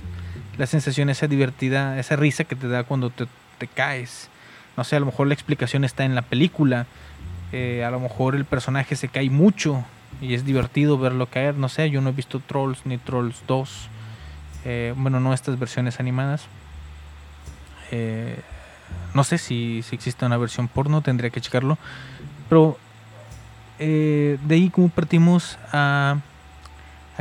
la 0.57 0.65
sensación 0.65 1.11
esa 1.11 1.27
divertida, 1.27 1.99
esa 1.99 2.17
risa 2.17 2.45
que 2.45 2.57
te 2.57 2.69
da 2.69 2.83
cuando 2.85 3.11
te, 3.11 3.27
caes. 3.75 4.31
No 4.79 4.83
sé, 4.85 4.97
a 4.97 5.01
lo 5.01 5.07
mejor 5.07 5.27
la 5.27 5.35
explicación 5.35 5.85
está 5.85 6.07
en 6.07 6.15
la 6.15 6.23
película. 6.23 6.87
eh, 7.53 7.85
a 7.85 7.91
lo 7.91 8.01
mejor 8.01 8.35
el 8.35 8.47
personaje 8.47 8.97
se 8.97 9.09
cae 9.09 9.29
mucho 9.29 9.85
y 10.23 10.33
es 10.33 10.47
divertido 10.47 10.97
verlo 10.97 11.27
caer. 11.27 11.57
No 11.57 11.69
sé, 11.69 11.91
yo 11.91 12.01
no 12.01 12.09
he 12.09 12.13
visto 12.13 12.41
Trolls 12.41 12.87
ni 12.87 12.97
Trolls 12.97 13.43
2. 13.47 13.89
eh, 14.65 14.95
bueno, 14.97 15.21
no 15.21 15.35
estas 15.35 15.59
versiones 15.59 16.01
animadas. 16.01 16.47
Eh, 17.91 18.41
no 19.13 19.25
sé 19.25 19.37
si, 19.37 19.83
si 19.83 19.95
existe 19.95 20.25
una 20.25 20.39
versión 20.39 20.69
porno, 20.69 21.03
tendría 21.03 21.29
que 21.29 21.43
checarlo. 21.43 21.77
Pero 22.49 22.79
eh, 23.79 24.39
de 24.47 24.55
ahí 24.55 24.71
como 24.71 24.89
partimos 24.89 25.59
a, 25.73 26.19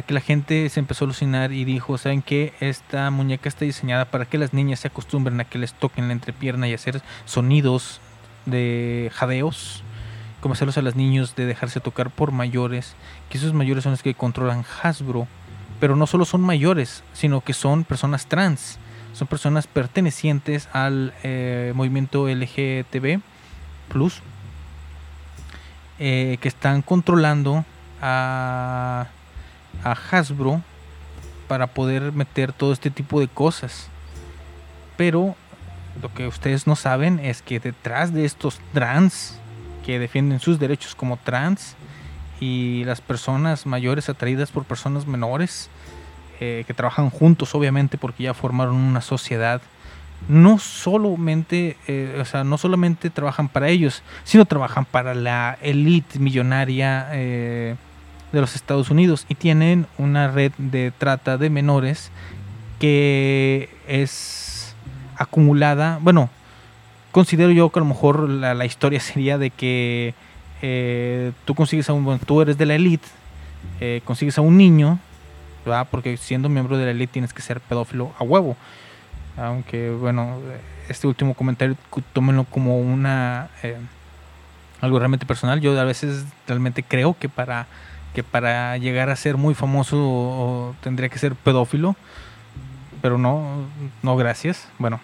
que 0.06 0.14
la 0.14 0.22
gente 0.22 0.70
se 0.70 0.80
empezó 0.80 1.06
a 1.06 1.08
alucinar 1.08 1.52
y 1.52 1.66
dijo, 1.66 1.98
¿saben 1.98 2.22
qué? 2.22 2.54
Esta 2.60 3.10
muñeca 3.12 3.50
está 3.50 3.66
diseñada 3.66 4.06
para 4.06 4.26
que 4.26 4.38
las 4.38 4.54
niñas 4.54 4.82
se 4.82 4.88
acostumbren 4.88 5.40
a 5.40 5.46
que 5.46 5.60
les 5.60 5.74
toquen 5.74 6.08
la 6.08 6.14
entrepierna 6.14 6.68
y 6.68 6.74
hacer 6.74 7.02
sonidos 7.26 8.02
de 8.46 9.12
jadeos, 9.14 9.84
como 10.42 10.54
hacerlos 10.54 10.78
a 10.78 10.82
los 10.82 10.96
niños 10.96 11.36
de 11.36 11.46
dejarse 11.46 11.80
tocar 11.80 12.10
por 12.10 12.32
mayores, 12.32 12.96
que 13.30 13.38
esos 13.38 13.54
mayores 13.54 13.84
son 13.84 13.94
los 13.94 14.04
que 14.04 14.14
controlan 14.14 14.66
Hasbro, 14.82 15.28
pero 15.80 15.96
no 15.96 16.08
solo 16.08 16.26
son 16.26 16.42
mayores, 16.42 17.04
sino 17.14 17.42
que 17.42 17.54
son 17.54 17.84
personas 17.84 18.26
trans, 18.26 18.80
son 19.14 19.28
personas 19.28 19.68
pertenecientes 19.68 20.68
al 20.74 21.14
eh, 21.24 21.72
movimiento 21.76 22.28
LGTB 22.28 23.22
plus 23.90 24.22
eh, 26.06 26.38
que 26.42 26.50
están 26.50 26.82
controlando 26.82 27.64
a, 28.02 29.08
Hasbro 30.12 30.62
para 31.48 31.68
poder 31.68 32.12
meter 32.12 32.52
todo 32.52 32.74
este 32.74 32.90
tipo 32.90 33.22
de 33.22 33.30
cosas. 33.30 33.88
Pero 34.98 35.38
lo 36.02 36.14
que 36.14 36.28
ustedes 36.28 36.68
no 36.68 36.76
saben 36.76 37.20
es 37.20 37.42
que 37.42 37.62
detrás 37.62 38.14
de 38.14 38.26
estos 38.26 38.60
trans 38.74 39.40
que 39.86 39.98
defienden 39.98 40.42
sus 40.42 40.60
derechos 40.60 40.94
como 40.94 41.16
trans 41.16 41.78
y 42.42 42.84
las 42.84 43.00
personas 43.00 43.66
mayores 43.66 44.10
atraídas 44.10 44.52
por 44.52 44.66
personas 44.66 45.08
menores 45.08 45.70
eh, 46.42 46.66
que 46.68 46.74
trabajan 46.74 47.12
juntos 47.12 47.56
obviamente 47.56 47.98
porque 47.98 48.24
ya 48.24 48.34
formaron 48.34 48.76
una 48.76 49.00
sociedad 49.00 49.62
no 50.28 50.58
solamente 50.58 51.76
eh, 51.88 52.18
o 52.22 52.26
sea 52.26 52.44
no 52.44 52.58
solamente 52.58 53.10
trabajan 53.10 53.50
para 53.50 53.70
ellos 53.70 54.04
sino 54.24 54.46
trabajan 54.46 54.86
para 54.86 55.14
la 55.14 55.58
elite 55.62 56.20
millonaria 56.20 57.10
eh, 57.12 57.76
de 58.32 58.42
los 58.42 58.56
Estados 58.56 58.90
Unidos 58.90 59.26
y 59.28 59.36
tienen 59.36 59.86
una 59.98 60.30
red 60.30 60.52
de 60.58 60.92
trata 60.98 61.38
de 61.38 61.50
menores 61.50 62.12
que 62.80 63.70
es 63.88 64.76
acumulada 65.18 66.00
bueno 66.02 66.30
considero 67.12 67.52
yo 67.52 67.70
que 67.70 67.80
a 67.80 67.84
lo 67.84 67.90
mejor 67.90 68.30
la, 68.30 68.54
la 68.54 68.66
historia 68.66 69.00
sería 69.02 69.38
de 69.38 69.50
que 69.50 70.14
eh, 70.62 71.34
tú 71.44 71.54
consigues 71.54 71.90
a 71.90 71.94
un 71.94 72.20
tú 72.20 72.42
eres 72.42 72.58
de 72.58 72.66
la 72.66 72.76
elite 72.76 73.08
consigues 74.06 74.38
a 74.38 74.42
un 74.42 74.56
niño 74.56 74.98
¿verdad? 75.66 75.88
porque 75.92 76.16
siendo 76.16 76.48
miembro 76.48 76.78
de 76.78 76.86
la 76.86 76.92
elite 76.92 77.12
tienes 77.12 77.34
que 77.34 77.42
ser 77.42 77.60
pedófilo 77.60 78.14
a 78.18 78.24
huevo 78.24 78.56
aunque 79.38 79.90
bueno 79.92 80.38
este 80.90 81.08
último 81.08 81.34
comentario 81.34 81.76
tómenlo 82.14 82.44
como 82.46 82.80
una 82.80 83.50
eh, 83.64 83.78
algo 84.82 85.00
realmente 85.00 85.26
personal. 85.26 85.62
Yo 85.62 85.80
a 85.80 85.84
veces 85.86 86.26
realmente 86.48 86.84
creo 86.84 87.18
que 87.18 87.30
para 87.30 87.68
que 88.14 88.22
para 88.24 88.78
llegar 88.78 89.10
a 89.10 89.16
ser 89.16 89.38
muy 89.38 89.56
famoso 89.56 90.76
tendría 90.82 91.10
que 91.10 91.18
ser 91.20 91.36
pedófilo 91.36 91.96
pero 93.02 93.18
no 93.18 93.66
no 94.02 94.16
gracias. 94.18 94.68
Bueno 94.80 95.00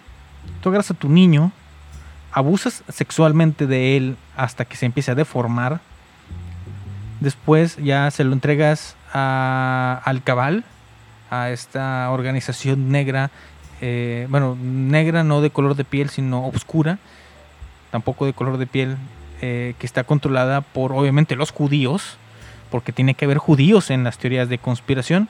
tú 0.62 0.70
agarras 0.70 0.92
a 0.92 0.94
tu 0.94 1.10
niño 1.10 1.52
abusas 2.32 2.84
sexualmente 2.90 3.66
de 3.68 3.98
él 3.98 4.18
hasta 4.38 4.66
que 4.66 4.76
se 4.78 4.86
empiece 4.86 5.12
a 5.12 5.16
deformar 5.16 5.80
después 7.20 7.78
ya 7.78 8.12
se 8.12 8.24
lo 8.24 8.34
entregas 8.34 8.96
a- 9.14 10.02
al 10.06 10.24
cabal 10.24 10.64
a 11.32 11.50
esta 11.50 12.10
organización 12.12 12.90
negra 12.92 13.32
eh, 13.82 14.28
bueno 14.30 14.58
negra 14.62 15.24
no 15.24 15.40
de 15.42 15.52
color 15.52 15.76
de 15.76 15.86
piel 15.86 16.10
sino 16.10 16.46
oscura 16.48 17.00
tampoco 17.92 18.26
de 18.26 18.34
color 18.34 18.58
de 18.58 18.68
piel 18.68 18.98
eh, 19.42 19.74
que 19.80 19.86
está 19.86 20.04
controlada 20.04 20.60
por 20.62 20.92
obviamente 20.92 21.38
los 21.38 21.52
judíos 21.52 22.18
porque 22.72 22.92
tiene 22.92 23.14
que 23.14 23.26
haber 23.26 23.38
judíos 23.38 23.90
en 23.90 24.04
las 24.04 24.20
teorías 24.20 24.48
de 24.48 24.60
conspiración. 24.60 25.28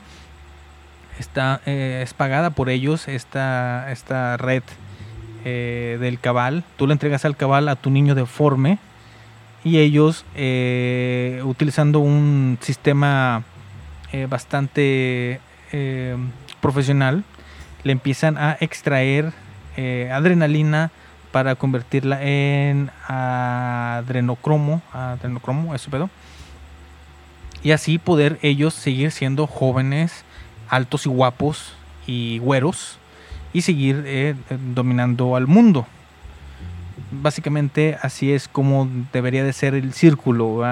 Está 1.20 1.62
eh, 1.66 2.02
es 2.04 2.14
pagada 2.14 2.50
por 2.50 2.70
ellos 2.70 3.08
esta 3.08 3.92
esta 3.92 4.36
red 4.38 4.64
del 5.44 6.20
cabal. 6.20 6.66
Tú 6.76 6.86
le 6.86 6.94
entregas 6.94 7.24
al 7.24 7.38
cabal 7.38 7.70
a 7.70 7.78
tu 7.78 7.90
niño 7.90 8.14
deforme 8.14 8.78
y 9.64 9.78
ellos 9.78 10.26
utilizando 11.46 12.00
un 12.00 12.58
sistema 12.62 13.44
bastante 14.28 15.40
profesional 16.60 17.24
le 17.84 17.92
empiezan 17.92 18.38
a 18.38 18.58
extraer 18.60 19.32
eh, 19.78 20.10
adrenalina 20.14 20.92
para 21.32 21.56
convertirla 21.56 22.24
en 22.24 22.90
adrenocromo 23.08 24.82
adrenocromo 24.92 25.76
ese 25.76 25.90
pedo 25.90 26.10
y 27.62 27.72
así 27.72 27.98
poder 28.00 28.40
ellos 28.42 28.74
seguir 28.74 29.12
siendo 29.12 29.46
jóvenes 29.48 30.24
altos 30.70 31.06
y 31.06 31.10
guapos 31.10 31.74
y 32.08 32.40
güeros 32.40 32.98
y 33.54 33.62
seguir 33.62 34.04
eh, 34.06 34.36
dominando 34.74 35.36
al 35.36 35.48
mundo 35.48 35.86
básicamente 37.12 37.98
así 38.02 38.32
es 38.32 38.48
como 38.48 38.88
debería 39.12 39.44
de 39.44 39.54
ser 39.54 39.74
el 39.74 39.94
círculo. 39.94 40.64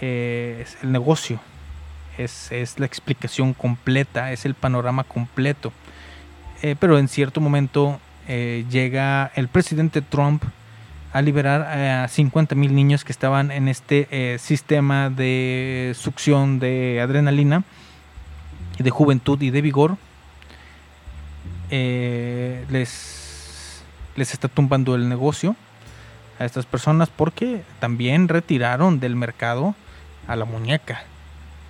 Eh, 0.00 0.64
el 0.82 0.92
negocio, 0.92 1.40
es, 2.16 2.50
es 2.52 2.78
la 2.78 2.86
explicación 2.86 3.52
completa, 3.52 4.32
es 4.32 4.46
el 4.46 4.54
panorama 4.54 5.04
completo. 5.04 5.72
Eh, 6.62 6.76
pero 6.78 6.98
en 6.98 7.08
cierto 7.08 7.40
momento 7.40 8.00
eh, 8.28 8.64
llega 8.70 9.32
el 9.34 9.48
presidente 9.48 10.02
Trump 10.02 10.44
a 11.12 11.22
liberar 11.22 11.62
a 11.62 12.08
50 12.08 12.54
mil 12.54 12.74
niños 12.74 13.04
que 13.04 13.12
estaban 13.12 13.50
en 13.50 13.68
este 13.68 14.06
eh, 14.10 14.38
sistema 14.38 15.10
de 15.10 15.92
succión 15.98 16.60
de 16.60 17.00
adrenalina, 17.00 17.64
de 18.78 18.90
juventud 18.90 19.40
y 19.42 19.50
de 19.50 19.60
vigor. 19.60 19.96
Eh, 21.70 22.64
les, 22.68 23.82
les 24.16 24.32
está 24.32 24.48
tumbando 24.48 24.94
el 24.94 25.08
negocio 25.08 25.56
a 26.38 26.44
estas 26.44 26.66
personas 26.66 27.08
porque 27.08 27.62
también 27.80 28.28
retiraron 28.28 29.00
del 29.00 29.16
mercado 29.16 29.74
a 30.28 30.36
la 30.36 30.44
muñeca, 30.44 31.02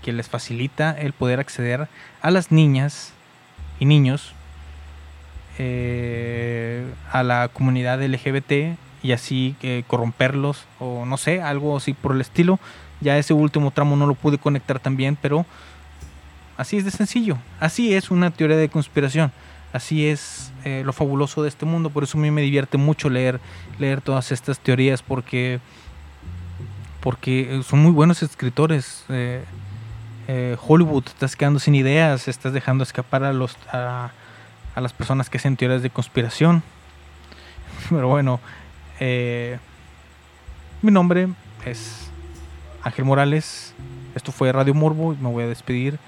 que 0.03 0.13
les 0.13 0.29
facilita 0.29 0.91
el 0.93 1.13
poder 1.13 1.41
acceder 1.41 1.89
a 2.21 2.31
las 2.31 2.53
niñas 2.53 3.13
y 3.79 3.87
niños, 3.87 4.35
eh, 5.59 6.87
a 7.13 7.23
la 7.23 7.49
comunidad 7.49 8.03
LGBT 8.03 8.77
y 9.03 9.13
así 9.13 9.57
eh, 9.63 9.85
corromperlos 9.87 10.67
o 10.79 11.05
no 11.07 11.17
sé, 11.17 11.41
algo 11.41 11.77
así 11.77 11.95
por 11.95 12.13
el 12.13 12.21
estilo. 12.21 12.59
Ya 13.01 13.17
ese 13.17 13.33
último 13.33 13.71
tramo 13.71 13.97
no 13.97 14.07
lo 14.07 14.15
pude 14.15 14.39
conectar 14.39 14.79
también, 14.79 15.17
pero 15.21 15.47
así 16.57 16.77
es 16.77 16.85
de 16.85 16.91
sencillo. 16.91 17.39
Así 17.59 17.95
es 17.95 18.11
una 18.11 18.31
teoría 18.31 18.57
de 18.57 18.69
conspiración. 18.69 19.33
Así 19.73 20.07
es 20.07 20.53
eh, 20.65 20.83
lo 20.85 20.93
fabuloso 20.93 21.43
de 21.43 21.49
este 21.49 21.65
mundo. 21.65 21.91
Por 21.91 22.03
eso 22.03 22.19
a 22.19 22.21
mí 22.21 22.31
me 22.31 22.43
divierte 22.43 22.77
mucho 22.77 23.09
leer, 23.09 23.41
leer 23.79 24.01
todas 24.01 24.33
estas 24.33 24.59
teorías 24.59 25.03
porque, 25.03 25.61
porque 27.01 27.63
son 27.65 27.81
muy 27.81 27.93
buenos 27.93 28.23
escritores. 28.23 29.05
Eh, 29.09 29.45
eh, 30.29 30.57
Hollywood 30.61 31.05
estás 31.07 31.37
quedando 31.37 31.59
sin 31.59 31.75
ideas, 31.75 32.29
estás 32.29 32.53
dejando 32.53 32.85
escapar 32.85 33.25
a, 33.25 33.33
los, 33.33 33.57
a 34.75 34.81
las 34.81 34.93
personas 34.93 35.31
que 35.31 35.39
hacen 35.39 35.57
teorías 35.57 35.83
de 35.83 35.91
conspiración. 35.91 36.63
Pero 37.91 38.09
bueno, 38.09 38.41
eh, 38.99 39.59
mi 40.83 40.91
nombre 40.91 41.29
es 41.65 42.11
Ángel 42.83 43.05
Morales. 43.05 43.75
Esto 44.15 44.33
fue 44.33 44.53
Radio 44.53 44.75
Morbo 44.75 45.13
y 45.13 45.17
me 45.17 45.29
voy 45.29 45.45
a 45.45 45.47
despedir 45.47 45.99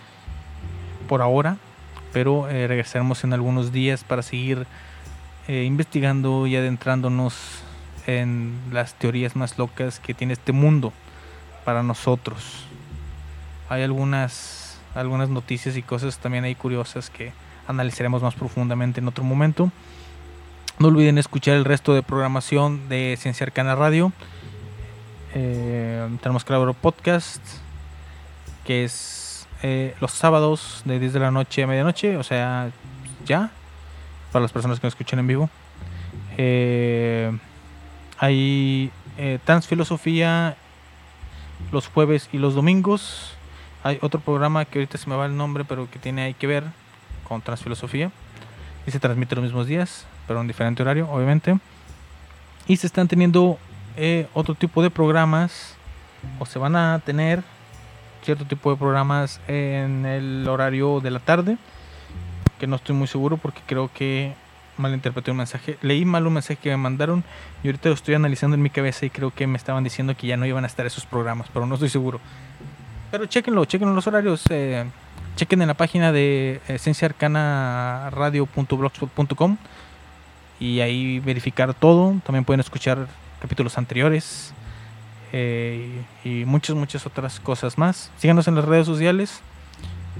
por 1.09 1.23
ahora 1.23 1.57
pero 2.13 2.49
eh, 2.49 2.67
regresaremos 2.69 3.25
en 3.25 3.33
algunos 3.33 3.73
días 3.73 4.05
para 4.05 4.23
seguir 4.23 4.67
eh, 5.49 5.65
investigando 5.65 6.47
y 6.47 6.57
adentrándonos 6.57 7.35
en 8.07 8.59
las 8.71 8.95
teorías 8.95 9.35
más 9.35 9.59
locas 9.59 9.99
que 9.99 10.15
tiene 10.15 10.35
este 10.35 10.53
mundo 10.53 10.93
para 11.65 11.83
nosotros. 11.83 12.67
Hay 13.69 13.83
algunas, 13.83 14.79
algunas 14.95 15.31
noticias 15.31 15.77
y 15.77 15.83
cosas 15.83 16.19
también 16.19 16.45
ahí 16.45 16.55
curiosas 16.55 17.11
que 17.11 17.33
analizaremos 17.73 18.23
más 18.23 18.35
profundamente 18.35 19.01
en 19.01 19.09
otro 19.09 19.25
momento. 19.25 19.71
No 20.79 20.89
olviden 20.89 21.19
escuchar 21.19 21.57
el 21.57 21.65
resto 21.65 21.95
de 21.95 22.03
programación 22.03 22.89
de 22.89 23.17
Ciencia 23.19 23.45
Arcana 23.45 23.75
Radio. 23.75 24.13
Eh, 25.35 26.09
tenemos 26.23 26.45
Claro 26.45 26.75
Podcast, 26.75 27.43
que 28.65 28.85
es 28.85 29.47
eh, 29.63 29.95
los 30.01 30.13
sábados 30.13 30.83
de 30.85 30.99
10 30.99 31.13
de 31.13 31.21
la 31.21 31.31
noche 31.31 31.63
a 31.63 31.67
medianoche, 31.67 32.17
o 32.17 32.23
sea, 32.23 32.71
ya, 33.25 33.51
para 34.33 34.43
las 34.43 34.53
personas 34.53 34.81
que 34.81 34.87
me 34.87 34.89
escuchan 34.89 35.19
en 35.19 35.27
vivo. 35.27 35.51
Eh, 36.37 37.31
hay 38.19 38.91
eh, 39.19 39.39
Transfilosofía 39.45 40.57
los 41.71 41.87
jueves 41.89 42.29
y 42.33 42.39
los 42.39 42.55
domingos. 42.55 43.35
Hay 43.85 43.99
otro 44.01 44.21
programa 44.21 44.65
que 44.65 44.79
ahorita 44.79 44.99
se 44.99 45.09
me 45.09 45.17
va 45.17 45.27
el 45.27 45.37
nombre, 45.37 45.65
pero 45.65 45.91
que 45.91 45.99
tiene 45.99 46.23
ahí 46.23 46.35
que 46.35 46.47
ver 46.47 46.65
con 47.33 47.41
Transfilosofía. 47.41 48.11
Y 48.87 48.91
se 48.91 49.01
transmite 49.01 49.35
los 49.35 49.45
mismos 49.45 49.67
días, 49.67 50.07
pero 50.27 50.41
en 50.41 50.49
diferente 50.49 50.83
horario, 50.83 51.09
obviamente. 51.11 51.59
Y 52.67 52.77
se 52.77 52.87
están 52.87 53.09
teniendo 53.09 53.59
eh, 53.97 54.27
otro 54.35 54.55
tipo 54.55 54.83
de 54.83 54.91
programas, 54.91 55.77
o 56.39 56.47
se 56.47 56.59
van 56.59 56.77
a 56.77 57.01
tener 57.05 57.43
cierto 58.23 58.45
tipo 58.45 58.71
de 58.71 58.77
programas 58.77 59.41
en 59.49 60.05
el 60.05 60.47
horario 60.47 61.01
de 61.01 61.11
la 61.11 61.21
tarde, 61.21 61.57
que 62.59 62.67
no 62.67 62.77
estoy 62.77 62.95
muy 62.95 63.07
seguro 63.07 63.37
porque 63.37 63.61
creo 63.67 63.91
que 63.93 64.35
malinterpreté 64.77 65.31
un 65.31 65.39
mensaje. 65.39 65.79
Leí 65.81 66.05
mal 66.05 66.27
un 66.27 66.35
mensaje 66.35 66.57
que 66.57 66.71
me 66.71 66.77
mandaron 66.77 67.25
y 67.63 67.69
ahorita 67.69 67.89
lo 67.89 67.95
estoy 67.95 68.15
analizando 68.15 68.57
en 68.57 68.63
mi 68.63 68.71
cabeza 68.71 69.07
y 69.07 69.11
creo 69.11 69.31
que 69.31 69.47
me 69.47 69.57
estaban 69.57 69.85
diciendo 69.85 70.15
que 70.17 70.27
ya 70.27 70.37
no 70.37 70.45
iban 70.45 70.65
a 70.65 70.67
estar 70.67 70.85
esos 70.87 71.07
programas, 71.07 71.49
pero 71.53 71.67
no 71.67 71.75
estoy 71.75 71.89
seguro. 71.89 72.21
Pero 73.11 73.27
chequenlo, 73.27 73.65
chequen 73.65 73.95
los 73.95 74.07
horarios, 74.07 74.45
eh, 74.51 74.85
chequen 75.37 75.63
en 75.63 75.69
la 75.69 75.75
página 75.75 76.13
de 76.13 76.61
esenciaarcanaradio.blogspot.com 76.69 79.57
y 80.61 80.81
ahí 80.81 81.19
verificar 81.21 81.75
todo. 81.75 82.15
También 82.25 82.45
pueden 82.45 82.61
escuchar 82.61 83.07
capítulos 83.41 83.79
anteriores 83.79 84.53
eh, 85.33 86.03
y 86.25 86.45
muchas, 86.45 86.77
muchas 86.77 87.07
otras 87.07 87.41
cosas 87.41 87.79
más. 87.79 88.11
Síganos 88.19 88.47
en 88.49 88.55
las 88.55 88.65
redes 88.65 88.87
sociales. 88.87 89.41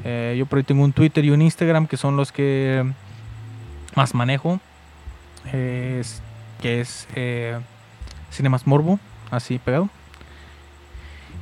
Eh, 0.05 0.35
yo 0.39 0.47
por 0.47 0.59
ahí 0.59 0.65
tengo 0.65 0.83
un 0.85 0.93
Twitter 0.93 1.25
y 1.25 1.31
un 1.31 1.43
Instagram 1.43 1.87
que 1.87 1.97
son 1.97 2.17
los 2.17 2.33
que 2.33 2.85
más 3.95 4.15
manejo. 4.15 4.61
Es- 5.53 6.23
que 6.61 6.81
es 6.81 7.09
eh, 7.17 7.59
Cinemas 8.31 8.67
Morbo, 8.69 9.01
así 9.33 9.59
pegado. 9.59 9.89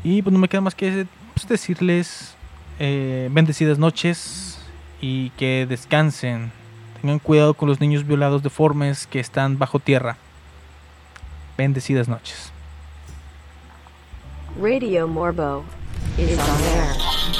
Y 0.03 0.23
pues 0.23 0.33
no 0.33 0.39
me 0.39 0.49
queda 0.49 0.63
más 0.63 0.75
que 0.75 1.07
decirles 1.47 2.35
eh, 2.81 3.29
bendecidas 3.31 3.79
noches 3.79 4.59
y 5.01 5.31
que 5.31 5.67
descansen. 5.69 6.51
Tengan 7.01 7.19
cuidado 7.19 7.55
con 7.55 7.69
los 7.69 7.81
niños 7.81 8.07
violados 8.07 8.43
deformes 8.43 9.07
que 9.07 9.21
están 9.21 9.59
bajo 9.59 9.79
tierra. 9.79 10.17
Bendecidas 11.57 12.09
noches. 12.09 12.51
Radio 14.61 15.07
Morbo 15.07 15.63
is 16.19 16.39
on. 16.39 17.40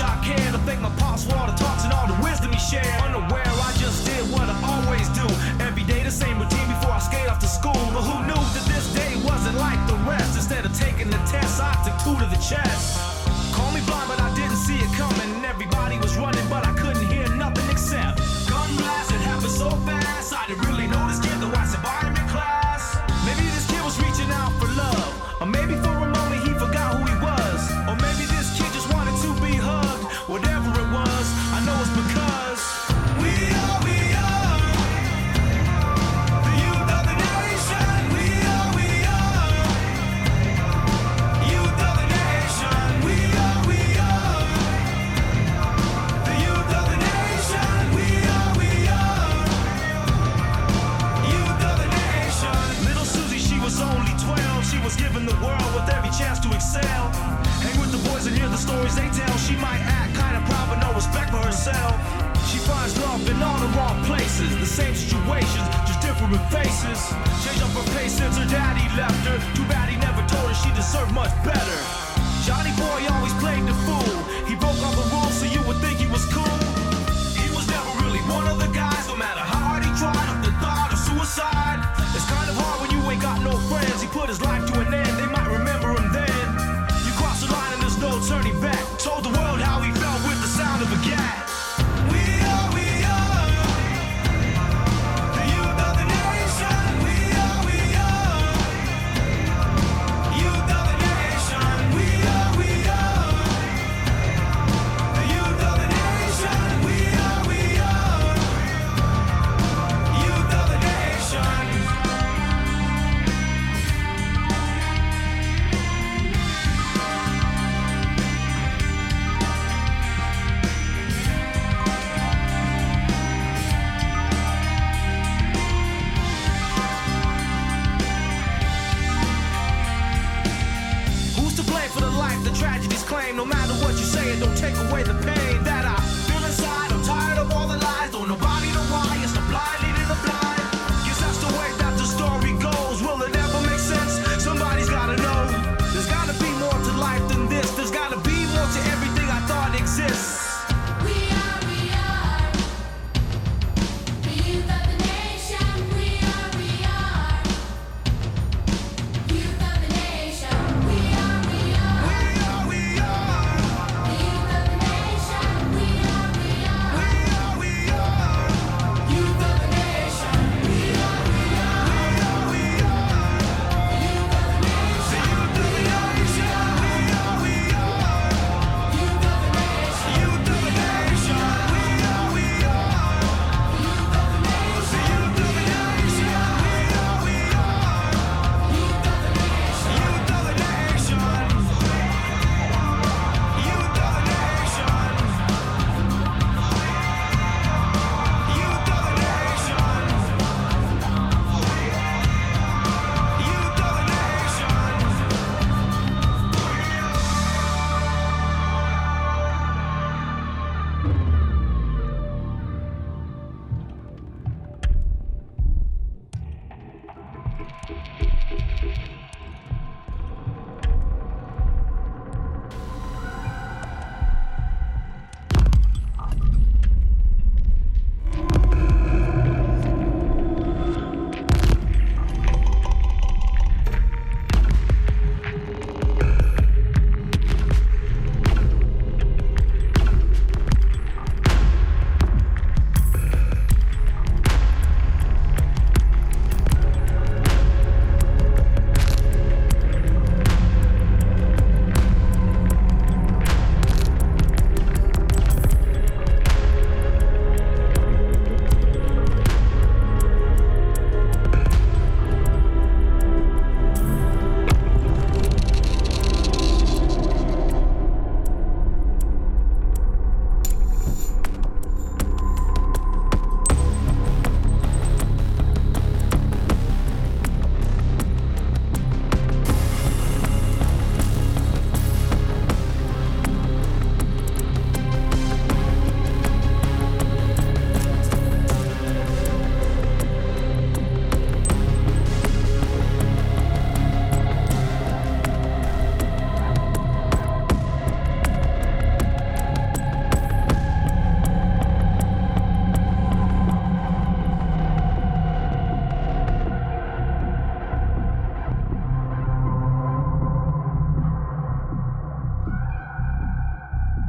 I 0.00 0.20
can 0.24 0.52
to 0.52 0.58
think 0.60 0.80
my 0.80 0.90
past 0.96 1.32
water. 1.32 1.63